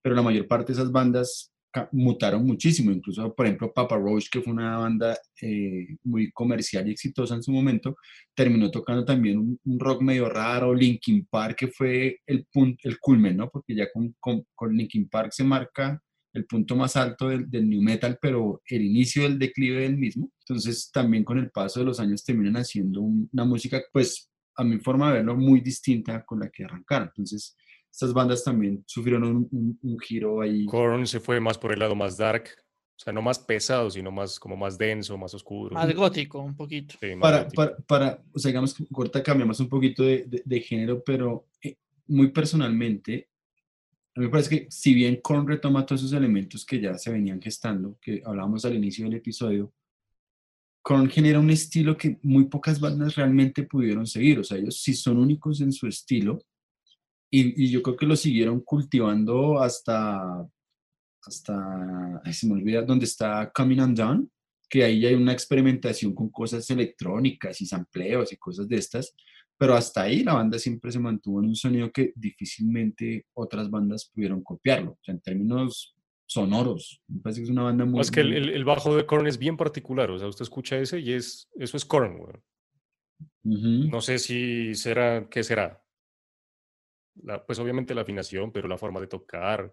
pero 0.00 0.14
la 0.14 0.22
mayor 0.22 0.46
parte 0.46 0.72
de 0.72 0.78
esas 0.78 0.90
bandas 0.92 1.51
mutaron 1.92 2.44
muchísimo, 2.46 2.90
incluso 2.90 3.34
por 3.34 3.46
ejemplo 3.46 3.72
Papa 3.72 3.96
Roach, 3.96 4.28
que 4.30 4.40
fue 4.42 4.52
una 4.52 4.78
banda 4.78 5.16
eh, 5.40 5.86
muy 6.04 6.30
comercial 6.32 6.88
y 6.88 6.92
exitosa 6.92 7.34
en 7.34 7.42
su 7.42 7.52
momento, 7.52 7.96
terminó 8.34 8.70
tocando 8.70 9.04
también 9.04 9.38
un, 9.38 9.58
un 9.64 9.78
rock 9.80 10.02
medio 10.02 10.28
raro, 10.28 10.74
Linkin 10.74 11.26
Park, 11.30 11.56
que 11.58 11.68
fue 11.68 12.18
el, 12.26 12.46
punto, 12.52 12.78
el 12.88 12.98
culmen, 12.98 13.36
¿no? 13.36 13.48
Porque 13.50 13.74
ya 13.74 13.86
con, 13.92 14.14
con, 14.20 14.44
con 14.54 14.76
Linkin 14.76 15.08
Park 15.08 15.32
se 15.32 15.44
marca 15.44 16.00
el 16.34 16.46
punto 16.46 16.76
más 16.76 16.96
alto 16.96 17.28
del, 17.28 17.50
del 17.50 17.68
new 17.68 17.82
metal, 17.82 18.18
pero 18.20 18.62
el 18.66 18.82
inicio 18.82 19.22
del 19.24 19.38
declive 19.38 19.82
del 19.82 19.98
mismo. 19.98 20.30
Entonces 20.46 20.90
también 20.90 21.24
con 21.24 21.38
el 21.38 21.50
paso 21.50 21.80
de 21.80 21.86
los 21.86 22.00
años 22.00 22.24
terminan 22.24 22.56
haciendo 22.56 23.02
un- 23.02 23.28
una 23.32 23.44
música, 23.44 23.82
pues 23.92 24.30
a 24.56 24.64
mi 24.64 24.78
forma 24.78 25.08
de 25.08 25.18
verlo, 25.18 25.36
muy 25.36 25.60
distinta 25.60 26.24
con 26.24 26.40
la 26.40 26.48
que 26.50 26.64
arrancaron. 26.64 27.08
Entonces 27.08 27.56
estas 27.92 28.12
bandas 28.14 28.42
también 28.42 28.82
sufrieron 28.86 29.22
un, 29.24 29.48
un- 29.52 29.78
un 29.82 29.98
giro 30.00 30.40
ahí. 30.40 30.64
Korn 30.66 31.06
se 31.06 31.20
fue 31.20 31.38
más 31.38 31.58
por 31.58 31.72
el 31.72 31.78
lado 31.78 31.94
más 31.94 32.16
dark. 32.16 32.44
O 32.96 33.04
sea, 33.04 33.12
no 33.12 33.20
más 33.22 33.38
pesado, 33.38 33.90
sino 33.90 34.10
más 34.10 34.38
como 34.38 34.56
más 34.56 34.78
denso, 34.78 35.18
más 35.18 35.34
oscuro. 35.34 35.74
Más 35.74 35.92
gótico, 35.94 36.40
un 36.40 36.54
poquito. 36.54 36.94
Sí, 37.00 37.08
para, 37.20 37.48
para, 37.48 37.76
para, 37.78 38.22
o 38.32 38.38
sea, 38.38 38.50
digamos 38.50 38.74
que 38.74 38.86
corta 38.86 39.22
cambiamos 39.22 39.58
un 39.60 39.68
poquito 39.68 40.04
de, 40.04 40.24
de- 40.26 40.42
de 40.44 40.60
género, 40.60 41.02
pero 41.04 41.48
eh, 41.62 41.76
muy 42.06 42.28
personalmente, 42.30 43.28
a 44.14 44.20
mí 44.20 44.26
me 44.26 44.30
parece 44.30 44.50
que 44.50 44.70
si 44.70 44.94
bien 44.94 45.20
Korn 45.22 45.46
retoma 45.48 45.84
todos 45.84 46.02
esos 46.02 46.12
elementos 46.12 46.64
que 46.64 46.80
ya 46.80 46.96
se 46.96 47.10
venían 47.10 47.40
gestando, 47.42 47.98
que 48.00 48.22
hablábamos 48.24 48.64
al 48.64 48.74
inicio 48.76 49.04
del 49.04 49.14
episodio, 49.14 49.72
Korn 50.82 51.08
genera 51.08 51.38
un 51.40 51.50
estilo 51.50 51.96
que 51.96 52.18
muy 52.22 52.44
pocas 52.44 52.78
bandas 52.80 53.14
realmente 53.16 53.64
pudieron 53.64 54.06
seguir, 54.06 54.38
o 54.38 54.44
sea, 54.44 54.58
ellos 54.58 54.80
sí 54.80 54.94
son 54.94 55.18
únicos 55.18 55.60
en 55.60 55.72
su 55.72 55.86
estilo, 55.86 56.38
y, 57.32 57.64
y 57.64 57.70
yo 57.70 57.82
creo 57.82 57.96
que 57.96 58.06
lo 58.06 58.14
siguieron 58.14 58.60
cultivando 58.60 59.58
hasta, 59.60 60.46
hasta, 61.24 62.20
ay, 62.24 62.32
se 62.32 62.46
me 62.46 62.54
olvida, 62.54 62.82
donde 62.82 63.06
está 63.06 63.50
Coming 63.54 63.80
Undone, 63.80 64.26
que 64.68 64.84
ahí 64.84 65.00
ya 65.00 65.08
hay 65.08 65.14
una 65.14 65.32
experimentación 65.32 66.14
con 66.14 66.30
cosas 66.30 66.68
electrónicas 66.70 67.60
y 67.60 67.66
sampleos 67.66 68.32
y 68.32 68.36
cosas 68.36 68.68
de 68.68 68.76
estas, 68.76 69.14
pero 69.58 69.74
hasta 69.74 70.02
ahí 70.02 70.22
la 70.24 70.34
banda 70.34 70.58
siempre 70.58 70.90
se 70.92 70.98
mantuvo 70.98 71.40
en 71.40 71.46
un 71.48 71.56
sonido 71.56 71.90
que 71.90 72.12
difícilmente 72.16 73.26
otras 73.34 73.70
bandas 73.70 74.10
pudieron 74.14 74.42
copiarlo, 74.42 74.92
o 74.92 74.98
sea, 75.02 75.14
en 75.14 75.20
términos 75.20 75.94
sonoros, 76.26 77.02
me 77.08 77.20
parece 77.20 77.40
que 77.40 77.44
es 77.44 77.50
una 77.50 77.64
banda 77.64 77.84
muy... 77.84 78.00
Es 78.00 78.10
que 78.10 78.20
el, 78.20 78.32
el- 78.48 78.64
bajo 78.64 78.96
de 78.96 79.04
Korn 79.04 79.26
es 79.26 79.36
bien 79.36 79.58
particular. 79.58 80.10
O 80.10 80.18
sea, 80.18 80.28
usted 80.28 80.44
escucha 80.44 80.78
ese 80.78 80.98
y 80.98 81.12
es, 81.12 81.46
eso 81.56 81.76
es 81.76 81.84
Korn, 81.84 82.16
weón. 82.18 82.42
Ujú. 83.44 83.90
No 83.90 84.00
sé 84.00 84.18
si 84.18 84.74
será, 84.74 85.28
¿qué 85.28 85.42
será? 85.44 85.81
La- 87.22 87.44
pues 87.44 87.58
obviamente 87.58 87.94
la 87.94 88.02
afinación, 88.02 88.52
pero 88.52 88.68
la 88.68 88.78
forma 88.78 89.00
de 89.00 89.06
tocar, 89.06 89.72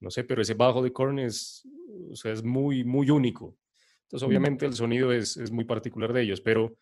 no 0.00 0.10
sé, 0.10 0.24
pero 0.24 0.42
ese 0.42 0.54
bajo 0.54 0.82
de 0.82 0.92
Korn 0.92 1.18
es, 1.18 1.62
o 2.10 2.16
sea, 2.16 2.32
es 2.32 2.42
muy, 2.42 2.84
muy 2.84 3.10
único. 3.10 3.56
Entonces, 4.04 4.26
Mm. 4.26 4.30
obviamente 4.30 4.66
el 4.66 4.74
sonido 4.74 5.12
es, 5.12 5.36
es 5.36 5.50
muy 5.50 5.64
particular 5.64 6.12
de 6.12 6.22
ellos, 6.22 6.40
pero, 6.40 6.76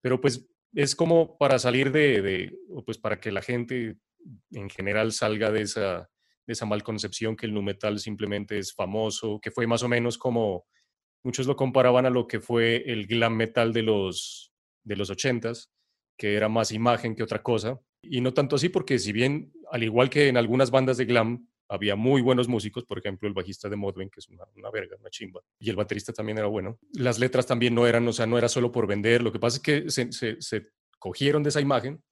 pero 0.00 0.20
pues 0.20 0.48
es 0.74 0.96
como 0.96 1.36
para 1.38 1.58
salir 1.58 1.92
de, 1.92 2.22
de, 2.22 2.58
pues 2.84 2.98
para 2.98 3.20
que 3.20 3.30
la 3.30 3.42
gente 3.42 3.98
en 4.52 4.70
general 4.70 5.12
salga 5.12 5.50
de 5.50 5.62
esa, 5.62 6.10
de 6.46 6.52
esa 6.52 6.66
malconcepción 6.66 7.36
que 7.36 7.46
el 7.46 7.54
nu 7.54 7.62
metal 7.62 7.98
simplemente 7.98 8.58
es 8.58 8.72
famoso, 8.74 9.38
que 9.40 9.50
fue 9.50 9.66
más 9.66 9.82
o 9.82 9.88
menos 9.88 10.18
como, 10.18 10.66
muchos 11.24 11.46
lo 11.46 11.56
comparaban 11.56 12.06
a 12.06 12.10
lo 12.10 12.26
que 12.26 12.40
fue 12.40 12.84
el 12.90 13.06
glam 13.06 13.36
metal 13.36 13.72
de 13.72 13.82
los, 13.82 14.52
de 14.84 14.96
los 14.96 15.10
80s, 15.10 15.70
que 16.16 16.34
era 16.36 16.48
más 16.48 16.72
imagen 16.72 17.14
que 17.14 17.22
otra 17.22 17.42
cosa. 17.42 17.80
Y 18.02 18.20
no 18.20 18.34
tanto 18.34 18.56
así 18.56 18.68
porque 18.68 18.98
si 18.98 19.12
bien, 19.12 19.52
al 19.70 19.82
igual 19.82 20.10
que 20.10 20.28
en 20.28 20.36
algunas 20.36 20.70
bandas 20.70 20.96
de 20.96 21.04
glam, 21.04 21.48
había 21.68 21.96
muy 21.96 22.20
buenos 22.20 22.48
músicos, 22.48 22.84
por 22.84 22.98
ejemplo, 22.98 23.26
el 23.28 23.34
bajista 23.34 23.68
de 23.68 23.76
Modven, 23.76 24.10
que 24.10 24.20
es 24.20 24.28
una, 24.28 24.44
una 24.56 24.70
verga, 24.70 24.96
una 25.00 25.08
chimba, 25.08 25.40
y 25.58 25.70
el 25.70 25.76
baterista 25.76 26.12
también 26.12 26.36
era 26.36 26.46
bueno. 26.48 26.78
Las 26.92 27.18
letras 27.18 27.46
también 27.46 27.74
no 27.74 27.86
eran, 27.86 28.06
o 28.06 28.12
sea, 28.12 28.26
no 28.26 28.36
era 28.36 28.48
solo 28.48 28.70
por 28.70 28.86
vender, 28.86 29.22
lo 29.22 29.32
que 29.32 29.38
pasa 29.38 29.56
es 29.56 29.62
que 29.62 29.90
se, 29.90 30.12
se- 30.12 30.36
se 30.40 30.66
cogieron 30.98 31.42
de 31.42 31.48
esa 31.48 31.60
imagen, 31.62 32.02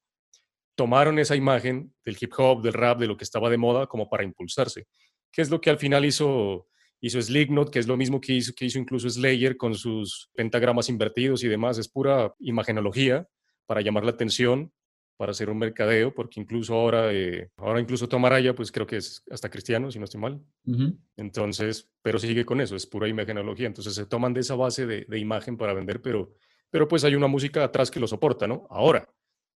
tomaron 0.75 1.19
esa 1.19 1.35
imagen 1.35 1.93
del 2.03 2.17
hip 2.19 2.31
hop, 2.37 2.63
del 2.63 2.73
rap, 2.73 2.99
de 2.99 3.07
lo 3.07 3.17
que 3.17 3.23
estaba 3.23 3.49
de 3.49 3.57
moda, 3.57 3.85
como 3.87 4.09
para 4.09 4.23
impulsarse, 4.23 4.87
que 5.31 5.41
es 5.41 5.49
lo 5.51 5.61
que 5.61 5.69
al 5.69 5.77
final 5.77 6.05
hizo, 6.05 6.67
hizo 6.99 7.21
Slipknot, 7.21 7.69
que 7.71 7.79
es 7.79 7.87
lo 7.87 7.97
mismo 7.97 8.19
que 8.19 8.33
hizo, 8.33 8.53
que 8.55 8.65
hizo 8.65 8.79
incluso 8.79 9.09
Slayer 9.09 9.57
con 9.57 9.75
sus 9.75 10.29
pentagramas 10.33 10.89
invertidos 10.89 11.43
y 11.43 11.47
demás, 11.47 11.77
es 11.77 11.87
pura 11.87 12.33
imagenología 12.39 13.27
para 13.67 13.81
llamar 13.81 14.05
la 14.05 14.11
atención, 14.11 14.71
para 15.21 15.33
hacer 15.33 15.51
un 15.51 15.59
mercadeo, 15.59 16.11
porque 16.15 16.39
incluso 16.39 16.73
ahora, 16.73 17.13
eh, 17.13 17.51
ahora 17.57 17.79
incluso 17.79 18.09
Tomaraya, 18.09 18.55
pues 18.55 18.71
creo 18.71 18.87
que 18.87 18.97
es 18.97 19.23
hasta 19.29 19.51
cristiano, 19.51 19.91
si 19.91 19.99
no 19.99 20.05
estoy 20.05 20.19
mal. 20.19 20.41
Entonces, 21.15 21.91
pero 22.01 22.17
sigue 22.17 22.43
con 22.43 22.59
eso, 22.59 22.75
es 22.75 22.87
pura 22.87 23.07
imagenología. 23.07 23.67
Entonces 23.67 23.93
se 23.93 24.07
toman 24.07 24.33
de 24.33 24.39
esa 24.39 24.55
base 24.55 24.87
de, 24.87 25.05
de 25.07 25.19
imagen 25.19 25.57
para 25.57 25.75
vender, 25.75 26.01
pero, 26.01 26.33
pero 26.71 26.87
pues 26.87 27.03
hay 27.03 27.13
una 27.13 27.27
música 27.27 27.63
atrás 27.63 27.91
que 27.91 27.99
lo 27.99 28.07
soporta, 28.07 28.47
¿no? 28.47 28.65
Ahora, 28.71 29.07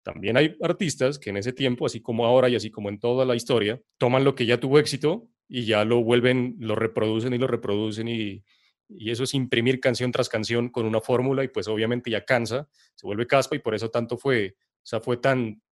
también 0.02 0.36
hay 0.36 0.56
artistas 0.62 1.16
que 1.16 1.30
en 1.30 1.36
ese 1.36 1.52
tiempo, 1.52 1.86
así 1.86 2.00
como 2.00 2.26
ahora 2.26 2.48
y 2.48 2.56
así 2.56 2.68
como 2.68 2.88
en 2.88 2.98
toda 2.98 3.24
la 3.24 3.36
historia, 3.36 3.80
toman 3.98 4.24
lo 4.24 4.34
que 4.34 4.46
ya 4.46 4.58
tuvo 4.58 4.80
éxito 4.80 5.28
y 5.48 5.64
ya 5.64 5.84
lo 5.84 6.02
vuelven, 6.02 6.56
lo 6.58 6.74
reproducen 6.74 7.34
y 7.34 7.38
lo 7.38 7.46
reproducen 7.46 8.08
y, 8.08 8.42
y 8.88 9.12
eso 9.12 9.22
es 9.22 9.32
imprimir 9.32 9.78
canción 9.78 10.10
tras 10.10 10.28
canción 10.28 10.70
con 10.70 10.86
una 10.86 11.00
fórmula 11.00 11.44
y 11.44 11.48
pues 11.48 11.68
obviamente 11.68 12.10
ya 12.10 12.24
cansa, 12.24 12.68
se 12.96 13.06
vuelve 13.06 13.28
caspa 13.28 13.54
y 13.54 13.60
por 13.60 13.76
eso 13.76 13.90
tanto 13.90 14.18
fue, 14.18 14.56
o 14.82 14.86
sea, 14.86 15.00
fue 15.00 15.16
tan, 15.16 15.62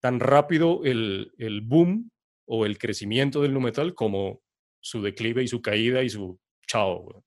tan 0.00 0.20
rápido 0.20 0.84
el, 0.84 1.32
el 1.38 1.62
boom 1.62 2.10
o 2.46 2.66
el 2.66 2.78
crecimiento 2.78 3.40
del 3.40 3.54
nu 3.54 3.60
metal 3.60 3.94
como 3.94 4.42
su 4.80 5.00
declive 5.00 5.42
y 5.42 5.48
su 5.48 5.62
caída 5.62 6.02
y 6.02 6.10
su 6.10 6.38
chao, 6.66 7.24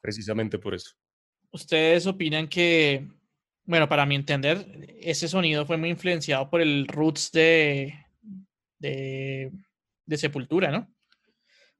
precisamente 0.00 0.58
por 0.58 0.74
eso. 0.74 0.92
¿Ustedes 1.50 2.06
opinan 2.06 2.48
que, 2.48 3.08
bueno, 3.64 3.88
para 3.88 4.04
mi 4.04 4.16
entender, 4.16 4.96
ese 5.00 5.28
sonido 5.28 5.64
fue 5.64 5.76
muy 5.76 5.88
influenciado 5.88 6.50
por 6.50 6.60
el 6.60 6.86
roots 6.86 7.30
de, 7.32 7.94
de, 8.78 9.50
de 10.04 10.16
Sepultura, 10.16 10.70
¿no? 10.70 10.92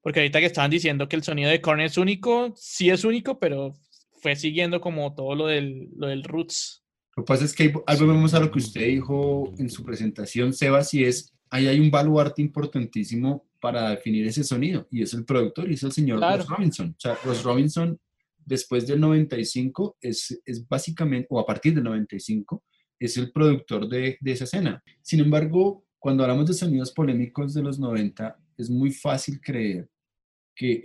Porque 0.00 0.20
ahorita 0.20 0.40
que 0.40 0.46
estaban 0.46 0.70
diciendo 0.70 1.08
que 1.08 1.16
el 1.16 1.24
sonido 1.24 1.50
de 1.50 1.60
Korn 1.60 1.80
es 1.80 1.98
único, 1.98 2.54
sí 2.56 2.88
es 2.88 3.04
único, 3.04 3.38
pero 3.38 3.74
fue 4.22 4.36
siguiendo 4.36 4.80
como 4.80 5.14
todo 5.14 5.34
lo 5.34 5.46
del, 5.46 5.90
lo 5.96 6.06
del 6.06 6.24
roots. 6.24 6.84
Lo 7.18 7.24
que 7.24 7.32
pasa 7.32 7.46
es 7.46 7.52
que 7.52 7.72
ahí, 7.84 7.98
volvemos 7.98 8.32
a 8.32 8.38
lo 8.38 8.48
que 8.48 8.60
usted 8.60 8.86
dijo 8.86 9.52
en 9.58 9.68
su 9.68 9.82
presentación, 9.82 10.52
Sebas, 10.52 10.94
y 10.94 11.02
es, 11.02 11.34
ahí 11.50 11.66
hay 11.66 11.80
un 11.80 11.90
baluarte 11.90 12.40
importantísimo 12.40 13.44
para 13.58 13.90
definir 13.90 14.24
ese 14.24 14.44
sonido, 14.44 14.86
y 14.88 15.02
es 15.02 15.14
el 15.14 15.24
productor, 15.24 15.68
y 15.68 15.74
es 15.74 15.82
el 15.82 15.90
señor 15.90 16.18
Claro. 16.18 16.44
Ross 16.44 16.48
Robinson. 16.48 16.94
O 16.96 17.00
sea, 17.00 17.18
Ross 17.24 17.42
Robinson, 17.42 17.98
después 18.46 18.86
del 18.86 19.00
95, 19.00 19.96
es, 20.00 20.40
es 20.44 20.68
básicamente, 20.68 21.26
o 21.30 21.40
a 21.40 21.44
partir 21.44 21.74
del 21.74 21.82
95, 21.82 22.62
es 23.00 23.16
el 23.16 23.32
productor 23.32 23.88
de, 23.88 24.16
de 24.20 24.30
esa 24.30 24.44
escena. 24.44 24.80
Sin 25.02 25.18
embargo, 25.18 25.84
cuando 25.98 26.22
hablamos 26.22 26.46
de 26.46 26.54
sonidos 26.54 26.92
polémicos 26.92 27.52
de 27.52 27.64
los 27.64 27.80
90, 27.80 28.38
es 28.56 28.70
muy 28.70 28.92
fácil 28.92 29.40
creer 29.40 29.90
que 30.58 30.82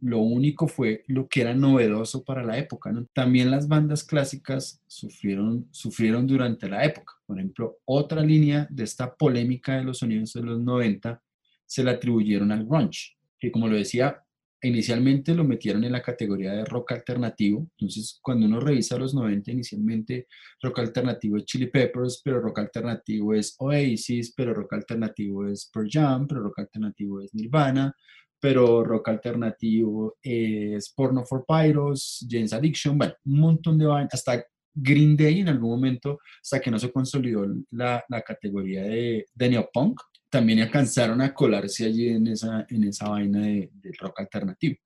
lo 0.00 0.20
único 0.20 0.66
fue 0.66 1.04
lo 1.06 1.28
que 1.28 1.42
era 1.42 1.54
novedoso 1.54 2.24
para 2.24 2.42
la 2.42 2.56
época. 2.56 2.90
También 3.12 3.50
las 3.50 3.68
bandas 3.68 4.02
clásicas 4.02 4.82
sufrieron, 4.86 5.68
sufrieron 5.72 6.26
durante 6.26 6.70
la 6.70 6.82
época. 6.86 7.12
Por 7.26 7.38
ejemplo, 7.38 7.80
otra 7.84 8.22
línea 8.22 8.66
de 8.70 8.84
esta 8.84 9.14
polémica 9.14 9.76
de 9.76 9.84
los 9.84 9.98
sonidos 9.98 10.32
de 10.32 10.42
los 10.42 10.58
90 10.58 11.22
se 11.66 11.84
la 11.84 11.90
atribuyeron 11.90 12.50
al 12.50 12.64
grunge, 12.64 13.18
que 13.38 13.52
como 13.52 13.68
lo 13.68 13.76
decía, 13.76 14.24
inicialmente 14.62 15.34
lo 15.34 15.44
metieron 15.44 15.84
en 15.84 15.92
la 15.92 16.02
categoría 16.02 16.52
de 16.52 16.64
rock 16.64 16.92
alternativo. 16.92 17.68
Entonces, 17.78 18.18
cuando 18.22 18.46
uno 18.46 18.58
revisa 18.58 18.96
los 18.96 19.12
90, 19.12 19.50
inicialmente 19.50 20.28
rock 20.62 20.78
alternativo 20.78 21.36
es 21.36 21.44
Chili 21.44 21.66
Peppers, 21.66 22.22
pero 22.24 22.40
rock 22.40 22.60
alternativo 22.60 23.34
es 23.34 23.54
Oasis, 23.58 24.32
pero 24.34 24.54
rock 24.54 24.72
alternativo 24.72 25.46
es 25.46 25.70
Pearl 25.70 25.88
Jam, 25.90 26.26
pero 26.26 26.40
rock 26.40 26.60
alternativo 26.60 27.20
es 27.20 27.34
Nirvana, 27.34 27.94
pero 28.40 28.82
rock 28.82 29.08
alternativo 29.08 30.16
es 30.22 30.92
Porno 30.94 31.24
for 31.24 31.44
Pyros, 31.46 32.26
James 32.28 32.52
Addiction, 32.52 32.96
bueno, 32.96 33.14
un 33.24 33.40
montón 33.40 33.78
de 33.78 33.86
vainas, 33.86 34.14
hasta 34.14 34.44
Green 34.72 35.16
Day 35.16 35.40
en 35.40 35.48
algún 35.48 35.70
momento, 35.70 36.18
hasta 36.42 36.60
que 36.60 36.70
no 36.70 36.78
se 36.78 36.90
consolidó 36.90 37.46
la, 37.70 38.02
la 38.08 38.22
categoría 38.22 38.82
de, 38.82 39.26
de 39.34 39.48
neopunk, 39.48 40.00
también 40.30 40.60
alcanzaron 40.60 41.20
a 41.20 41.34
colarse 41.34 41.84
allí 41.84 42.08
en 42.08 42.28
esa, 42.28 42.64
en 42.70 42.84
esa 42.84 43.08
vaina 43.08 43.40
de, 43.40 43.70
rock 43.98 44.20
alternativo. 44.20 44.76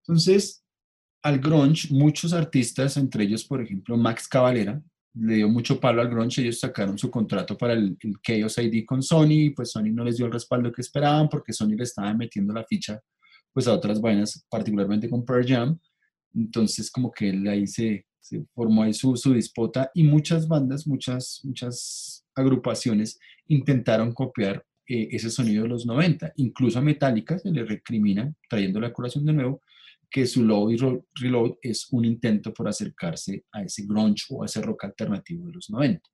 Entonces, 0.00 0.64
al 1.22 1.38
grunge, 1.38 1.88
muchos 1.94 2.32
artistas, 2.32 2.96
entre 2.96 3.24
ellos, 3.24 3.44
por 3.44 3.62
ejemplo, 3.62 3.96
Max 3.96 4.26
Cavalera, 4.26 4.82
le 5.14 5.36
dio 5.36 5.48
mucho 5.48 5.78
palo 5.78 6.00
al 6.00 6.08
grunge, 6.08 6.42
ellos 6.42 6.60
sacaron 6.60 6.96
su 6.98 7.10
contrato 7.10 7.56
para 7.56 7.74
el, 7.74 7.96
el 8.00 8.14
Chaos 8.22 8.58
ID 8.58 8.84
con 8.86 9.02
Sony, 9.02 9.52
pues 9.54 9.72
Sony 9.72 9.90
no 9.92 10.04
les 10.04 10.16
dio 10.16 10.26
el 10.26 10.32
respaldo 10.32 10.72
que 10.72 10.80
esperaban 10.80 11.28
porque 11.28 11.52
Sony 11.52 11.76
le 11.76 11.84
estaba 11.84 12.12
metiendo 12.14 12.54
la 12.54 12.64
ficha 12.64 13.00
pues 13.52 13.68
a 13.68 13.74
otras 13.74 14.00
vainas, 14.00 14.46
particularmente 14.48 15.10
con 15.10 15.24
Pearl 15.24 15.46
Jam, 15.46 15.78
entonces 16.34 16.90
como 16.90 17.12
que 17.12 17.28
él 17.28 17.46
ahí 17.46 17.66
se, 17.66 18.06
se 18.18 18.44
formó 18.54 18.82
ahí 18.82 18.94
su, 18.94 19.16
su 19.16 19.34
dispota 19.34 19.90
y 19.94 20.04
muchas 20.04 20.48
bandas, 20.48 20.86
muchas, 20.86 21.40
muchas 21.44 22.24
agrupaciones 22.34 23.18
intentaron 23.48 24.12
copiar 24.12 24.64
eh, 24.88 25.08
ese 25.10 25.30
sonido 25.30 25.64
de 25.64 25.68
los 25.68 25.86
90. 25.86 26.32
Incluso 26.36 26.78
a 26.78 26.82
Metallica 26.82 27.38
se 27.38 27.50
le 27.50 27.64
recrimina, 27.64 28.32
trayendo 28.48 28.80
la 28.80 28.92
colación 28.92 29.24
de 29.24 29.32
nuevo, 29.32 29.62
que 30.12 30.26
su 30.26 30.44
Load 30.44 30.70
y 30.70 30.76
Reload 31.14 31.54
es 31.62 31.88
un 31.90 32.04
intento 32.04 32.52
por 32.52 32.68
acercarse 32.68 33.46
a 33.50 33.62
ese 33.62 33.84
grunge 33.86 34.26
o 34.30 34.42
a 34.42 34.46
ese 34.46 34.60
rock 34.60 34.84
alternativo 34.84 35.46
de 35.46 35.54
los 35.54 35.70
90. 35.70 36.08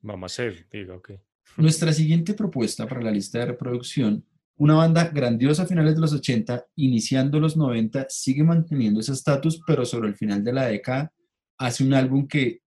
Vamos 0.00 0.32
a 0.32 0.34
ser, 0.34 0.66
diga, 0.72 0.96
ok. 0.96 1.12
Nuestra 1.58 1.92
siguiente 1.92 2.34
propuesta 2.34 2.88
para 2.88 3.02
la 3.02 3.10
lista 3.10 3.38
de 3.38 3.46
reproducción, 3.46 4.24
una 4.56 4.74
banda 4.74 5.08
grandiosa 5.08 5.64
a 5.64 5.66
finales 5.66 5.94
de 5.94 6.00
los 6.00 6.12
80, 6.12 6.66
iniciando 6.76 7.38
los 7.38 7.56
90, 7.56 8.06
sigue 8.08 8.42
manteniendo 8.42 9.00
ese 9.00 9.12
estatus, 9.12 9.60
pero 9.66 9.84
sobre 9.84 10.08
el 10.08 10.16
final 10.16 10.42
de 10.42 10.52
la 10.52 10.66
década 10.66 11.12
hace 11.58 11.84
un 11.84 11.92
álbum 11.92 12.26
que 12.26 12.62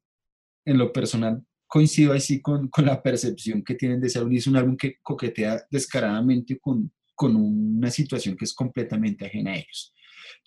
en 0.65 0.77
lo 0.77 0.93
personal 0.93 1.43
coincido 1.67 2.13
así 2.13 2.41
con, 2.41 2.67
con, 2.67 2.85
la 2.85 3.01
percepción 3.01 3.63
que 3.63 3.75
tienen 3.75 3.99
de 3.99 4.09
ser 4.09 4.23
un, 4.23 4.33
es 4.33 4.47
un 4.47 4.55
álbum 4.55 4.77
que 4.77 4.97
coquetea 5.01 5.65
descaradamente 5.69 6.59
con, 6.59 6.91
con 7.15 7.35
una 7.35 7.89
situación 7.89 8.37
que 8.37 8.45
es 8.45 8.53
completamente 8.53 9.25
ajena 9.25 9.51
a 9.51 9.55
ellos. 9.55 9.93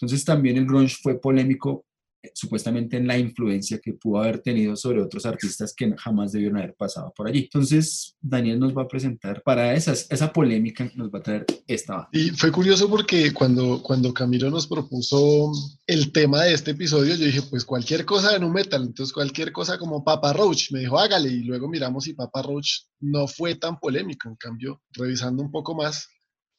Entonces 0.01 0.25
también 0.25 0.57
el 0.57 0.67
grunge 0.67 0.97
fue 1.03 1.21
polémico 1.21 1.85
eh, 2.21 2.33
supuestamente 2.35 2.97
en 2.97 3.07
la 3.07 3.17
influencia 3.17 3.79
que 3.79 3.93
pudo 3.93 4.19
haber 4.21 4.41
tenido 4.41 4.75
sobre 4.75 5.01
otros 5.01 5.25
artistas 5.25 5.73
que 5.73 5.95
jamás 5.97 6.33
debieron 6.33 6.59
haber 6.59 6.75
pasado 6.75 7.13
por 7.17 7.29
allí. 7.29 7.41
Entonces, 7.41 8.17
Daniel 8.21 8.59
nos 8.59 8.77
va 8.77 8.83
a 8.83 8.89
presentar 8.89 9.41
para 9.45 9.73
esas, 9.75 10.11
esa 10.11 10.33
polémica, 10.33 10.91
nos 10.97 11.11
va 11.11 11.21
a 11.21 11.23
traer 11.23 11.47
esta. 11.69 12.09
Y 12.11 12.31
fue 12.31 12.51
curioso 12.51 12.91
porque 12.91 13.33
cuando, 13.33 13.81
cuando 13.83 14.13
Camilo 14.13 14.51
nos 14.51 14.67
propuso 14.67 15.53
el 15.87 16.11
tema 16.11 16.43
de 16.43 16.55
este 16.55 16.73
episodio, 16.73 17.15
yo 17.15 17.25
dije, 17.25 17.43
pues 17.43 17.65
cualquier 17.65 18.05
cosa 18.05 18.33
de 18.33 18.41
nu 18.41 18.51
metal, 18.51 18.83
entonces 18.83 19.13
cualquier 19.13 19.53
cosa 19.53 19.79
como 19.79 20.03
Papa 20.03 20.33
Roach, 20.33 20.73
me 20.73 20.81
dijo, 20.81 20.99
hágale, 20.99 21.29
y 21.29 21.45
luego 21.45 21.69
miramos 21.69 22.05
si 22.05 22.15
Papa 22.15 22.43
Roach 22.43 22.83
no 22.99 23.29
fue 23.29 23.55
tan 23.55 23.79
polémico, 23.79 24.29
en 24.29 24.35
cambio, 24.35 24.83
revisando 24.93 25.41
un 25.41 25.53
poco 25.53 25.77
más, 25.77 26.09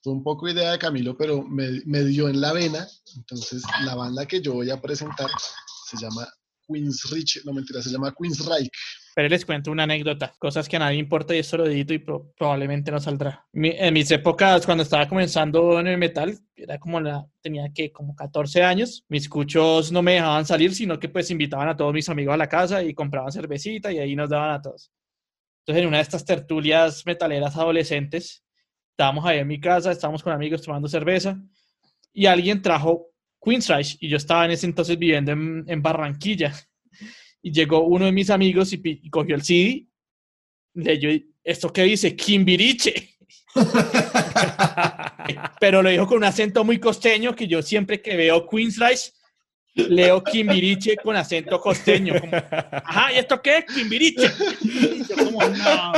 fue 0.02 0.14
un 0.14 0.24
poco 0.24 0.48
idea 0.48 0.72
de 0.72 0.80
Camilo, 0.80 1.18
pero 1.18 1.44
me, 1.44 1.82
me, 1.86 2.04
dio 2.04 2.30
en 2.30 2.40
la 2.40 2.54
vena. 2.54 2.88
Entonces, 3.16 3.64
la 3.84 3.96
banda 3.96 4.26
que 4.26 4.42
yo 4.42 4.54
voy 4.54 4.70
a 4.70 4.82
presentar 4.82 5.30
se 5.90 5.98
llama 5.98 6.28
Queen's 6.68 7.10
Rich, 7.12 7.42
no 7.46 7.54
mentira, 7.54 7.82
se 7.82 7.90
llama 7.90 8.14
Queen's 8.18 8.46
Reich. 8.46 8.70
Pero 9.16 9.28
les 9.28 9.46
cuento 9.46 9.72
una 9.72 9.84
anécdota, 9.84 10.34
cosas 10.40 10.70
que 10.70 10.78
a 10.78 10.80
nadie 10.80 10.98
importa 10.98 11.36
y 11.36 11.40
esto 11.40 11.58
lo 11.58 11.66
edito 11.66 11.94
y 11.94 12.00
probablemente 12.00 12.92
no 12.92 13.00
saldrá. 13.00 13.46
en 13.52 13.94
mis 13.94 14.10
épocas, 14.12 14.66
cuando 14.66 14.84
estaba 14.84 15.10
comenzando 15.10 15.80
en 15.80 15.88
el 15.88 15.98
metal, 15.98 16.40
era 16.56 16.78
como 16.78 17.02
la, 17.02 17.26
tenía 17.42 17.70
que 17.74 17.92
como 17.92 18.16
14 18.16 18.64
años, 18.64 19.04
mis 19.10 19.28
cuchos 19.28 19.92
no 19.92 20.02
me 20.02 20.14
dejaban 20.14 20.46
salir, 20.46 20.74
sino 20.74 21.00
que 21.00 21.10
pues 21.10 21.32
invitaban 21.32 21.68
a 21.68 21.76
todos 21.76 21.94
mis 21.94 22.08
amigos 22.08 22.34
a 22.34 22.38
la 22.38 22.48
casa 22.48 22.82
y 22.84 22.94
compraban 22.94 23.32
cervecita 23.32 23.92
y 23.92 23.98
ahí 23.98 24.16
nos 24.16 24.30
daban 24.30 24.52
a 24.52 24.62
todos. 24.62 24.92
Entonces, 25.66 25.82
en 25.82 25.88
una 25.88 25.98
de 25.98 26.04
estas 26.04 26.24
tertulias 26.24 27.06
metaleras 27.06 27.58
adolescentes, 27.58 28.44
estábamos 29.00 29.24
ahí 29.24 29.40
en 29.40 29.48
mi 29.48 29.62
casa, 29.62 29.94
estábamos 29.94 30.22
con 30.22 30.34
amigos 30.34 30.62
tomando 30.62 30.90
cerveza 30.90 31.42
y 32.12 32.26
alguien 32.26 32.62
trajo 32.62 33.08
Queensrÿche 33.42 33.96
y 34.02 34.10
yo 34.10 34.18
estaba 34.18 34.44
en 34.44 34.52
ese 34.52 34.66
entonces 34.66 35.00
viviendo 35.00 35.32
en, 35.32 35.82
Barranquilla 35.82 36.54
y 37.42 37.54
llegó 37.54 37.86
uno 37.86 38.04
de 38.04 38.12
mis 38.12 38.30
amigos 38.30 38.74
y, 38.74 39.10
cogió 39.10 39.36
el 39.36 39.44
CD, 39.44 39.88
leyó, 40.74 41.12
¿esto 41.42 41.72
qué 41.72 41.84
dice? 41.84 42.14
Kimbiriche. 42.14 43.16
Pero 45.62 45.82
lo 45.82 45.90
dijo 45.90 46.06
con 46.06 46.18
un 46.18 46.26
acento 46.26 46.66
muy 46.66 46.78
costeño 46.78 47.34
que 47.34 47.48
yo 47.48 47.62
siempre 47.62 48.02
que 48.02 48.18
veo 48.18 48.50
Queensrÿche 48.50 49.14
leo 49.88 50.24
Kimbiriche 50.24 50.96
con 50.98 51.16
acento 51.16 51.60
costeño. 51.60 52.14
Ajá, 52.72 53.14
¿y 53.14 53.18
esto 53.18 53.42
qué 53.42 53.58
es? 53.58 53.66
Kimbiriche. 53.66 54.32
como, 55.18 55.42
no. 55.44 55.94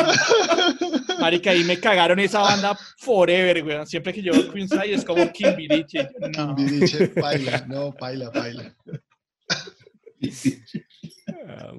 Marica, 1.20 1.52
ahí 1.52 1.64
me 1.64 1.80
cagaron 1.80 2.20
esa 2.20 2.40
banda 2.40 2.78
forever, 2.98 3.64
güey. 3.64 3.86
Siempre 3.86 4.14
que 4.14 4.22
yo 4.22 4.34
veo 4.34 4.52
Queensrÿche 4.52 4.94
es 4.94 5.06
como 5.06 5.32
Kimbiriche. 5.32 6.10
No. 6.38 6.56
Kimbiriche, 6.56 7.08
paila, 7.10 7.66
no, 7.68 7.94
paila, 7.94 8.32
paila. 8.32 8.76
Ah, 11.48 11.72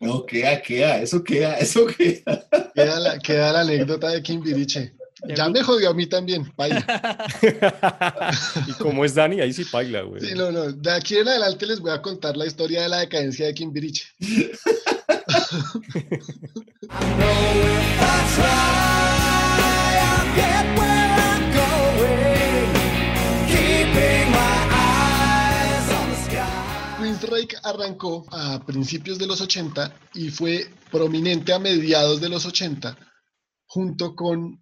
no, 0.00 0.26
queda, 0.26 0.60
queda, 0.60 1.00
eso 1.00 1.22
queda, 1.22 1.56
eso 1.58 1.86
queda. 1.86 2.48
Queda 2.74 2.98
la, 2.98 3.18
queda 3.18 3.52
la 3.52 3.60
anécdota 3.60 4.10
de 4.10 4.22
Kimbiriche. 4.22 4.95
Ya 5.24 5.48
me 5.48 5.62
jodió 5.62 5.90
a 5.90 5.94
mí 5.94 6.06
también, 6.06 6.50
paila. 6.52 6.84
y 8.66 8.72
como 8.72 9.04
es 9.04 9.14
Dani, 9.14 9.40
ahí 9.40 9.52
sí 9.52 9.64
paila, 9.64 10.02
güey. 10.02 10.20
Sí, 10.20 10.34
no, 10.34 10.52
no. 10.52 10.72
De 10.72 10.92
aquí 10.92 11.16
en 11.16 11.28
adelante 11.28 11.66
les 11.66 11.80
voy 11.80 11.92
a 11.92 12.02
contar 12.02 12.36
la 12.36 12.46
historia 12.46 12.82
de 12.82 12.88
la 12.88 12.98
decadencia 12.98 13.46
de 13.46 13.54
Kimbiriche. 13.54 14.04
Queensryche 27.06 27.56
arrancó 27.62 28.26
a 28.30 28.60
principios 28.66 29.18
de 29.18 29.26
los 29.26 29.40
80 29.40 29.92
y 30.14 30.30
fue 30.30 30.68
prominente 30.90 31.52
a 31.52 31.58
mediados 31.58 32.20
de 32.20 32.28
los 32.28 32.44
80 32.44 32.96
junto 33.66 34.14
con 34.14 34.60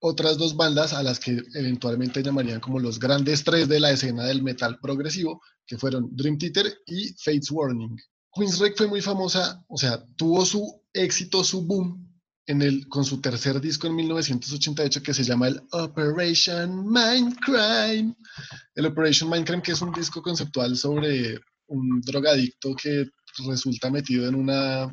otras 0.00 0.38
dos 0.38 0.56
bandas 0.56 0.92
a 0.92 1.02
las 1.02 1.20
que 1.20 1.42
eventualmente 1.54 2.22
llamarían 2.22 2.60
como 2.60 2.78
los 2.78 2.98
grandes 2.98 3.44
tres 3.44 3.68
de 3.68 3.80
la 3.80 3.90
escena 3.90 4.24
del 4.24 4.42
metal 4.42 4.78
progresivo, 4.80 5.42
que 5.66 5.78
fueron 5.78 6.08
Dream 6.12 6.38
Theater 6.38 6.72
y 6.86 7.14
Fates 7.14 7.50
Warning. 7.50 7.96
Queensrÿche 8.32 8.76
fue 8.76 8.88
muy 8.88 9.02
famosa, 9.02 9.62
o 9.68 9.76
sea, 9.76 10.04
tuvo 10.16 10.44
su 10.44 10.82
éxito, 10.92 11.44
su 11.44 11.66
boom 11.66 12.06
en 12.46 12.62
el, 12.62 12.88
con 12.88 13.04
su 13.04 13.20
tercer 13.20 13.60
disco 13.60 13.86
en 13.86 13.96
1988 13.96 15.02
que 15.02 15.14
se 15.14 15.24
llama 15.24 15.48
el 15.48 15.60
Operation 15.72 16.84
Mindcrime. 16.90 18.14
El 18.74 18.86
Operation 18.86 19.28
Mindcrime 19.30 19.62
que 19.62 19.72
es 19.72 19.82
un 19.82 19.92
disco 19.92 20.22
conceptual 20.22 20.76
sobre 20.76 21.38
un 21.66 22.00
drogadicto 22.00 22.74
que 22.74 23.08
resulta 23.46 23.90
metido 23.90 24.28
en 24.28 24.34
una 24.34 24.84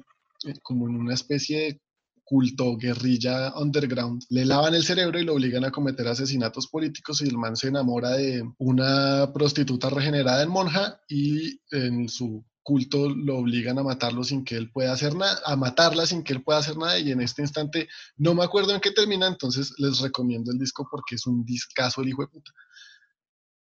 eh, 0.46 0.54
como 0.62 0.88
en 0.88 0.96
una 0.96 1.14
especie 1.14 1.60
de 1.60 1.82
culto, 2.28 2.76
guerrilla 2.76 3.54
underground, 3.56 4.22
le 4.30 4.44
lavan 4.44 4.76
el 4.76 4.84
cerebro 4.84 5.18
y 5.18 5.24
lo 5.24 5.34
obligan 5.34 5.64
a 5.64 5.72
cometer 5.72 6.08
asesinatos 6.10 6.68
políticos 6.68 7.22
y 7.22 7.28
el 7.28 7.38
man 7.38 7.56
se 7.56 7.70
enamora 7.70 8.12
de 8.12 8.44
una 8.58 9.32
prostituta 9.34 9.90
regenerada 9.90 10.44
en 10.44 10.50
monja 10.50 11.00
y 11.08 11.62
en 11.72 12.10
su 12.10 12.46
culto 12.64 13.10
lo 13.10 13.38
obligan 13.38 13.80
a 13.80 13.84
matarlo 13.84 14.26
sin 14.26 14.44
que 14.44 14.58
él 14.58 14.70
pueda 14.70 14.92
hacer 14.92 15.16
nada, 15.16 15.40
a 15.46 15.56
matarla 15.56 16.06
sin 16.06 16.22
que 16.22 16.34
él 16.34 16.44
pueda 16.44 16.60
hacer 16.60 16.76
nada 16.76 17.00
y 17.00 17.12
en 17.12 17.22
este 17.22 17.42
instante 17.42 17.88
no 18.18 18.36
me 18.36 18.44
acuerdo 18.44 18.76
en 18.76 18.82
qué 18.82 18.92
termina, 18.92 19.26
entonces 19.26 19.74
les 19.78 20.00
recomiendo 20.00 20.52
el 20.52 20.60
disco 20.60 20.86
porque 20.92 21.16
es 21.16 21.26
un 21.28 21.46
discazo 21.46 22.02
el 22.02 22.10
hijo 22.10 22.24
de 22.24 22.28
puta. 22.28 22.52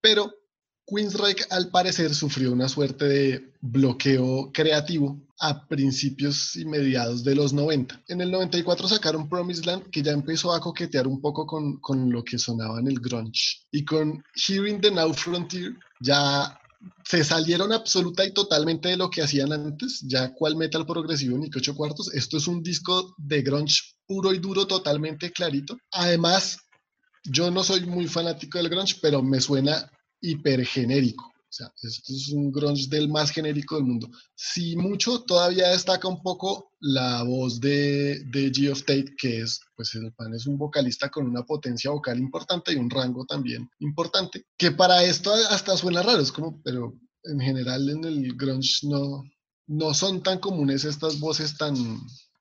Pero 0.01 0.33
Queensryche 0.89 1.45
al 1.51 1.69
parecer 1.69 2.15
sufrió 2.15 2.51
una 2.51 2.67
suerte 2.67 3.05
de 3.05 3.53
bloqueo 3.61 4.51
creativo 4.51 5.21
a 5.39 5.67
principios 5.67 6.55
y 6.55 6.65
mediados 6.65 7.23
de 7.23 7.35
los 7.35 7.53
90. 7.53 8.03
En 8.07 8.21
el 8.21 8.31
94 8.31 8.87
sacaron 8.87 9.29
Promised 9.29 9.65
Land, 9.65 9.89
que 9.91 10.01
ya 10.01 10.11
empezó 10.11 10.53
a 10.53 10.59
coquetear 10.59 11.07
un 11.07 11.21
poco 11.21 11.45
con, 11.45 11.77
con 11.77 12.11
lo 12.11 12.23
que 12.23 12.39
sonaba 12.39 12.79
en 12.79 12.87
el 12.87 12.99
grunge. 12.99 13.61
Y 13.71 13.85
con 13.85 14.23
Hearing 14.35 14.81
the 14.81 14.91
Now 14.91 15.13
Frontier 15.13 15.73
ya 16.01 16.59
se 17.05 17.23
salieron 17.23 17.71
absoluta 17.71 18.25
y 18.25 18.33
totalmente 18.33 18.89
de 18.89 18.97
lo 18.97 19.09
que 19.09 19.21
hacían 19.21 19.51
antes, 19.51 20.01
ya 20.07 20.33
cual 20.33 20.55
metal 20.55 20.85
progresivo 20.85 21.37
ni 21.37 21.49
que 21.49 21.59
ocho 21.59 21.75
cuartos. 21.75 22.13
Esto 22.13 22.37
es 22.37 22.47
un 22.47 22.63
disco 22.63 23.15
de 23.17 23.41
grunge 23.41 23.81
puro 24.07 24.33
y 24.33 24.39
duro, 24.39 24.65
totalmente 24.65 25.31
clarito. 25.31 25.77
Además, 25.91 26.57
yo 27.23 27.51
no 27.51 27.63
soy 27.63 27.85
muy 27.85 28.07
fanático 28.07 28.57
del 28.57 28.69
grunge, 28.69 28.95
pero 29.01 29.21
me 29.21 29.39
suena 29.39 29.89
hipergenérico. 30.21 31.25
O 31.25 31.51
sea, 31.51 31.73
esto 31.81 32.13
es 32.13 32.29
un 32.29 32.51
grunge 32.51 32.87
del 32.89 33.09
más 33.09 33.31
genérico 33.31 33.75
del 33.75 33.85
mundo. 33.85 34.07
Si 34.35 34.75
mucho, 34.75 35.23
todavía 35.23 35.69
destaca 35.69 36.07
un 36.07 36.21
poco 36.21 36.73
la 36.79 37.23
voz 37.23 37.59
de, 37.59 38.23
de 38.25 38.51
G 38.51 38.71
of 38.71 38.81
Tate, 38.81 39.15
que 39.17 39.41
es, 39.41 39.59
pues 39.75 39.95
el 39.95 40.13
pan 40.13 40.33
es 40.35 40.45
un 40.45 40.59
vocalista 40.59 41.09
con 41.09 41.25
una 41.25 41.43
potencia 41.43 41.89
vocal 41.89 42.19
importante 42.19 42.71
y 42.71 42.75
un 42.75 42.89
rango 42.89 43.25
también 43.25 43.67
importante, 43.79 44.45
que 44.57 44.71
para 44.71 45.03
esto 45.03 45.33
hasta 45.49 45.75
suena 45.75 46.03
raro, 46.03 46.21
es 46.21 46.31
como, 46.31 46.61
pero 46.61 46.93
en 47.23 47.39
general 47.39 47.89
en 47.89 48.05
el 48.05 48.35
grunge 48.35 48.87
no, 48.87 49.23
no 49.65 49.93
son 49.95 50.21
tan 50.21 50.37
comunes 50.37 50.85
estas 50.85 51.19
voces 51.19 51.57
tan, 51.57 51.75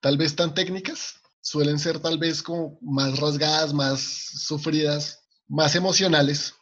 tal 0.03 0.19
vez 0.19 0.37
tan 0.37 0.53
técnicas, 0.53 1.15
suelen 1.41 1.79
ser 1.79 1.99
tal 1.99 2.19
vez 2.19 2.43
como 2.43 2.79
más 2.83 3.19
rasgadas, 3.19 3.73
más 3.73 4.01
sufridas, 4.01 5.21
más 5.47 5.75
emocionales, 5.75 6.55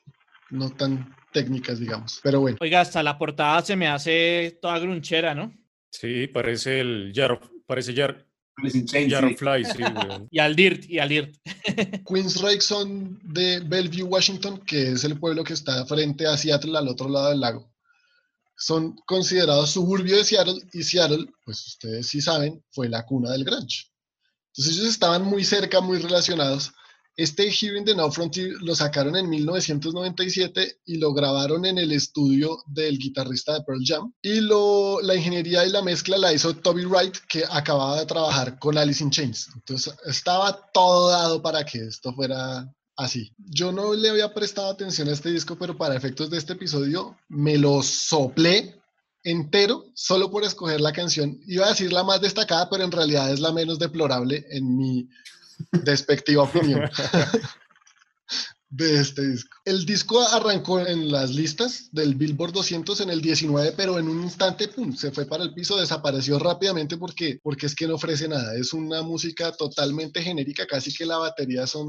no 0.50 0.70
tan 0.70 1.14
técnicas, 1.32 1.78
digamos. 1.78 2.20
Pero 2.22 2.40
bueno. 2.40 2.58
Oiga, 2.60 2.80
hasta 2.80 3.02
la 3.02 3.18
portada 3.18 3.62
se 3.62 3.76
me 3.76 3.88
hace 3.88 4.58
toda 4.60 4.78
grunchera, 4.78 5.34
¿no? 5.34 5.52
Sí, 5.90 6.26
parece 6.26 6.80
el 6.80 7.12
Jar, 7.14 7.40
parece 7.66 7.94
Jar, 7.94 8.26
Chains, 8.86 9.12
Jar 9.12 9.28
sí. 9.28 9.82
weón. 9.82 10.28
Y 10.30 10.38
al 10.38 10.56
Dirt, 10.56 10.84
y 10.88 10.98
al 10.98 11.08
Dirt. 11.08 11.36
Queensryche 12.08 12.60
son 12.60 13.20
de 13.22 13.60
Bellevue, 13.60 14.02
Washington, 14.02 14.58
que 14.64 14.92
es 14.92 15.04
el 15.04 15.18
pueblo 15.18 15.44
que 15.44 15.52
está 15.52 15.84
frente 15.86 16.26
a 16.26 16.36
Seattle, 16.36 16.76
al 16.76 16.88
otro 16.88 17.08
lado 17.08 17.30
del 17.30 17.40
lago. 17.40 17.70
Son 18.56 18.96
considerados 19.06 19.70
suburbio 19.70 20.16
de 20.16 20.24
Seattle 20.24 20.58
y 20.72 20.82
Seattle, 20.82 21.26
pues 21.44 21.66
ustedes 21.66 22.06
sí 22.06 22.22
saben, 22.22 22.64
fue 22.70 22.88
la 22.88 23.04
cuna 23.04 23.30
del 23.32 23.44
grunge. 23.44 23.90
Entonces 24.54 24.78
ellos 24.78 24.88
estaban 24.88 25.22
muy 25.22 25.44
cerca, 25.44 25.82
muy 25.82 25.98
relacionados. 25.98 26.72
Este 27.16 27.50
Hearing 27.50 27.86
the 27.86 27.94
Now 27.94 28.10
Frontier 28.10 28.50
lo 28.60 28.74
sacaron 28.74 29.16
en 29.16 29.30
1997 29.30 30.80
y 30.84 30.98
lo 30.98 31.14
grabaron 31.14 31.64
en 31.64 31.78
el 31.78 31.92
estudio 31.92 32.62
del 32.66 32.98
guitarrista 32.98 33.54
de 33.54 33.62
Pearl 33.62 33.80
Jam. 33.82 34.12
Y 34.20 34.40
lo, 34.40 35.00
la 35.00 35.14
ingeniería 35.14 35.64
y 35.64 35.70
la 35.70 35.80
mezcla 35.80 36.18
la 36.18 36.34
hizo 36.34 36.54
Toby 36.54 36.84
Wright, 36.84 37.16
que 37.26 37.44
acababa 37.48 37.98
de 37.98 38.04
trabajar 38.04 38.58
con 38.58 38.76
Alice 38.76 39.02
in 39.02 39.10
Chains. 39.10 39.48
Entonces 39.54 39.94
estaba 40.04 40.70
todo 40.74 41.08
dado 41.08 41.40
para 41.40 41.64
que 41.64 41.78
esto 41.86 42.12
fuera 42.12 42.70
así. 42.96 43.32
Yo 43.38 43.72
no 43.72 43.94
le 43.94 44.10
había 44.10 44.34
prestado 44.34 44.70
atención 44.70 45.08
a 45.08 45.12
este 45.12 45.30
disco, 45.30 45.56
pero 45.58 45.74
para 45.74 45.96
efectos 45.96 46.28
de 46.28 46.36
este 46.36 46.52
episodio 46.52 47.16
me 47.28 47.56
lo 47.56 47.82
soplé 47.82 48.78
entero 49.22 49.86
solo 49.94 50.30
por 50.30 50.44
escoger 50.44 50.82
la 50.82 50.92
canción. 50.92 51.40
Iba 51.46 51.64
a 51.66 51.70
decir 51.70 51.94
la 51.94 52.04
más 52.04 52.20
destacada, 52.20 52.68
pero 52.68 52.84
en 52.84 52.92
realidad 52.92 53.32
es 53.32 53.40
la 53.40 53.52
menos 53.52 53.78
deplorable 53.78 54.44
en 54.50 54.76
mi 54.76 55.08
despectiva 55.72 56.42
opinión 56.42 56.88
de 58.68 59.00
este 59.00 59.26
disco. 59.28 59.56
El 59.64 59.86
disco 59.86 60.20
arrancó 60.20 60.80
en 60.80 61.10
las 61.10 61.30
listas 61.30 61.88
del 61.92 62.14
Billboard 62.14 62.52
200 62.52 63.00
en 63.00 63.10
el 63.10 63.20
19, 63.20 63.72
pero 63.76 63.98
en 63.98 64.08
un 64.08 64.22
instante, 64.22 64.68
pum, 64.68 64.94
se 64.94 65.12
fue 65.12 65.24
para 65.26 65.44
el 65.44 65.54
piso, 65.54 65.78
desapareció 65.78 66.38
rápidamente 66.38 66.96
porque, 66.96 67.38
porque 67.42 67.66
es 67.66 67.74
que 67.74 67.86
no 67.86 67.94
ofrece 67.94 68.28
nada. 68.28 68.54
Es 68.56 68.72
una 68.72 69.02
música 69.02 69.52
totalmente 69.52 70.22
genérica, 70.22 70.66
casi 70.66 70.92
que 70.92 71.06
la 71.06 71.18
batería 71.18 71.66
son 71.66 71.88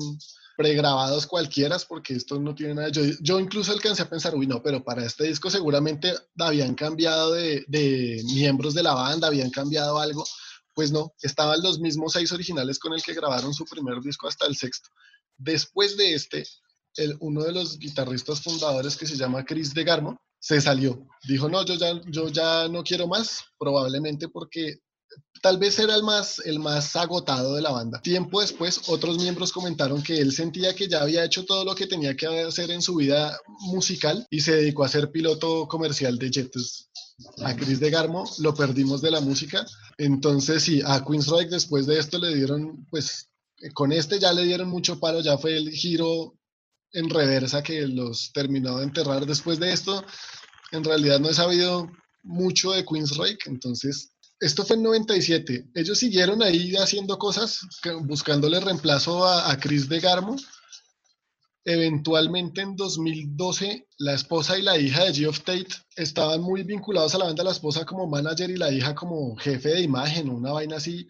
pregrabados 0.55 1.27
cualquiera, 1.27 1.77
porque 1.87 2.15
esto 2.15 2.39
no 2.39 2.55
tiene 2.55 2.75
nada. 2.75 2.89
Yo, 2.89 3.03
yo 3.21 3.39
incluso 3.39 3.71
alcancé 3.71 4.03
a 4.03 4.09
pensar, 4.09 4.35
uy, 4.35 4.47
no, 4.47 4.61
pero 4.61 4.83
para 4.83 5.05
este 5.05 5.25
disco 5.25 5.49
seguramente 5.49 6.13
habían 6.39 6.73
cambiado 6.73 7.33
de, 7.33 7.63
de 7.67 8.21
miembros 8.33 8.73
de 8.73 8.83
la 8.83 8.93
banda, 8.93 9.27
habían 9.27 9.51
cambiado 9.51 9.99
algo. 9.99 10.25
Pues 10.77 10.91
no, 10.91 11.15
estaban 11.23 11.59
los 11.63 11.79
mismos 11.79 12.13
seis 12.13 12.31
originales 12.31 12.77
con 12.77 12.93
el 12.93 13.01
que 13.01 13.15
grabaron 13.15 13.51
su 13.51 13.65
primer 13.65 13.99
disco 13.99 14.27
hasta 14.27 14.45
el 14.45 14.55
sexto. 14.55 14.89
Después 15.35 15.97
de 15.97 16.13
este, 16.13 16.43
el, 16.97 17.17
uno 17.19 17.43
de 17.43 17.51
los 17.51 17.79
guitarristas 17.79 18.43
fundadores 18.43 18.95
que 18.95 19.07
se 19.07 19.17
llama 19.17 19.43
Chris 19.43 19.73
de 19.73 19.83
Garmo 19.83 20.21
se 20.37 20.61
salió. 20.61 21.03
Dijo, 21.27 21.49
no, 21.49 21.65
yo 21.65 21.73
ya, 21.73 21.99
yo 22.05 22.29
ya 22.29 22.67
no 22.67 22.83
quiero 22.83 23.07
más, 23.07 23.43
probablemente 23.57 24.29
porque 24.29 24.81
tal 25.41 25.57
vez 25.57 25.79
era 25.79 25.95
el 25.95 26.03
más, 26.03 26.39
el 26.45 26.59
más 26.59 26.95
agotado 26.95 27.55
de 27.55 27.61
la 27.61 27.71
banda. 27.71 28.01
Tiempo 28.01 28.41
después, 28.41 28.81
otros 28.87 29.17
miembros 29.17 29.51
comentaron 29.51 30.01
que 30.01 30.19
él 30.19 30.31
sentía 30.31 30.75
que 30.75 30.87
ya 30.87 31.01
había 31.01 31.23
hecho 31.23 31.45
todo 31.45 31.63
lo 31.63 31.75
que 31.75 31.87
tenía 31.87 32.15
que 32.15 32.27
hacer 32.27 32.71
en 32.71 32.81
su 32.81 32.95
vida 32.95 33.39
musical 33.71 34.25
y 34.29 34.41
se 34.41 34.55
dedicó 34.55 34.83
a 34.83 34.89
ser 34.89 35.11
piloto 35.11 35.67
comercial 35.67 36.17
de 36.17 36.29
jets. 36.29 36.89
A 37.43 37.55
Chris 37.55 37.79
de 37.79 37.89
Garmo 37.89 38.29
lo 38.39 38.53
perdimos 38.53 39.01
de 39.01 39.11
la 39.11 39.21
música. 39.21 39.65
Entonces, 39.97 40.63
sí, 40.63 40.81
a 40.85 41.03
Queensryche 41.03 41.49
después 41.49 41.87
de 41.87 41.97
esto 41.99 42.19
le 42.19 42.35
dieron, 42.35 42.85
pues, 42.89 43.29
con 43.73 43.91
este 43.91 44.19
ya 44.19 44.33
le 44.33 44.43
dieron 44.43 44.69
mucho 44.69 44.99
palo, 44.99 45.21
ya 45.21 45.37
fue 45.37 45.57
el 45.57 45.71
giro 45.71 46.35
en 46.91 47.09
reversa 47.09 47.63
que 47.63 47.87
los 47.87 48.31
terminó 48.33 48.77
de 48.77 48.83
enterrar. 48.83 49.25
Después 49.25 49.59
de 49.59 49.73
esto, 49.73 50.03
en 50.71 50.83
realidad 50.83 51.19
no 51.19 51.29
he 51.29 51.33
sabido 51.33 51.89
mucho 52.23 52.71
de 52.71 52.85
Queensryche, 52.85 53.49
entonces 53.49 54.11
esto 54.39 54.65
fue 54.65 54.75
en 54.75 54.83
97. 54.83 55.69
Ellos 55.73 55.97
siguieron 55.97 56.43
ahí 56.43 56.75
haciendo 56.75 57.17
cosas, 57.17 57.61
buscándole 58.03 58.59
reemplazo 58.59 59.25
a, 59.27 59.57
Chris 59.57 59.89
de 59.89 59.99
Garmo. 59.99 60.35
Eventualmente 61.65 62.61
en 62.61 62.75
2012, 62.75 63.87
la 63.97 64.13
esposa 64.13 64.57
y 64.57 64.61
la 64.61 64.77
hija 64.77 65.03
de 65.03 65.13
Geoff 65.13 65.41
Tate 65.41 65.67
estaban 65.97 66.41
muy 66.41 66.63
vinculados 66.63 67.13
a 67.13 67.17
la 67.17 67.25
banda, 67.25 67.43
la 67.43 67.51
esposa 67.51 67.85
como 67.85 68.07
manager 68.07 68.49
y 68.49 68.55
la 68.55 68.71
hija 68.71 68.95
como 68.95 69.35
jefe 69.35 69.69
de 69.69 69.81
imagen, 69.81 70.29
una 70.29 70.53
vaina 70.53 70.77
así, 70.77 71.07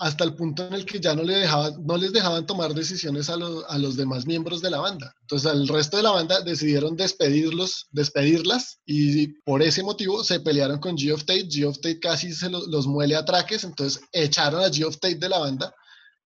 hasta 0.00 0.24
el 0.24 0.34
punto 0.34 0.66
en 0.66 0.72
el 0.72 0.86
que 0.86 0.98
ya 0.98 1.14
no, 1.14 1.22
les 1.24 2.12
dejaban 2.12 2.46
tomar 2.46 2.72
decisiones 2.72 3.28
a, 3.28 3.36
lo, 3.36 3.68
a 3.68 3.76
los 3.76 3.96
demás 3.96 4.24
miembros 4.24 4.62
de 4.62 4.70
la 4.70 4.78
banda. 4.78 5.14
Entonces, 5.20 5.50
al 5.50 5.68
resto 5.68 5.98
de 5.98 6.02
la 6.02 6.10
banda 6.12 6.40
decidieron 6.40 6.96
despedirlos, 6.96 7.86
despedirlas 7.90 8.80
y 8.86 9.28
por 9.42 9.62
ese 9.62 9.82
motivo 9.82 10.24
se 10.24 10.40
pelearon 10.40 10.80
con 10.80 10.96
Geoff 10.96 11.26
Tate. 11.26 11.48
Geoff 11.50 11.80
Tate 11.80 12.00
casi 12.00 12.32
se 12.32 12.48
lo, 12.48 12.66
los 12.66 12.86
muele 12.86 13.14
a 13.14 13.26
traques, 13.26 13.62
entonces 13.62 14.02
echaron 14.12 14.64
a 14.64 14.72
Geoff 14.72 14.98
Tate 14.98 15.16
de 15.16 15.28
la 15.28 15.38
banda 15.38 15.74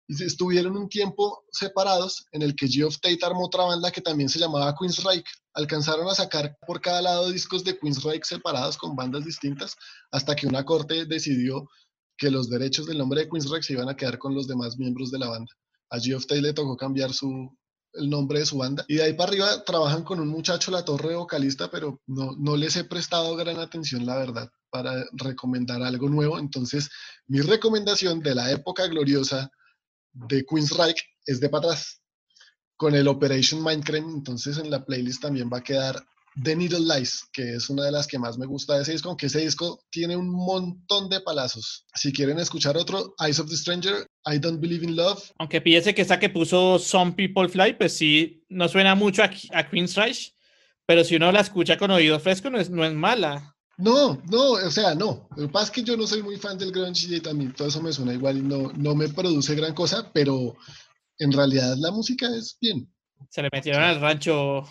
y 0.07 0.23
estuvieron 0.23 0.77
un 0.77 0.87
tiempo 0.87 1.43
separados 1.51 2.27
en 2.31 2.43
el 2.43 2.55
que 2.55 2.67
Geoff 2.67 2.99
Tate 2.99 3.25
armó 3.25 3.45
otra 3.45 3.63
banda 3.63 3.89
que 3.89 4.01
también 4.01 4.29
se 4.29 4.37
llamaba 4.37 4.75
Queensryche. 4.79 5.31
Alcanzaron 5.55 6.07
a 6.07 6.15
sacar 6.15 6.55
por 6.67 6.79
cada 6.79 7.01
lado 7.01 7.31
discos 7.31 7.63
de 7.63 7.77
Queensryche 7.77 8.23
separados 8.23 8.77
con 8.77 8.95
bandas 8.95 9.25
distintas 9.25 9.75
hasta 10.11 10.35
que 10.35 10.45
una 10.45 10.63
corte 10.63 11.05
decidió 11.05 11.67
que 12.17 12.31
los 12.31 12.49
derechos 12.49 12.85
del 12.85 12.97
nombre 12.97 13.21
de 13.21 13.29
Queensryche 13.29 13.67
se 13.67 13.73
iban 13.73 13.89
a 13.89 13.95
quedar 13.95 14.17
con 14.17 14.33
los 14.33 14.47
demás 14.47 14.77
miembros 14.77 15.11
de 15.11 15.19
la 15.19 15.29
banda. 15.29 15.51
A 15.89 15.99
Geoff 15.99 16.25
Tate 16.25 16.41
le 16.41 16.53
tocó 16.53 16.75
cambiar 16.77 17.13
su, 17.13 17.55
el 17.93 18.09
nombre 18.09 18.39
de 18.39 18.45
su 18.45 18.57
banda. 18.57 18.85
Y 18.87 18.95
de 18.95 19.03
ahí 19.03 19.13
para 19.13 19.29
arriba 19.29 19.63
trabajan 19.63 20.03
con 20.03 20.19
un 20.19 20.27
muchacho, 20.27 20.71
la 20.71 20.85
torre 20.85 21.15
vocalista, 21.15 21.69
pero 21.69 22.01
no, 22.07 22.35
no 22.37 22.55
les 22.55 22.75
he 22.75 22.83
prestado 22.83 23.35
gran 23.35 23.59
atención, 23.59 24.05
la 24.05 24.17
verdad, 24.17 24.49
para 24.69 25.05
recomendar 25.13 25.81
algo 25.81 26.09
nuevo. 26.09 26.39
Entonces, 26.39 26.89
mi 27.27 27.41
recomendación 27.41 28.19
de 28.21 28.35
la 28.35 28.51
época 28.51 28.87
gloriosa 28.87 29.51
de 30.11 30.45
Queensryche 30.45 31.03
es 31.25 31.39
de 31.39 31.49
para 31.49 31.67
atrás, 31.67 32.01
con 32.75 32.95
el 32.95 33.07
Operation 33.07 33.63
Mindcrime. 33.63 34.11
Entonces, 34.11 34.57
en 34.57 34.69
la 34.69 34.83
playlist 34.83 35.21
también 35.21 35.49
va 35.51 35.59
a 35.59 35.63
quedar 35.63 36.03
The 36.41 36.55
Needle 36.55 36.79
Lies, 36.79 37.25
que 37.31 37.55
es 37.55 37.69
una 37.69 37.85
de 37.85 37.91
las 37.91 38.07
que 38.07 38.17
más 38.17 38.37
me 38.37 38.45
gusta 38.45 38.75
de 38.75 38.83
ese 38.83 38.93
disco, 38.93 39.09
aunque 39.09 39.27
ese 39.27 39.39
disco 39.39 39.83
tiene 39.91 40.17
un 40.17 40.29
montón 40.29 41.09
de 41.09 41.21
palazos. 41.21 41.85
Si 41.93 42.11
quieren 42.11 42.39
escuchar 42.39 42.77
otro, 42.77 43.13
Eyes 43.19 43.39
of 43.39 43.49
the 43.49 43.55
Stranger, 43.55 44.07
I 44.25 44.39
Don't 44.39 44.59
Believe 44.59 44.83
in 44.83 44.95
Love. 44.95 45.31
Aunque 45.37 45.61
fíjese 45.61 45.93
que 45.93 46.01
esa 46.01 46.19
que 46.19 46.29
puso 46.29 46.79
Some 46.79 47.13
People 47.13 47.49
Fly, 47.49 47.77
pues 47.77 47.95
sí, 47.95 48.43
no 48.49 48.67
suena 48.67 48.95
mucho 48.95 49.23
a, 49.23 49.31
a 49.51 49.69
Queensryche, 49.69 50.33
pero 50.85 51.03
si 51.03 51.15
uno 51.15 51.31
la 51.31 51.41
escucha 51.41 51.77
con 51.77 51.91
oído 51.91 52.19
fresco, 52.19 52.49
no 52.49 52.59
es, 52.59 52.69
no 52.69 52.83
es 52.83 52.93
mala. 52.93 53.55
No, 53.77 54.21
no, 54.29 54.51
o 54.51 54.71
sea, 54.71 54.93
no. 54.93 55.27
Lo 55.35 55.47
que 55.47 55.51
pasa 55.51 55.65
es 55.65 55.71
que 55.71 55.83
yo 55.83 55.97
no 55.97 56.05
soy 56.05 56.21
muy 56.21 56.37
fan 56.37 56.57
del 56.57 56.71
grunge 56.71 57.07
y 57.09 57.19
también 57.19 57.53
todo 57.53 57.67
eso 57.67 57.81
me 57.81 57.91
suena 57.91 58.13
igual 58.13 58.37
y 58.37 58.41
no, 58.41 58.71
no 58.75 58.95
me 58.95 59.09
produce 59.09 59.55
gran 59.55 59.73
cosa, 59.73 60.11
pero 60.13 60.55
en 61.17 61.31
realidad 61.31 61.75
la 61.77 61.91
música 61.91 62.27
es 62.35 62.57
bien. 62.61 62.87
Se 63.29 63.41
le 63.41 63.49
metieron 63.51 63.81
al 63.81 63.99
rancho 63.99 64.63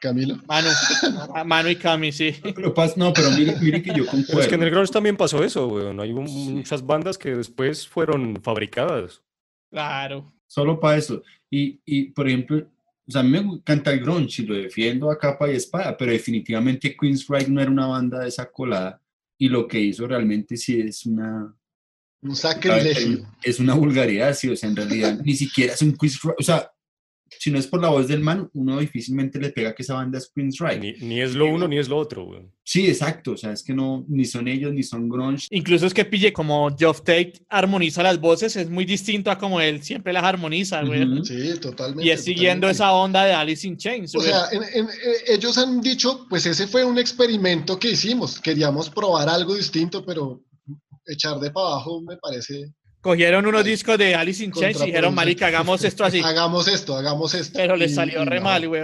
Camilo. 0.00 0.36
Manu, 0.46 0.68
Manu 1.46 1.68
y 1.70 1.76
Cami, 1.76 2.12
sí. 2.12 2.34
Pero 2.54 2.74
pas- 2.74 2.96
no, 2.96 3.12
pero 3.12 3.30
mire, 3.30 3.56
mire 3.60 3.82
que 3.82 3.94
yo 3.94 4.04
Pero 4.04 4.18
es 4.18 4.26
que 4.26 4.32
en 4.32 4.40
el 4.40 4.48
concuerdo. 4.50 4.70
grunge 4.70 4.92
también 4.92 5.16
pasó 5.16 5.42
eso, 5.42 5.66
weón. 5.68 6.00
Hay 6.00 6.12
un- 6.12 6.24
muchas 6.54 6.84
bandas 6.84 7.16
que 7.18 7.34
después 7.34 7.86
fueron 7.88 8.40
fabricadas. 8.42 9.22
Claro. 9.70 10.32
Solo 10.46 10.78
para 10.78 10.96
eso. 10.98 11.22
Y, 11.50 11.80
y, 11.84 12.10
por 12.10 12.28
ejemplo, 12.28 12.58
o 13.08 13.10
sea, 13.10 13.20
a 13.20 13.24
mí 13.24 13.30
me 13.30 13.38
encanta 13.38 13.92
el 13.92 14.00
grunge 14.00 14.42
y 14.42 14.46
lo 14.46 14.54
defiendo 14.54 15.10
a 15.10 15.18
capa 15.18 15.50
y 15.50 15.56
espada, 15.56 15.96
pero 15.96 16.12
definitivamente 16.12 16.96
Queensryche 16.96 17.48
no 17.50 17.60
era 17.60 17.70
una 17.70 17.86
banda 17.86 18.20
de 18.20 18.28
esa 18.28 18.50
colada 18.50 19.00
y 19.38 19.48
lo 19.48 19.66
que 19.68 19.80
hizo 19.80 20.06
realmente 20.06 20.56
sí 20.56 20.80
es 20.80 21.06
una... 21.06 21.54
Un 22.22 22.34
sacrilegio. 22.34 23.26
Es 23.42 23.60
una 23.60 23.74
vulgaridad, 23.74 24.34
sí, 24.34 24.48
o 24.48 24.56
sea, 24.56 24.68
en 24.68 24.76
realidad 24.76 25.20
ni 25.22 25.34
siquiera 25.34 25.74
es 25.74 25.82
un 25.82 25.96
Queensryche, 25.96 26.34
o 26.38 26.42
sea, 26.42 26.70
si 27.38 27.50
no 27.50 27.58
es 27.58 27.66
por 27.66 27.80
la 27.82 27.88
voz 27.88 28.08
del 28.08 28.20
man, 28.20 28.48
uno 28.54 28.78
difícilmente 28.78 29.38
le 29.40 29.50
pega 29.50 29.74
que 29.74 29.82
esa 29.82 29.94
banda 29.94 30.18
es 30.18 30.30
Queensryche. 30.34 30.78
Ni, 30.78 30.92
ni 31.08 31.20
es 31.20 31.34
lo 31.34 31.46
uno 31.46 31.66
ni 31.68 31.78
es 31.78 31.88
lo 31.88 31.96
otro, 31.96 32.24
güey. 32.24 32.42
Sí, 32.62 32.88
exacto, 32.88 33.32
o 33.32 33.36
sea, 33.36 33.52
es 33.52 33.62
que 33.62 33.74
no, 33.74 34.04
ni 34.08 34.24
son 34.24 34.48
ellos, 34.48 34.72
ni 34.72 34.82
son 34.82 35.08
grunge. 35.08 35.46
Incluso 35.50 35.86
es 35.86 35.94
que 35.94 36.04
pille 36.04 36.32
como 36.32 36.74
Geoff 36.76 37.00
Tate 37.00 37.34
armoniza 37.48 38.02
las 38.02 38.20
voces, 38.20 38.56
es 38.56 38.68
muy 38.70 38.84
distinto 38.84 39.30
a 39.30 39.38
como 39.38 39.60
él 39.60 39.82
siempre 39.82 40.12
las 40.12 40.24
armoniza, 40.24 40.82
güey. 40.82 41.02
Ujú. 41.04 41.24
Sí, 41.24 41.58
totalmente. 41.60 42.04
Y 42.06 42.10
es 42.10 42.22
siguiendo 42.24 42.66
totalmente. 42.68 42.70
esa 42.72 42.92
onda 42.92 43.24
de 43.24 43.32
Alice 43.32 43.66
in 43.66 43.76
Chains, 43.76 44.14
O 44.14 44.18
güey. 44.18 44.30
sea, 44.30 44.48
en- 44.52 44.62
en- 44.62 44.86
eh, 44.86 45.16
ellos 45.34 45.56
han 45.58 45.80
dicho, 45.80 46.26
pues 46.28 46.46
ese 46.46 46.66
fue 46.66 46.84
un 46.84 46.98
experimento 46.98 47.78
que 47.78 47.90
hicimos. 47.90 48.40
Queríamos 48.40 48.90
probar 48.90 49.28
algo 49.28 49.54
distinto, 49.54 50.04
pero 50.04 50.42
echar 51.06 51.38
de 51.38 51.50
para 51.50 51.66
abajo 51.68 52.00
me 52.02 52.16
parece. 52.16 52.72
Cogieron 53.06 53.46
unos 53.46 53.64
discos 53.64 53.96
de 53.98 54.14
Alice 54.14 54.42
in 54.44 54.50
Chains 54.52 54.80
y 54.82 54.86
dijeron, 54.86 55.14
marica, 55.14 55.46
hagamos 55.46 55.84
esto 55.84 56.04
así. 56.04 56.20
Hagamos 56.24 56.66
esto, 56.68 56.96
hagamos 56.96 57.34
esto. 57.34 57.56
Pero 57.56 57.76
le 57.76 57.84
Y- 57.86 57.88
salió 57.88 58.24
re 58.24 58.36
no. 58.38 58.42
mal, 58.42 58.66
güey. 58.68 58.82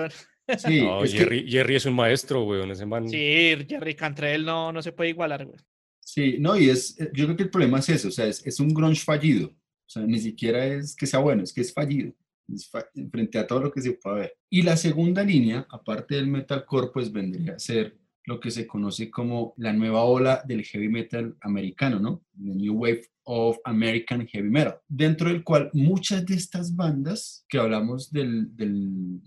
Sí, 0.58 0.82
No, 0.82 1.02
es 1.02 1.12
que- 1.12 1.18
Jerry, 1.18 1.50
Jerry 1.50 1.76
es 1.76 1.86
un 1.86 1.94
maestro, 1.94 2.42
güey. 2.44 2.70
Ese 2.70 2.86
man. 2.86 3.08
Sí, 3.08 3.56
Jerry 3.68 3.94
Cantrell 3.94 4.44
no, 4.44 4.72
no 4.72 4.80
se 4.82 4.92
puede 4.92 5.10
igualar, 5.10 5.44
güey. 5.44 5.58
Sí, 6.00 6.36
no, 6.38 6.56
y 6.58 6.68
es, 6.68 6.96
yo 7.12 7.24
creo 7.26 7.36
que 7.36 7.42
el 7.44 7.50
problema 7.50 7.78
es 7.78 7.88
eso, 7.88 8.08
o 8.08 8.10
sea, 8.10 8.26
es, 8.26 8.44
es 8.46 8.58
un 8.60 8.74
grunge 8.74 9.02
fallido, 9.04 9.48
o 9.48 9.88
sea, 9.88 10.02
ni 10.02 10.18
siquiera 10.18 10.66
es 10.66 10.94
que 10.96 11.06
sea 11.06 11.20
bueno, 11.20 11.42
es 11.44 11.52
que 11.52 11.60
es 11.62 11.72
fallido, 11.72 12.12
es 12.52 12.68
fa- 12.68 12.88
frente 13.10 13.38
a 13.38 13.46
todo 13.46 13.60
lo 13.60 13.72
que 13.72 13.80
se 13.80 13.92
puede 13.92 14.16
ver. 14.20 14.34
Y 14.50 14.62
la 14.62 14.76
segunda 14.76 15.22
línea, 15.22 15.66
aparte 15.70 16.16
del 16.16 16.26
metalcore, 16.26 16.88
pues 16.92 17.10
vendría 17.10 17.54
a 17.54 17.58
ser 17.58 17.96
lo 18.24 18.40
que 18.40 18.50
se 18.50 18.66
conoce 18.66 19.10
como 19.10 19.54
la 19.56 19.72
nueva 19.72 20.04
ola 20.04 20.42
del 20.46 20.64
heavy 20.64 20.88
metal 20.88 21.36
americano, 21.40 21.98
¿no? 21.98 22.22
The 22.32 22.54
New 22.54 22.74
Wave 22.74 23.02
of 23.24 23.58
American 23.64 24.26
Heavy 24.26 24.50
Metal, 24.50 24.78
dentro 24.88 25.28
del 25.28 25.44
cual 25.44 25.70
muchas 25.72 26.24
de 26.26 26.34
estas 26.34 26.74
bandas 26.74 27.44
que 27.48 27.58
hablamos 27.58 28.10
del, 28.10 28.54
del, 28.56 29.20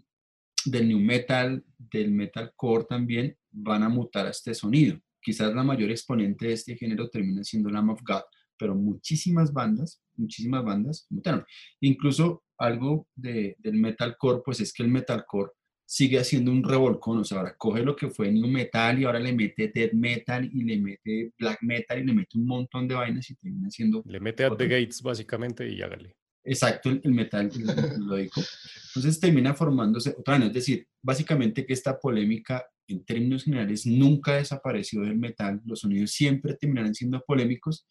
del 0.65 0.87
new 0.87 0.99
metal, 0.99 1.63
del 1.77 2.11
metalcore 2.11 2.85
también, 2.85 3.37
van 3.51 3.83
a 3.83 3.89
mutar 3.89 4.27
a 4.27 4.31
este 4.31 4.53
sonido. 4.53 4.99
Quizás 5.21 5.53
la 5.53 5.63
mayor 5.63 5.91
exponente 5.91 6.47
de 6.47 6.53
este 6.53 6.77
género 6.77 7.09
termina 7.09 7.43
siendo 7.43 7.69
Lamb 7.69 7.91
of 7.91 8.01
God, 8.05 8.21
pero 8.57 8.75
muchísimas 8.75 9.51
bandas, 9.51 10.01
muchísimas 10.15 10.63
bandas 10.63 11.07
mutaron. 11.09 11.43
Incluso 11.81 12.43
algo 12.57 13.07
de, 13.15 13.55
del 13.59 13.75
metalcore, 13.75 14.41
pues 14.45 14.59
es 14.61 14.71
que 14.71 14.83
el 14.83 14.89
metalcore 14.89 15.51
sigue 15.85 16.19
haciendo 16.19 16.51
un 16.51 16.63
revolcón, 16.63 17.19
o 17.19 17.23
sea, 17.23 17.39
ahora 17.39 17.55
coge 17.55 17.83
lo 17.83 17.95
que 17.95 18.09
fue 18.09 18.31
new 18.31 18.47
metal 18.47 18.99
y 18.99 19.05
ahora 19.05 19.19
le 19.19 19.33
mete 19.33 19.71
death 19.73 19.93
metal 19.93 20.49
y 20.51 20.63
le 20.63 20.77
mete 20.77 21.31
black 21.37 21.59
metal 21.61 21.99
y 21.99 22.03
le 22.03 22.13
mete 22.13 22.37
un 22.37 22.47
montón 22.47 22.87
de 22.87 22.95
vainas 22.95 23.29
y 23.29 23.35
termina 23.35 23.69
siendo 23.69 24.03
Le 24.05 24.19
mete 24.19 24.45
a 24.45 24.55
The. 24.55 24.67
Gates, 24.67 25.01
básicamente, 25.01 25.69
y 25.69 25.81
hágale. 25.81 26.15
Exacto, 26.43 26.89
el, 26.89 27.01
el 27.03 27.11
metal 27.11 27.51
lo 27.99 28.15
dijo. 28.15 28.41
Entonces 28.87 29.19
termina 29.19 29.53
formándose 29.53 30.15
otra 30.17 30.37
vez, 30.37 30.47
es 30.47 30.53
decir, 30.53 30.87
básicamente 31.03 31.65
que 31.65 31.73
esta 31.73 31.99
polémica 31.99 32.65
en 32.87 33.03
términos 33.03 33.43
generales 33.43 33.85
nunca 33.85 34.35
desapareció 34.35 35.01
del 35.01 35.17
metal, 35.17 35.61
los 35.65 35.79
sonidos 35.79 36.11
siempre 36.11 36.55
terminarán 36.55 36.93
siendo 36.93 37.23
polémicos 37.25 37.87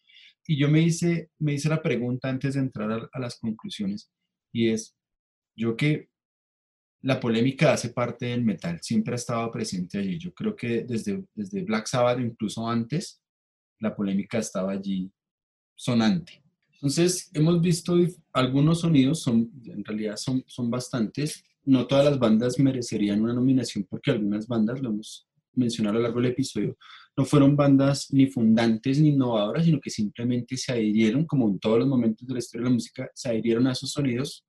y 0.47 0.57
yo 0.57 0.69
me 0.69 0.81
hice, 0.81 1.29
me 1.39 1.53
hice 1.53 1.69
la 1.69 1.81
pregunta 1.81 2.29
antes 2.29 2.53
de 2.53 2.61
entrar 2.61 2.91
a, 2.91 3.09
a 3.11 3.19
las 3.19 3.37
conclusiones 3.37 4.09
y 4.53 4.69
es, 4.69 4.95
yo 5.57 5.75
que 5.75 6.09
la 7.05 7.19
polémica 7.19 7.71
hace 7.71 7.89
parte 7.89 8.25
del 8.25 8.43
metal, 8.43 8.79
siempre 8.81 9.13
ha 9.13 9.15
estado 9.15 9.51
presente 9.51 9.99
allí, 9.99 10.17
yo 10.17 10.33
creo 10.33 10.55
que 10.55 10.85
desde, 10.85 11.23
desde 11.35 11.61
Black 11.61 11.85
Sabbath, 11.85 12.19
incluso 12.19 12.67
antes, 12.67 13.21
la 13.79 13.95
polémica 13.95 14.39
estaba 14.39 14.71
allí 14.71 15.11
sonante. 15.75 16.41
Entonces, 16.73 17.29
hemos 17.35 17.61
visto 17.61 17.95
algunos 18.33 18.79
sonidos, 18.79 19.21
son, 19.21 19.51
en 19.65 19.85
realidad 19.85 20.17
son, 20.17 20.43
son 20.47 20.71
bastantes. 20.71 21.43
No 21.63 21.85
todas 21.85 22.05
las 22.05 22.17
bandas 22.17 22.57
merecerían 22.57 23.21
una 23.21 23.33
nominación 23.33 23.85
porque 23.87 24.09
algunas 24.09 24.47
bandas, 24.47 24.81
lo 24.81 24.89
hemos 24.89 25.27
mencionado 25.53 25.97
a 25.97 25.99
lo 25.99 26.03
largo 26.05 26.21
del 26.21 26.31
episodio, 26.31 26.75
no 27.15 27.23
fueron 27.23 27.55
bandas 27.55 28.11
ni 28.11 28.27
fundantes 28.27 28.99
ni 28.99 29.09
innovadoras, 29.09 29.63
sino 29.65 29.79
que 29.79 29.91
simplemente 29.91 30.57
se 30.57 30.71
adhirieron, 30.71 31.25
como 31.25 31.49
en 31.49 31.59
todos 31.59 31.77
los 31.77 31.87
momentos 31.87 32.27
de 32.27 32.33
la 32.33 32.39
historia 32.39 32.63
de 32.63 32.69
la 32.69 32.73
música, 32.73 33.11
se 33.13 33.29
adhirieron 33.29 33.67
a 33.67 33.73
esos 33.73 33.91
sonidos, 33.91 34.43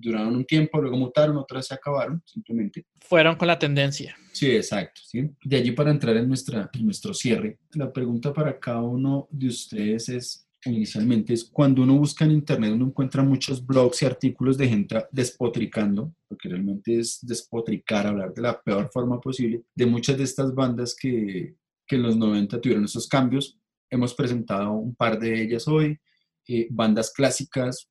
duraron 0.00 0.36
un 0.36 0.44
tiempo, 0.44 0.80
luego 0.80 0.96
mutaron, 0.96 1.36
otras 1.36 1.66
se 1.66 1.74
acabaron, 1.74 2.22
simplemente. 2.24 2.86
Fueron 3.00 3.36
con 3.36 3.48
la 3.48 3.58
tendencia. 3.58 4.16
Sí, 4.32 4.50
exacto. 4.50 5.00
¿sí? 5.04 5.30
De 5.44 5.56
allí 5.56 5.72
para 5.72 5.90
entrar 5.90 6.16
en, 6.16 6.28
nuestra, 6.28 6.70
en 6.72 6.84
nuestro 6.84 7.14
cierre, 7.14 7.58
la 7.74 7.92
pregunta 7.92 8.32
para 8.32 8.58
cada 8.58 8.82
uno 8.82 9.28
de 9.30 9.48
ustedes 9.48 10.08
es, 10.08 10.48
inicialmente, 10.64 11.32
es 11.32 11.44
cuando 11.44 11.82
uno 11.82 11.96
busca 11.96 12.24
en 12.24 12.32
Internet, 12.32 12.72
uno 12.72 12.86
encuentra 12.86 13.22
muchos 13.22 13.64
blogs 13.64 14.02
y 14.02 14.06
artículos 14.06 14.56
de 14.56 14.68
gente 14.68 15.04
despotricando, 15.10 16.14
porque 16.28 16.48
realmente 16.48 16.98
es 16.98 17.18
despotricar, 17.22 18.06
hablar 18.06 18.32
de 18.34 18.42
la 18.42 18.60
peor 18.60 18.90
forma 18.92 19.20
posible, 19.20 19.62
de 19.74 19.86
muchas 19.86 20.16
de 20.16 20.24
estas 20.24 20.54
bandas 20.54 20.94
que, 20.94 21.54
que 21.86 21.96
en 21.96 22.02
los 22.02 22.16
90 22.16 22.60
tuvieron 22.60 22.84
esos 22.84 23.08
cambios. 23.08 23.58
Hemos 23.90 24.14
presentado 24.14 24.72
un 24.72 24.94
par 24.94 25.18
de 25.18 25.42
ellas 25.42 25.66
hoy, 25.66 25.98
eh, 26.46 26.68
bandas 26.70 27.12
clásicas, 27.12 27.88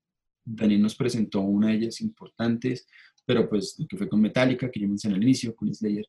Daniel 0.56 0.82
nos 0.82 0.96
presentó 0.96 1.42
una 1.42 1.68
de 1.68 1.76
ellas 1.76 2.02
importantes, 2.02 2.88
pero 3.26 3.48
pues 3.48 3.76
que 3.88 3.98
fue 3.98 4.10
con 4.10 4.22
Metallica, 4.22 4.72
que 4.72 4.80
yo 4.80 4.88
mencioné 4.88 5.16
al 5.16 5.24
inicio, 5.24 5.56
con 5.56 5.74
Slayer, 5.74 6.06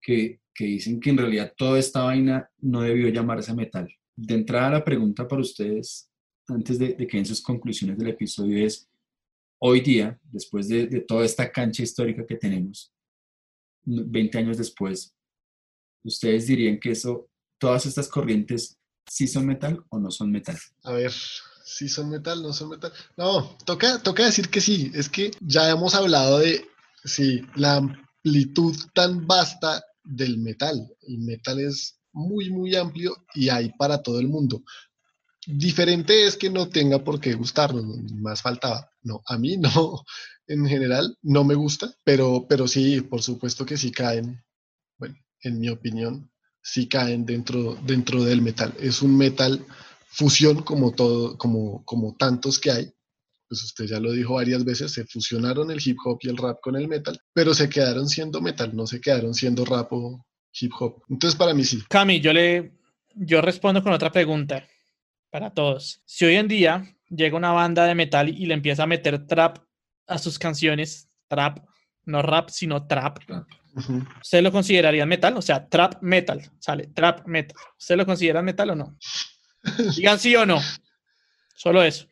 que, 0.00 0.40
que 0.52 0.64
dicen 0.64 1.00
que 1.00 1.10
en 1.10 1.18
realidad 1.18 1.52
toda 1.56 1.78
esta 1.78 2.02
vaina 2.02 2.50
no 2.58 2.80
debió 2.80 3.08
llamarse 3.08 3.54
metal. 3.54 3.88
De 4.16 4.34
entrada, 4.34 4.70
la 4.70 4.84
pregunta 4.84 5.28
para 5.28 5.42
ustedes, 5.42 6.10
antes 6.48 6.78
de, 6.78 6.94
de 6.94 7.06
que 7.06 7.16
den 7.16 7.26
sus 7.26 7.42
conclusiones 7.42 7.98
del 7.98 8.08
episodio, 8.08 8.64
es, 8.64 8.88
hoy 9.58 9.80
día, 9.80 10.18
después 10.24 10.68
de, 10.68 10.86
de 10.86 11.00
toda 11.00 11.24
esta 11.24 11.50
cancha 11.50 11.82
histórica 11.82 12.26
que 12.26 12.36
tenemos, 12.36 12.92
20 13.84 14.38
años 14.38 14.58
después, 14.58 15.14
¿ustedes 16.02 16.46
dirían 16.46 16.80
que 16.80 16.90
eso, 16.90 17.28
todas 17.58 17.86
estas 17.86 18.08
corrientes, 18.08 18.78
sí 19.06 19.28
son 19.28 19.46
metal 19.46 19.84
o 19.88 19.98
no 19.98 20.10
son 20.10 20.32
metal? 20.32 20.56
A 20.82 20.92
ver, 20.92 21.12
si 21.66 21.88
son 21.88 22.10
metal, 22.10 22.40
no 22.42 22.52
son 22.52 22.70
metal. 22.70 22.92
No, 23.16 23.58
toca, 23.64 24.00
toca 24.00 24.24
decir 24.24 24.48
que 24.48 24.60
sí. 24.60 24.92
Es 24.94 25.08
que 25.08 25.32
ya 25.40 25.68
hemos 25.68 25.96
hablado 25.96 26.38
de 26.38 26.64
sí, 27.04 27.42
la 27.56 27.76
amplitud 27.76 28.76
tan 28.94 29.26
vasta 29.26 29.84
del 30.04 30.38
metal. 30.38 30.88
El 31.02 31.18
metal 31.18 31.58
es 31.58 31.98
muy, 32.12 32.50
muy 32.50 32.76
amplio 32.76 33.16
y 33.34 33.48
hay 33.48 33.72
para 33.76 34.00
todo 34.00 34.20
el 34.20 34.28
mundo. 34.28 34.62
Diferente 35.44 36.26
es 36.26 36.36
que 36.36 36.50
no 36.50 36.68
tenga 36.68 37.02
por 37.02 37.20
qué 37.20 37.34
gustarnos, 37.34 37.84
más 38.12 38.42
faltaba. 38.42 38.88
No, 39.02 39.22
a 39.26 39.36
mí 39.36 39.56
no, 39.56 40.04
en 40.46 40.66
general 40.66 41.18
no 41.22 41.42
me 41.42 41.56
gusta, 41.56 41.92
pero, 42.04 42.46
pero 42.48 42.68
sí, 42.68 43.00
por 43.00 43.22
supuesto 43.22 43.66
que 43.66 43.76
sí 43.76 43.90
caen, 43.90 44.40
bueno, 44.98 45.16
en 45.40 45.58
mi 45.58 45.68
opinión, 45.68 46.30
sí 46.62 46.88
caen 46.88 47.26
dentro, 47.26 47.74
dentro 47.84 48.22
del 48.22 48.40
metal. 48.40 48.72
Es 48.78 49.02
un 49.02 49.16
metal 49.16 49.66
fusión 50.06 50.62
como 50.62 50.92
todo, 50.92 51.36
como, 51.36 51.84
como 51.84 52.14
tantos 52.16 52.58
que 52.58 52.70
hay. 52.70 52.92
Pues 53.48 53.62
usted 53.62 53.84
ya 53.84 54.00
lo 54.00 54.10
dijo 54.12 54.34
varias 54.34 54.64
veces, 54.64 54.92
se 54.92 55.04
fusionaron 55.04 55.70
el 55.70 55.80
hip 55.84 55.98
hop 56.04 56.18
y 56.22 56.28
el 56.28 56.36
rap 56.36 56.58
con 56.60 56.74
el 56.74 56.88
metal, 56.88 57.20
pero 57.32 57.54
se 57.54 57.68
quedaron 57.68 58.08
siendo 58.08 58.40
metal, 58.40 58.74
no 58.74 58.86
se 58.86 59.00
quedaron 59.00 59.34
siendo 59.34 59.64
rap 59.64 59.92
o 59.92 60.26
hip 60.60 60.72
hop. 60.80 61.02
Entonces 61.08 61.38
para 61.38 61.54
mí 61.54 61.62
sí. 61.64 61.82
Cami, 61.88 62.20
yo 62.20 62.32
le 62.32 62.72
yo 63.14 63.40
respondo 63.40 63.82
con 63.82 63.92
otra 63.92 64.10
pregunta 64.10 64.66
para 65.30 65.50
todos. 65.50 66.02
Si 66.04 66.24
hoy 66.24 66.34
en 66.36 66.48
día 66.48 66.96
llega 67.08 67.36
una 67.36 67.52
banda 67.52 67.84
de 67.84 67.94
metal 67.94 68.28
y 68.28 68.46
le 68.46 68.54
empieza 68.54 68.82
a 68.82 68.86
meter 68.86 69.26
trap 69.26 69.58
a 70.06 70.18
sus 70.18 70.38
canciones, 70.38 71.08
trap, 71.28 71.58
no 72.04 72.22
rap, 72.22 72.50
sino 72.50 72.86
trap, 72.86 73.18
Ujú. 73.74 74.02
¿ustedes 74.22 74.44
lo 74.44 74.52
considerarían 74.52 75.08
metal? 75.08 75.36
O 75.36 75.42
sea, 75.42 75.68
trap 75.68 76.02
metal, 76.02 76.50
sale, 76.58 76.88
trap 76.88 77.26
metal. 77.26 77.56
¿Ustedes 77.78 77.98
lo 77.98 78.06
consideran 78.06 78.44
metal 78.44 78.70
o 78.70 78.74
no? 78.74 78.96
Digan 79.96 80.18
sí 80.18 80.34
o 80.36 80.44
no. 80.46 80.60
Solo 81.54 81.82
eso. 81.82 82.06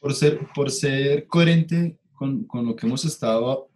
por 0.00 0.14
ser, 0.14 0.40
por 0.54 0.70
ser 0.70 1.26
coherente 1.26 1.98
con, 2.12 2.44
con 2.44 2.66
lo 2.66 2.74
que 2.76 2.86
hemos 2.86 3.04
estado 3.04 3.68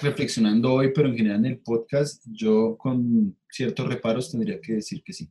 reflexionando 0.00 0.72
hoy, 0.72 0.92
pero 0.94 1.08
en 1.08 1.16
general 1.16 1.38
en 1.40 1.52
el 1.52 1.58
podcast, 1.58 2.22
yo 2.30 2.76
con 2.78 3.36
ciertos 3.50 3.86
reparos 3.86 4.30
tendría 4.30 4.60
que 4.60 4.74
decir 4.74 5.02
que 5.04 5.12
sí. 5.12 5.28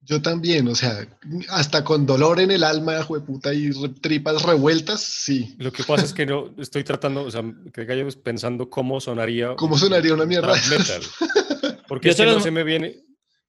Yo 0.00 0.22
también, 0.22 0.66
o 0.68 0.74
sea, 0.74 1.06
hasta 1.50 1.84
con 1.84 2.06
dolor 2.06 2.40
en 2.40 2.50
el 2.50 2.62
alma, 2.64 3.02
jueputa, 3.02 3.52
y 3.52 3.70
re- 3.70 3.88
tripas 4.00 4.42
revueltas, 4.44 5.00
sí. 5.02 5.54
Lo 5.58 5.72
que 5.72 5.82
pasa 5.82 6.04
es 6.04 6.14
que 6.14 6.24
no 6.24 6.54
estoy 6.56 6.84
tratando, 6.84 7.24
o 7.24 7.30
sea, 7.30 7.42
que 7.74 7.84
gallegos 7.84 8.16
pensando 8.16 8.70
cómo 8.70 9.00
sonaría. 9.00 9.54
¿Cómo 9.56 9.76
sonaría 9.76 10.14
una 10.14 10.24
mierda? 10.24 10.54
metal. 10.70 11.02
Porque 11.88 12.06
Yo 12.08 12.10
es 12.12 12.16
que 12.16 12.22
se 12.22 12.26
no 12.26 12.34
los- 12.34 12.42
se 12.44 12.50
me 12.50 12.64
viene, 12.64 12.96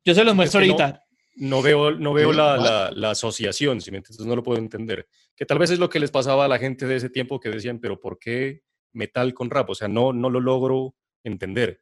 Yo 0.04 0.16
se 0.16 0.24
los 0.24 0.36
muestro 0.36 0.60
que 0.60 0.68
no- 0.68 0.74
ahorita. 0.74 1.04
No 1.40 1.62
veo, 1.62 1.92
no 1.92 2.14
veo 2.14 2.32
la, 2.32 2.58
la, 2.58 2.92
la 2.92 3.12
asociación, 3.12 3.82
¿sí 3.82 3.92
me 3.92 3.98
entiendes? 3.98 4.26
no 4.26 4.36
lo 4.36 4.44
puedo 4.44 4.60
entender. 4.60 5.08
Que 5.36 5.46
tal 5.46 5.58
vez 5.58 5.72
es 5.72 5.80
lo 5.80 5.90
que 5.90 6.00
les 6.00 6.12
pasaba 6.12 6.46
a 6.46 6.48
la 6.48 6.60
gente 6.60 6.86
de 6.86 6.98
ese 6.98 7.10
tiempo 7.10 7.40
que 7.40 7.50
decían, 7.50 7.80
pero 7.80 8.00
¿por 8.00 8.20
qué 8.20 8.62
metal 8.94 9.34
con 9.34 9.50
rap, 9.50 9.70
o 9.70 9.76
sea, 9.76 9.88
no, 9.88 10.14
no 10.14 10.30
lo 10.30 10.40
logro 10.40 10.96
entender. 11.24 11.82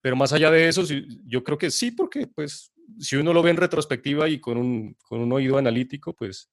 Pero 0.00 0.16
más 0.16 0.32
allá 0.32 0.50
de 0.50 0.68
eso, 0.68 0.82
yo 1.24 1.44
creo 1.44 1.58
que 1.58 1.70
sí, 1.70 1.90
porque 1.90 2.26
pues 2.26 2.72
si 2.98 3.16
uno 3.16 3.32
lo 3.32 3.42
ve 3.42 3.50
en 3.50 3.56
retrospectiva 3.56 4.28
y 4.28 4.40
con 4.40 4.56
un, 4.56 4.96
con 5.02 5.20
un 5.20 5.32
oído 5.32 5.58
analítico, 5.58 6.14
pues 6.14 6.50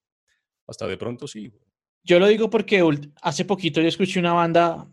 hasta 0.66 0.86
de 0.86 0.96
pronto 0.96 1.26
sí. 1.26 1.52
Yo 2.04 2.18
lo 2.18 2.26
digo 2.26 2.50
porque 2.50 2.84
hace 3.22 3.44
poquito 3.44 3.80
yo 3.80 3.88
escuché 3.88 4.20
una 4.20 4.34
banda 4.34 4.86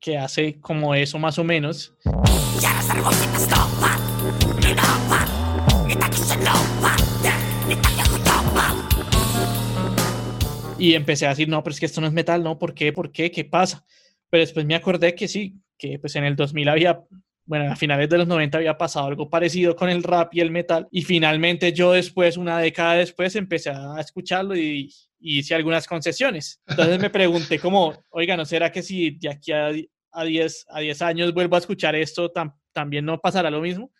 que 0.00 0.16
hace 0.16 0.60
como 0.60 0.94
eso 0.94 1.18
más 1.18 1.38
o 1.38 1.44
menos. 1.44 1.94
Y 10.78 10.94
empecé 10.94 11.26
a 11.26 11.30
decir, 11.30 11.48
no, 11.48 11.62
pero 11.64 11.74
es 11.74 11.80
que 11.80 11.86
esto 11.86 12.00
no 12.00 12.06
es 12.06 12.12
metal, 12.12 12.42
no, 12.42 12.56
¿por 12.56 12.72
qué? 12.72 12.92
¿Por 12.92 13.10
qué? 13.10 13.32
¿Qué 13.32 13.44
pasa? 13.44 13.84
Pero 14.30 14.42
después 14.42 14.64
me 14.64 14.76
acordé 14.76 15.14
que 15.16 15.26
sí, 15.26 15.56
que 15.76 15.98
pues 15.98 16.14
en 16.14 16.22
el 16.22 16.36
2000 16.36 16.68
había, 16.68 17.00
bueno, 17.44 17.72
a 17.72 17.74
finales 17.74 18.08
de 18.08 18.18
los 18.18 18.28
90 18.28 18.58
había 18.58 18.78
pasado 18.78 19.08
algo 19.08 19.28
parecido 19.28 19.74
con 19.74 19.90
el 19.90 20.04
rap 20.04 20.32
y 20.34 20.40
el 20.40 20.52
metal. 20.52 20.86
Y 20.92 21.02
finalmente 21.02 21.72
yo 21.72 21.92
después, 21.92 22.36
una 22.36 22.60
década 22.60 22.94
después, 22.94 23.34
empecé 23.34 23.70
a 23.70 23.98
escucharlo 23.98 24.56
y, 24.56 24.92
hice 25.20 25.56
algunas 25.56 25.88
concesiones. 25.88 26.62
Entonces 26.64 27.00
me 27.00 27.10
pregunté 27.10 27.58
como, 27.58 27.92
oiga, 28.10 28.36
¿no 28.36 28.44
será 28.44 28.70
que 28.70 28.84
si 28.84 29.18
de 29.18 29.30
aquí 29.30 29.50
a, 29.50 29.72
a, 30.12 30.24
10, 30.24 30.66
a 30.68 30.78
10 30.78 31.02
años 31.02 31.34
vuelvo 31.34 31.56
a 31.56 31.58
escuchar 31.58 31.96
esto, 31.96 32.32
también 32.72 33.04
no 33.04 33.18
pasará 33.18 33.50
lo 33.50 33.60
mismo? 33.60 33.90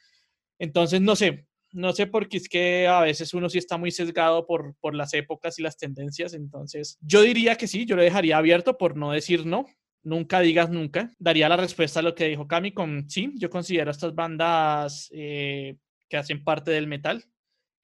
Entonces, 0.61 1.01
no 1.01 1.17
sé, 1.17 1.48
no 1.73 1.93
sé 1.93 2.07
por 2.07 2.29
qué 2.29 2.39
es 2.39 2.49
que 2.49 2.87
a 2.87 3.01
veces 3.01 3.35
uno 3.35 3.49
sí 3.49 3.59
está 3.59 3.77
muy 3.77 3.91
sesgado 3.91 4.47
por, 4.47 4.75
por 4.81 4.95
las 4.95 5.15
épocas 5.15 5.59
y 5.59 5.63
las 5.63 5.77
tendencias. 5.77 6.35
Entonces, 6.35 6.99
yo 7.01 7.23
diría 7.23 7.57
que 7.57 7.67
sí, 7.67 7.87
yo 7.87 7.97
lo 7.97 8.03
dejaría 8.03 8.39
abierto 8.39 8.79
por 8.79 8.97
no 8.97 9.13
decir 9.13 9.47
no 9.47 9.67
nunca 10.03 10.41
digas 10.41 10.71
nunca. 10.71 11.15
Daría 11.19 11.49
la 11.49 11.57
respuesta 11.57 12.01
a 12.01 12.03
lo 12.03 12.15
que 12.15 12.29
dijo 12.29 12.49
Cami 12.49 12.73
con 12.73 13.09
sí, 13.09 13.33
yo 13.37 13.51
considero 13.51 13.91
estas 13.91 14.15
bandas 14.15 15.09
eh, 15.13 15.77
que 16.09 16.17
hacen 16.17 16.43
parte 16.43 16.71
del 16.71 16.87
metal. 16.87 17.25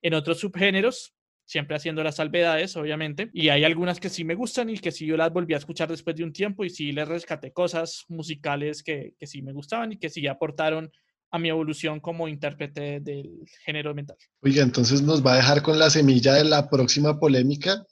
En 0.02 0.14
otros 0.14 0.40
subgéneros, 0.40 1.14
siempre 1.44 1.76
haciendo 1.76 2.02
las 2.02 2.16
salvedades, 2.16 2.76
obviamente. 2.76 3.30
Y 3.32 3.48
hay 3.48 3.64
algunas 3.64 4.00
que 4.00 4.08
sí 4.08 4.24
me 4.24 4.34
gustan 4.34 4.70
y 4.70 4.78
que 4.78 4.92
sí 4.92 5.06
yo 5.06 5.16
las 5.16 5.32
volví 5.32 5.54
a 5.54 5.58
escuchar 5.58 5.88
después 5.88 6.16
de 6.16 6.24
un 6.24 6.32
tiempo 6.32 6.64
y 6.64 6.70
sí 6.70 6.92
les 6.92 7.08
rescaté 7.08 7.52
cosas 7.52 8.04
musicales 8.08 8.82
que, 8.82 9.14
que 9.18 9.26
sí 9.26 9.42
me 9.42 9.52
gustaban 9.52 9.92
y 9.92 9.98
que 9.98 10.10
sí 10.10 10.26
aportaron 10.26 10.90
a 11.34 11.38
mi 11.40 11.48
evolución 11.48 11.98
como 11.98 12.28
intérprete 12.28 13.00
del 13.00 13.40
género 13.64 13.92
metal. 13.92 14.16
Oiga, 14.40 14.62
entonces 14.62 15.02
nos 15.02 15.26
va 15.26 15.32
a 15.32 15.36
dejar 15.38 15.62
con 15.62 15.80
la 15.80 15.90
semilla 15.90 16.34
de 16.34 16.44
la 16.44 16.70
próxima 16.70 17.18
polémica, 17.18 17.84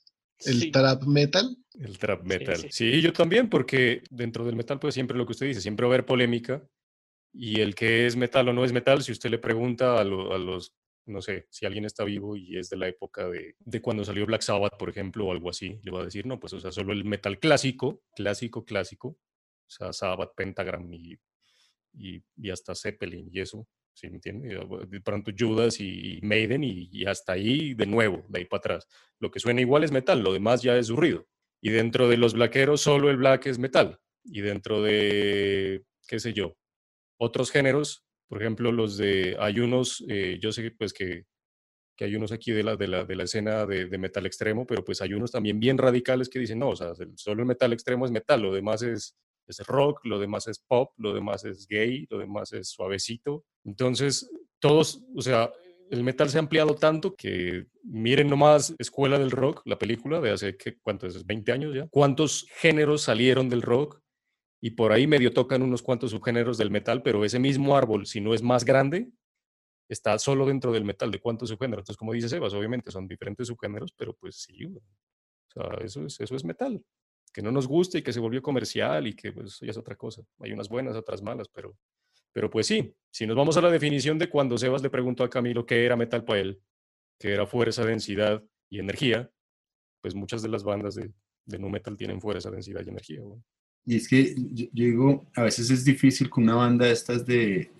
el 0.44 0.70
trap 0.70 1.02
metal. 1.02 1.56
El 1.74 1.98
trap 1.98 2.22
metal. 2.22 2.68
Sí, 2.70 3.00
yo 3.00 3.12
también, 3.12 3.50
porque 3.50 4.04
dentro 4.10 4.44
del 4.44 4.54
metal, 4.54 4.78
pues 4.78 4.94
siempre 4.94 5.18
lo 5.18 5.26
que 5.26 5.32
usted 5.32 5.46
dice, 5.46 5.60
siempre 5.60 5.84
va 5.84 5.92
a 5.92 5.94
haber 5.94 6.06
polémica. 6.06 6.62
Y 7.32 7.60
el 7.60 7.74
que 7.74 8.06
es 8.06 8.14
metal 8.14 8.48
o 8.48 8.52
no 8.52 8.64
es 8.64 8.72
metal, 8.72 9.02
si 9.02 9.10
usted 9.10 9.30
le 9.30 9.38
pregunta 9.38 9.98
a, 9.98 10.04
los, 10.04 10.76
no 11.06 11.20
sé, 11.20 11.48
si 11.50 11.66
alguien 11.66 11.84
está 11.84 12.04
vivo 12.04 12.36
y 12.36 12.56
es 12.58 12.70
de 12.70 12.76
la 12.76 12.86
época 12.86 13.28
de, 13.28 13.56
de, 13.58 13.82
cuando 13.82 14.04
salió 14.04 14.24
Black 14.24 14.42
Sabbath, 14.42 14.78
por 14.78 14.88
ejemplo, 14.88 15.26
o 15.26 15.32
algo 15.32 15.50
así, 15.50 15.80
le 15.82 15.90
va 15.90 16.02
a 16.02 16.04
decir, 16.04 16.26
no, 16.26 16.38
pues, 16.38 16.52
o 16.52 16.60
sea, 16.60 16.70
solo 16.70 16.92
el 16.92 17.04
metal 17.04 17.40
clásico, 17.40 18.04
clásico, 18.14 18.64
clásico, 18.64 19.08
o 19.08 19.70
sea, 19.70 19.92
Sabbath, 19.92 20.32
Pentagram 20.36 20.92
y, 20.92 21.18
y, 21.94 22.50
hasta 22.50 22.74
Zeppelin 22.74 23.28
y 23.30 23.40
eso, 23.40 23.66
¿sí 23.94 24.08
me 24.08 24.16
entiende? 24.16 24.58
De 24.88 25.00
pronto 25.00 25.32
Judas 25.36 25.80
y, 25.80 26.20
Maiden 26.22 26.64
y, 26.64 27.04
hasta 27.06 27.32
ahí 27.32 27.74
de 27.74 27.86
nuevo, 27.86 28.24
de 28.28 28.40
ahí 28.40 28.44
para 28.44 28.58
atrás. 28.58 28.86
Lo 29.18 29.30
que 29.30 29.40
suena 29.40 29.60
igual 29.60 29.84
es 29.84 29.92
metal, 29.92 30.22
lo 30.22 30.32
demás 30.32 30.62
ya 30.62 30.76
es 30.76 30.88
ruido. 30.88 31.26
Y 31.60 31.70
dentro 31.70 32.08
de 32.08 32.16
los 32.16 32.34
blaqueros 32.34 32.80
solo 32.80 33.10
el 33.10 33.16
black 33.16 33.46
es 33.46 33.58
metal. 33.58 33.98
Y 34.24 34.40
dentro 34.40 34.82
de, 34.82 35.84
qué 36.08 36.18
sé 36.18 36.32
yo, 36.32 36.56
otros 37.18 37.50
géneros, 37.50 38.04
por 38.28 38.40
ejemplo, 38.40 38.72
los 38.72 38.96
de, 38.96 39.36
hay 39.38 39.60
unos, 39.60 40.04
eh, 40.08 40.38
yo 40.40 40.52
sé 40.52 40.70
pues 40.72 40.92
que, 40.92 41.26
que 41.96 42.04
hay 42.04 42.16
unos 42.16 42.32
aquí 42.32 42.52
de 42.52 42.62
la, 42.62 42.76
de 42.76 42.88
la, 42.88 43.04
de 43.04 43.16
la 43.16 43.24
escena 43.24 43.66
de, 43.66 43.86
de, 43.86 43.98
metal 43.98 44.26
extremo, 44.26 44.66
pero 44.66 44.84
pues 44.84 45.02
hay 45.02 45.12
unos 45.12 45.30
también 45.30 45.60
bien 45.60 45.78
radicales 45.78 46.28
que 46.28 46.38
dicen, 46.38 46.58
no, 46.58 46.70
o 46.70 46.76
sea, 46.76 46.92
solo 47.16 47.42
el 47.42 47.46
metal 47.46 47.72
extremo 47.72 48.06
es 48.06 48.10
metal, 48.10 48.40
lo 48.40 48.52
demás 48.52 48.82
es, 48.82 49.16
es 49.46 49.58
rock, 49.66 50.04
lo 50.04 50.18
demás 50.18 50.48
es 50.48 50.58
pop, 50.58 50.92
lo 50.98 51.12
demás 51.12 51.44
es 51.44 51.66
gay, 51.66 52.06
lo 52.10 52.18
demás 52.18 52.52
es 52.52 52.68
suavecito. 52.68 53.44
Entonces, 53.64 54.30
todos, 54.58 55.02
o 55.14 55.22
sea, 55.22 55.52
el 55.90 56.04
metal 56.04 56.30
se 56.30 56.38
ha 56.38 56.40
ampliado 56.40 56.74
tanto 56.74 57.14
que 57.14 57.66
miren 57.84 58.30
nomás 58.30 58.74
Escuela 58.78 59.18
del 59.18 59.30
Rock, 59.30 59.62
la 59.66 59.78
película 59.78 60.20
de 60.20 60.30
hace, 60.30 60.56
¿qué, 60.56 60.78
¿cuántos? 60.78 61.26
¿20 61.26 61.52
años 61.52 61.74
ya? 61.74 61.86
¿Cuántos 61.88 62.46
géneros 62.56 63.02
salieron 63.02 63.48
del 63.48 63.60
rock? 63.60 64.00
Y 64.60 64.70
por 64.70 64.92
ahí 64.92 65.06
medio 65.06 65.32
tocan 65.32 65.62
unos 65.62 65.82
cuantos 65.82 66.12
subgéneros 66.12 66.56
del 66.56 66.70
metal, 66.70 67.02
pero 67.02 67.24
ese 67.24 67.38
mismo 67.38 67.76
árbol, 67.76 68.06
si 68.06 68.20
no 68.20 68.32
es 68.32 68.42
más 68.42 68.64
grande, 68.64 69.10
está 69.88 70.18
solo 70.18 70.46
dentro 70.46 70.72
del 70.72 70.84
metal. 70.84 71.10
¿De 71.10 71.20
cuántos 71.20 71.50
subgéneros? 71.50 71.82
Entonces, 71.82 71.98
como 71.98 72.12
dice 72.12 72.28
Sebas, 72.28 72.54
obviamente 72.54 72.90
son 72.90 73.06
diferentes 73.06 73.48
subgéneros, 73.48 73.92
pero 73.92 74.14
pues 74.14 74.36
sí, 74.36 74.64
o 74.64 74.80
sea, 75.52 75.84
eso 75.84 76.06
es, 76.06 76.18
eso 76.20 76.36
es 76.36 76.44
metal. 76.44 76.82
Que 77.32 77.42
no 77.42 77.50
nos 77.50 77.66
guste 77.66 77.98
y 77.98 78.02
que 78.02 78.12
se 78.12 78.20
volvió 78.20 78.42
comercial 78.42 79.06
y 79.06 79.14
que 79.14 79.32
pues 79.32 79.58
ya 79.60 79.70
es 79.70 79.76
otra 79.76 79.96
cosa. 79.96 80.22
Hay 80.40 80.52
unas 80.52 80.68
buenas, 80.68 80.96
otras 80.96 81.22
malas, 81.22 81.48
pero 81.48 81.76
pero 82.32 82.50
pues 82.50 82.66
sí, 82.66 82.94
si 83.10 83.26
nos 83.26 83.36
vamos 83.36 83.56
a 83.56 83.60
la 83.60 83.70
definición 83.70 84.18
de 84.18 84.28
cuando 84.28 84.56
Sebas 84.56 84.82
le 84.82 84.90
preguntó 84.90 85.22
a 85.22 85.30
Camilo 85.30 85.66
qué 85.66 85.84
era 85.84 85.96
metal 85.96 86.24
para 86.24 86.40
él, 86.40 86.62
que 87.18 87.32
era 87.32 87.46
fuerza, 87.46 87.84
densidad 87.84 88.42
y 88.70 88.78
energía, 88.78 89.30
pues 90.00 90.14
muchas 90.14 90.42
de 90.42 90.48
las 90.48 90.64
bandas 90.64 90.94
de, 90.94 91.12
de 91.44 91.58
nu 91.58 91.68
metal 91.68 91.96
tienen 91.96 92.20
fuerza, 92.20 92.50
densidad 92.50 92.82
y 92.84 92.88
energía. 92.88 93.20
Y 93.84 93.96
es 93.96 94.08
que 94.08 94.34
yo, 94.52 94.66
digo, 94.72 95.26
a 95.34 95.42
veces 95.42 95.70
es 95.70 95.84
difícil 95.84 96.30
con 96.30 96.44
una 96.44 96.54
banda 96.54 96.86
de 96.86 96.92
estas 96.92 97.26
de, 97.26 97.70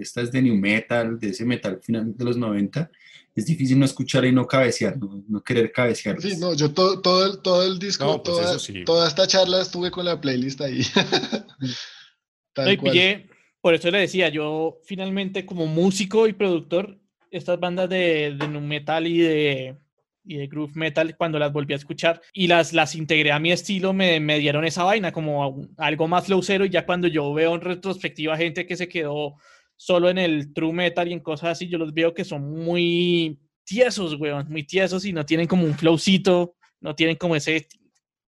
estas 0.00 0.30
de 0.32 0.42
new 0.42 0.56
metal, 0.56 1.18
de 1.18 1.28
ese 1.30 1.44
metal 1.44 1.80
final 1.82 2.16
de 2.16 2.24
los 2.24 2.36
90, 2.36 2.90
es 3.34 3.46
difícil 3.46 3.78
no 3.78 3.84
escuchar 3.84 4.24
y 4.24 4.32
no 4.32 4.46
cabecear, 4.46 4.96
no, 4.98 5.42
querer 5.42 5.70
cabecear. 5.72 6.20
Sí, 6.20 6.36
no, 6.38 6.54
yo 6.54 6.72
todo, 6.72 7.00
todo, 7.00 7.26
el, 7.26 7.38
todo 7.40 7.64
el 7.64 7.78
disco, 7.78 8.22
pues 8.22 8.36
toda, 8.36 8.84
toda, 8.84 9.08
esta 9.08 9.26
charla 9.26 9.62
estuve 9.62 9.90
con 9.90 10.04
la 10.04 10.20
playlist 10.20 10.60
ahí. 10.60 10.82
Tal 12.52 12.76
cual. 12.78 13.26
Por 13.60 13.74
eso 13.74 13.90
le 13.90 13.98
decía, 13.98 14.30
yo 14.30 14.80
finalmente 14.84 15.44
como 15.44 15.66
músico 15.66 16.26
y 16.26 16.32
productor, 16.32 16.98
estas 17.30 17.60
bandas 17.60 17.88
de, 17.88 18.34
de 18.38 18.48
nu 18.48 18.60
metal 18.60 19.06
y 19.06 19.18
de, 19.18 19.76
y 20.24 20.36
de 20.36 20.46
groove 20.46 20.72
metal, 20.74 21.16
cuando 21.16 21.38
las 21.38 21.52
volví 21.52 21.74
a 21.74 21.76
escuchar 21.76 22.20
y 22.32 22.46
las, 22.46 22.72
las 22.72 22.94
integré 22.94 23.32
a 23.32 23.38
mi 23.38 23.52
estilo, 23.52 23.92
me, 23.92 24.18
me 24.18 24.38
dieron 24.38 24.64
esa 24.64 24.84
vaina 24.84 25.12
como 25.12 25.68
algo 25.76 26.08
más 26.08 26.26
cero 26.42 26.64
y 26.64 26.70
ya 26.70 26.86
cuando 26.86 27.06
yo 27.06 27.32
veo 27.34 27.54
en 27.54 27.60
retrospectiva 27.60 28.36
gente 28.36 28.66
que 28.66 28.76
se 28.76 28.88
quedó 28.88 29.36
solo 29.80 30.10
en 30.10 30.18
el 30.18 30.52
true 30.52 30.74
metal 30.74 31.08
y 31.08 31.14
en 31.14 31.20
cosas 31.20 31.52
así, 31.52 31.66
yo 31.66 31.78
los 31.78 31.94
veo 31.94 32.12
que 32.12 32.22
son 32.22 32.42
muy 32.42 33.40
tiesos, 33.64 34.20
weón, 34.20 34.46
muy 34.50 34.62
tiesos 34.62 35.06
y 35.06 35.12
no 35.14 35.24
tienen 35.24 35.46
como 35.46 35.64
un 35.64 35.72
flowcito, 35.72 36.54
no 36.82 36.94
tienen 36.94 37.16
como 37.16 37.34
ese, 37.34 37.66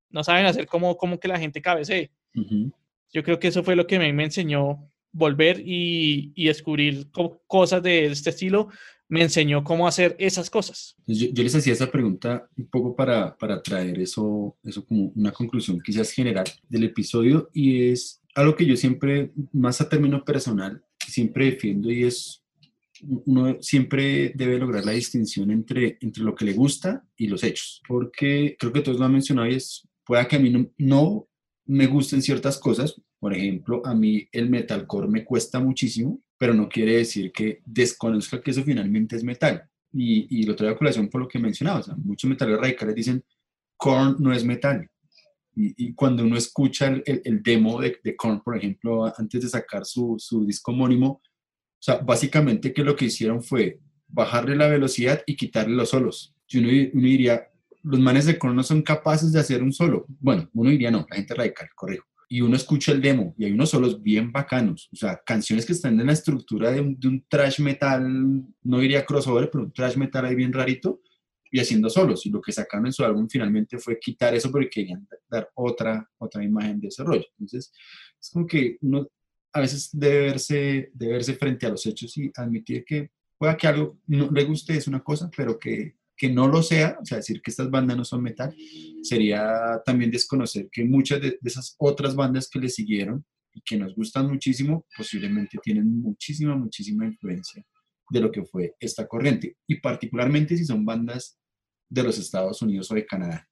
no 0.09 0.25
saben 0.25 0.47
hacer 0.47 0.67
como, 0.67 0.97
como 0.97 1.21
que 1.21 1.29
la 1.29 1.39
gente 1.39 1.61
cabecee. 1.61 2.11
Yo 3.13 3.23
creo 3.23 3.39
que 3.39 3.49
eso 3.49 3.63
fue 3.63 3.77
lo 3.77 3.87
que 3.87 3.99
me, 3.99 4.11
me 4.15 4.25
enseñó 4.25 4.91
volver 5.13 5.63
y, 5.63 6.33
descubrir 6.43 7.09
cosas 7.47 7.83
de 7.83 8.07
este 8.07 8.31
estilo, 8.31 8.71
me 9.11 9.21
enseñó 9.21 9.63
cómo 9.63 9.87
hacer 9.87 10.17
esas 10.19 10.49
cosas. 10.49 10.97
Yo, 11.07 11.43
les 11.43 11.55
hacía 11.55 11.75
esa 11.75 11.91
pregunta 11.91 12.49
un 12.57 12.67
poco 12.69 12.97
para, 12.97 13.37
para 13.37 13.63
traer 13.63 13.99
eso, 13.99 14.57
eso 14.65 14.87
como 14.87 15.13
una 15.15 15.33
conclusión 15.33 15.83
quizás 15.83 16.13
general 16.13 16.47
del 16.67 16.85
episodio 16.85 17.51
y 17.53 17.91
es 17.91 18.23
algo 18.35 18.57
que 18.57 18.65
yo 18.65 18.75
siempre, 18.75 19.33
más 19.53 19.83
a 19.83 19.89
término 19.91 20.25
personal, 20.25 20.83
siempre 21.13 21.47
defiendo 21.47 21.91
y 21.91 22.05
es 22.05 22.43
uno 23.03 23.57
siempre 23.61 24.33
debe 24.35 24.59
lograr 24.59 24.85
la 24.85 24.93
distinción 24.93 25.51
entre, 25.51 25.99
entre 26.01 26.23
lo 26.23 26.35
que 26.35 26.45
le 26.45 26.53
gusta 26.53 27.05
y 27.17 27.27
los 27.27 27.43
hechos, 27.43 27.83
porque 27.87 28.57
creo 28.59 28.73
que 28.73 28.81
todos 28.81 28.99
lo 28.99 29.07
han 29.07 29.13
mencionado 29.13 29.49
y 29.49 29.55
es, 29.55 29.87
pueda 30.05 30.27
que 30.27 30.37
a 30.37 30.39
mí 30.39 30.73
no, 30.79 31.29
me 31.67 31.87
gusten 31.87 32.23
ciertas 32.23 32.59
cosas, 32.59 33.01
por 33.19 33.35
ejemplo, 33.35 33.83
a 33.85 33.95
mí 33.95 34.27
el 34.33 34.51
metalcore 34.51 35.09
me 35.09 35.25
cuesta 35.25 35.61
muchísimo, 35.61 36.23
pero 36.37 36.55
no 36.55 36.69
quiere 36.69 36.97
decir 36.97 37.31
que 37.33 37.61
desconozca 37.65 38.41
que 38.41 38.51
eso 38.51 38.65
finalmente 38.65 39.17
es 39.17 39.23
metal. 39.23 39.63
Y, 39.93 40.41
y 40.41 40.45
lo 40.45 40.57
traigo 40.57 40.75
a 40.75 40.79
colación 40.79 41.09
por 41.09 41.21
lo 41.21 41.29
que 41.29 41.39
mencionaba. 41.39 41.83
muchos 41.99 42.29
metaleros 42.29 42.61
radicales 42.61 42.95
dicen, 42.95 43.25
Korn 43.77 44.17
no 44.19 44.33
es 44.33 44.45
metal. 44.45 44.89
Y, 45.55 45.93
cuando 45.95 46.25
uno 46.25 46.37
escucha 46.37 46.89
el, 46.89 47.23
el, 47.25 47.43
demo 47.43 47.81
de, 47.81 47.99
de, 48.03 48.17
Korn, 48.17 48.41
por 48.41 48.57
ejemplo, 48.57 49.13
antes 49.17 49.43
de 49.43 49.49
sacar 49.49 49.85
su, 49.85 50.17
su 50.19 50.47
disco 50.47 50.73
homónimo, 50.73 51.09
o 51.09 51.23
sea, 51.79 51.97
básicamente 51.99 52.73
que 52.73 52.85
lo 52.85 52.97
que 52.97 53.07
hicieron 53.07 53.43
fue 53.43 53.79
bajarle 54.09 54.57
la 54.57 54.69
velocidad 54.69 55.23
y 55.27 55.37
quitarle 55.37 55.75
los 55.75 55.91
solos. 55.91 56.35
Y 56.49 56.59
uno, 56.59 56.69
uno 56.95 57.07
diría, 57.07 57.49
los 57.83 58.01
manes 58.01 58.25
de 58.25 58.39
Korn 58.39 58.57
no 58.57 58.63
son 58.63 58.83
capaces 58.83 59.33
de 59.33 59.41
hacer 59.41 59.63
un 59.63 59.73
solo. 59.73 60.07
Bueno, 60.21 60.49
uno 60.55 60.71
diría 60.71 60.91
no, 60.91 61.07
la 61.11 61.17
gente 61.17 61.35
radical, 61.35 61.69
corrijo 61.75 62.07
y 62.33 62.41
uno 62.41 62.57
escucha 62.57 62.93
el 62.93 63.03
demo 63.03 63.35
y 63.37 63.45
hay 63.45 63.53
unos 63.53 63.69
solos 63.69 64.03
bien 64.03 64.33
bacanos, 64.33 64.89
o 64.91 64.97
sea, 64.97 65.21
canciones 65.23 65.67
que 65.67 65.75
están 65.75 66.01
en 66.01 66.07
la 66.07 66.15
estructura 66.15 66.71
de 66.71 66.81
un, 66.81 66.99
de 66.99 67.09
un 67.09 67.23
trash 67.29 67.61
metal, 67.61 68.43
no 68.63 68.79
diría 68.79 69.05
crossover, 69.05 69.51
pero 69.51 69.65
un 69.65 69.71
trash 69.71 69.99
metal 69.99 70.25
ahí 70.25 70.35
bien 70.35 70.51
rarito, 70.51 71.03
y 71.53 71.61
haciendo 71.61 71.91
solos. 71.91 72.25
Y 72.27 72.31
lo 72.31 72.41
que 72.41 72.51
sacaron 72.51 72.87
en 72.87 72.93
su 72.93 73.05
álbum 73.05 73.29
finalmente 73.29 73.79
fue 73.79 74.01
quitar 74.01 74.35
eso 74.35 74.51
porque 74.51 74.71
querían 74.71 75.07
dar 75.31 75.51
otra, 75.55 76.11
otra 76.19 76.43
imagen 76.43 76.81
de 76.81 76.89
ese 76.89 77.05
rollo. 77.05 77.27
Entonces, 77.39 77.73
es 78.19 78.31
como 78.31 78.47
que 78.47 78.79
uno 78.81 79.07
a 79.53 79.61
veces 79.61 79.91
debe 79.93 80.23
verse, 80.23 80.91
debe 80.95 81.13
verse 81.13 81.35
frente 81.35 81.67
a 81.67 81.69
los 81.69 81.85
hechos 81.85 82.17
y 82.17 82.33
admitir 82.35 82.85
que 82.87 83.11
pueda 83.37 83.57
que 83.57 83.67
algo 83.67 83.99
no 84.07 84.31
le 84.31 84.45
guste 84.45 84.75
es 84.75 84.89
una 84.89 85.01
cosa, 85.01 85.31
pero 85.37 85.59
que, 85.59 85.97
que 86.17 86.31
no 86.31 86.49
lo 86.49 86.63
sea, 86.63 86.97
o 87.01 87.05
sea, 87.05 87.19
decir 87.19 87.43
que 87.43 87.51
estas 87.51 87.71
bandas 87.71 87.99
no 87.99 88.05
son 88.05 88.23
metal, 88.23 88.55
sería 89.03 89.83
también 89.85 90.11
desconocer 90.11 90.71
que 90.73 90.85
muchas 90.85 91.21
de, 91.21 91.31
de 91.33 91.51
esas 91.51 91.75
otras 91.79 92.17
bandas 92.17 92.49
que 92.49 92.61
le 92.61 92.71
siguieron 92.71 93.27
y 93.53 93.61
que 93.61 93.77
nos 93.77 93.95
gustan 93.95 94.27
muchísimo, 94.29 94.87
posiblemente 94.97 95.59
tienen 95.63 96.01
muchísima, 96.01 96.57
muchísima 96.57 97.05
influencia 97.05 97.63
de 98.09 98.21
lo 98.21 98.33
que 98.33 98.45
fue 98.45 98.75
esta 98.81 99.07
corriente, 99.07 99.57
y 99.67 99.81
particularmente 99.81 100.57
si 100.57 100.65
son 100.65 100.87
bandas 100.87 101.39
de 101.93 102.03
los 102.03 102.18
Estados 102.18 102.62
Unidos 102.62 102.90
o 102.90 102.95
de 102.95 103.07
Canadá. 103.07 103.49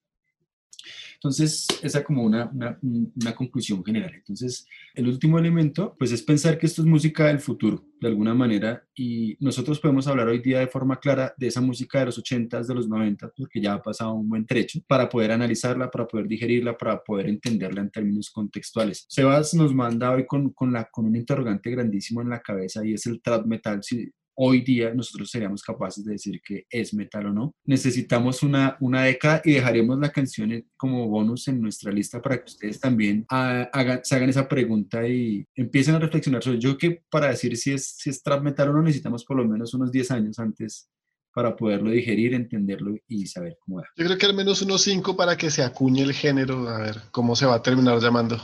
Entonces, 1.23 1.67
esa 1.83 2.03
como 2.03 2.23
una, 2.23 2.49
una, 2.51 3.35
conclusión 3.35 3.85
general. 3.85 4.11
Entonces, 4.15 4.65
el 4.95 5.07
último 5.07 5.37
elemento, 5.37 5.95
pues 5.99 6.11
es 6.11 6.23
pensar 6.23 6.57
que 6.57 6.65
esto 6.65 6.81
es 6.81 6.87
música 6.87 7.27
del 7.27 7.39
futuro, 7.39 7.85
de 7.99 8.07
alguna 8.07 8.33
manera, 8.33 8.83
y 8.95 9.37
nosotros 9.39 9.79
podemos 9.79 10.07
hablar 10.07 10.29
hoy 10.29 10.39
día 10.39 10.57
de 10.57 10.67
forma 10.67 10.99
clara 10.99 11.31
de 11.37 11.45
esa 11.45 11.61
música 11.61 11.99
de 11.99 12.07
los 12.07 12.17
80s, 12.17 12.65
de 12.65 12.73
los 12.73 12.89
90, 12.89 13.33
porque 13.37 13.61
ya 13.61 13.73
ha 13.73 13.81
pasado 13.83 14.15
un 14.15 14.27
buen 14.27 14.47
trecho, 14.47 14.79
para 14.87 15.07
poder 15.07 15.31
analizarla, 15.31 15.91
para 15.91 16.07
poder 16.07 16.27
digerirla, 16.27 16.75
para 16.75 17.03
poder 17.03 17.29
entenderla 17.29 17.81
en 17.81 17.91
términos 17.91 18.31
contextuales. 18.31 19.05
Sebas 19.07 19.53
nos 19.53 19.75
manda 19.75 20.09
hoy 20.09 20.25
con, 20.25 20.49
con, 20.53 20.73
la, 20.73 20.85
con 20.85 21.05
un 21.05 21.15
interrogante 21.15 21.69
grandísimo 21.69 22.23
en 22.23 22.29
la 22.29 22.41
cabeza 22.41 22.83
y 22.83 22.93
es 22.95 23.05
el 23.05 23.21
trap 23.21 23.45
metal. 23.45 23.83
Si, 23.83 24.11
hoy 24.43 24.61
día 24.61 24.91
nosotros 24.93 25.29
seríamos 25.29 25.61
capaces 25.61 26.03
de 26.03 26.13
decir 26.13 26.41
que 26.43 26.65
es 26.67 26.95
metal 26.95 27.27
o 27.27 27.33
no. 27.33 27.55
Necesitamos 27.63 28.41
una, 28.41 28.75
una 28.79 29.03
década 29.03 29.39
y 29.45 29.53
dejaremos 29.53 29.99
la 29.99 30.11
canción 30.11 30.65
como 30.75 31.07
bonus 31.07 31.47
en 31.47 31.61
nuestra 31.61 31.91
lista 31.91 32.19
para 32.21 32.39
que 32.39 32.45
ustedes 32.45 32.79
también 32.79 33.23
hagan, 33.29 33.99
se 34.03 34.15
hagan 34.15 34.29
esa 34.29 34.47
pregunta 34.47 35.07
y 35.07 35.45
empiecen 35.55 35.93
a 35.93 35.99
reflexionar 35.99 36.41
sobre 36.41 36.59
yo 36.59 36.75
que 36.75 37.03
para 37.11 37.27
decir 37.27 37.55
si 37.55 37.73
es, 37.73 37.85
si 37.97 38.09
es 38.09 38.23
trap 38.23 38.41
metal 38.41 38.69
o 38.69 38.73
no 38.73 38.81
necesitamos 38.81 39.23
por 39.25 39.37
lo 39.37 39.47
menos 39.47 39.75
unos 39.75 39.91
10 39.91 40.09
años 40.11 40.39
antes 40.39 40.89
para 41.33 41.55
poderlo 41.55 41.91
digerir, 41.91 42.33
entenderlo 42.33 42.95
y 43.07 43.27
saber 43.27 43.57
cómo 43.63 43.77
va. 43.77 43.83
Yo 43.95 44.05
creo 44.05 44.17
que 44.17 44.25
al 44.25 44.33
menos 44.33 44.63
unos 44.63 44.81
5 44.81 45.15
para 45.15 45.37
que 45.37 45.51
se 45.51 45.63
acuñe 45.63 46.01
el 46.01 46.13
género, 46.13 46.67
a 46.67 46.79
ver 46.79 46.97
cómo 47.11 47.35
se 47.35 47.45
va 47.45 47.55
a 47.55 47.61
terminar 47.61 47.99
llamando 47.99 48.41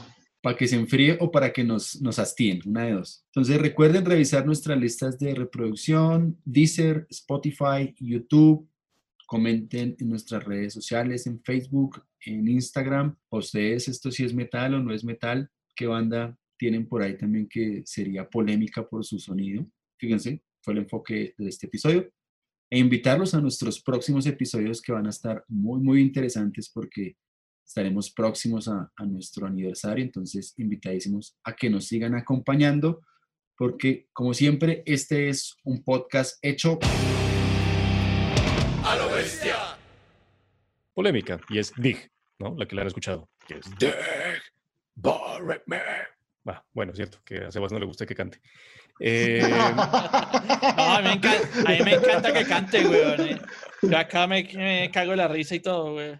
para 0.47 0.55
que 0.55 0.67
se 0.69 0.77
enfríe 0.77 1.17
o 1.19 1.29
para 1.29 1.51
que 1.51 1.61
nos, 1.61 2.01
nos 2.01 2.19
hastíen, 2.19 2.61
una 2.65 2.85
de 2.85 2.93
dos. 2.93 3.25
Entonces 3.33 3.59
recuerden 3.59 4.05
revisar 4.05 4.45
nuestras 4.45 4.79
listas 4.79 5.19
de 5.19 5.35
reproducción, 5.35 6.39
Deezer, 6.45 7.05
Spotify, 7.09 7.93
YouTube. 7.99 8.65
Comenten 9.25 9.97
en 9.99 10.07
nuestras 10.07 10.45
redes 10.45 10.71
sociales, 10.71 11.27
en 11.27 11.43
Facebook, 11.43 12.01
en 12.21 12.47
Instagram. 12.47 13.17
ustedes 13.29 13.89
esto 13.89 14.09
si 14.09 14.23
es 14.23 14.33
metal 14.33 14.75
o 14.75 14.79
no 14.81 14.93
es 14.93 15.03
metal? 15.03 15.51
¿Qué 15.75 15.85
banda 15.85 16.39
tienen 16.57 16.87
por 16.87 17.01
ahí 17.01 17.17
también 17.17 17.49
que 17.49 17.83
sería 17.85 18.29
polémica 18.29 18.87
por 18.87 19.03
su 19.03 19.19
sonido? 19.19 19.69
Fíjense, 19.97 20.41
fue 20.61 20.75
el 20.75 20.79
enfoque 20.79 21.35
de 21.37 21.49
este 21.49 21.67
episodio. 21.67 22.09
E 22.69 22.79
invitarlos 22.79 23.33
a 23.33 23.41
nuestros 23.41 23.81
próximos 23.81 24.25
episodios 24.25 24.81
que 24.81 24.93
van 24.93 25.07
a 25.07 25.09
estar 25.09 25.43
muy, 25.49 25.81
muy 25.81 25.99
interesantes 25.99 26.69
porque 26.73 27.17
estaremos 27.67 28.09
próximos 28.09 28.67
a, 28.69 28.91
a, 28.95 29.05
nuestro 29.05 29.45
aniversario, 29.45 30.03
entonces 30.03 30.53
invitadísimos 30.57 31.37
a 31.43 31.53
que 31.53 31.69
nos 31.69 31.85
sigan 31.85 32.15
acompañando, 32.15 33.01
porque 33.57 34.07
como 34.13 34.33
siempre, 34.33 34.83
este 34.85 35.29
es 35.29 35.57
un 35.63 35.83
podcast 35.83 36.37
hecho 36.41 36.79
a 38.83 38.95
lo 38.95 39.09
bestia. 39.13 39.55
Polémica, 40.93 41.39
y 41.49 41.59
es 41.59 41.73
Dig, 41.75 42.09
¿no? 42.39 42.55
La 42.57 42.65
que 42.65 42.75
le 42.75 42.81
han 42.81 42.87
escuchado, 42.87 43.29
que 43.45 43.55
es 43.55 43.65
Dig, 43.77 43.93
Ah, 46.49 46.63
bueno, 46.71 46.95
cierto, 46.95 47.19
que 47.25 47.39
a 47.39 47.51
Sebas 47.51 47.73
no 47.73 47.79
le 47.79 47.85
gusta 47.85 48.05
que 48.05 48.15
cante. 48.15 48.39
Eh... 48.99 49.41
no, 49.43 49.83
a, 49.83 51.01
mí 51.03 51.11
encanta, 51.11 51.47
a, 51.67 51.71
mí 51.71 51.83
me 51.83 51.93
encanta, 51.93 52.33
que 52.33 52.45
cante, 52.45 52.83
güey. 52.83 53.37
Yo 53.83 53.95
acá 53.95 54.25
me, 54.25 54.49
me 54.55 54.89
cago 54.91 55.13
la 55.13 55.27
risa 55.27 55.53
y 55.53 55.59
todo, 55.59 55.93
güey. 55.93 56.17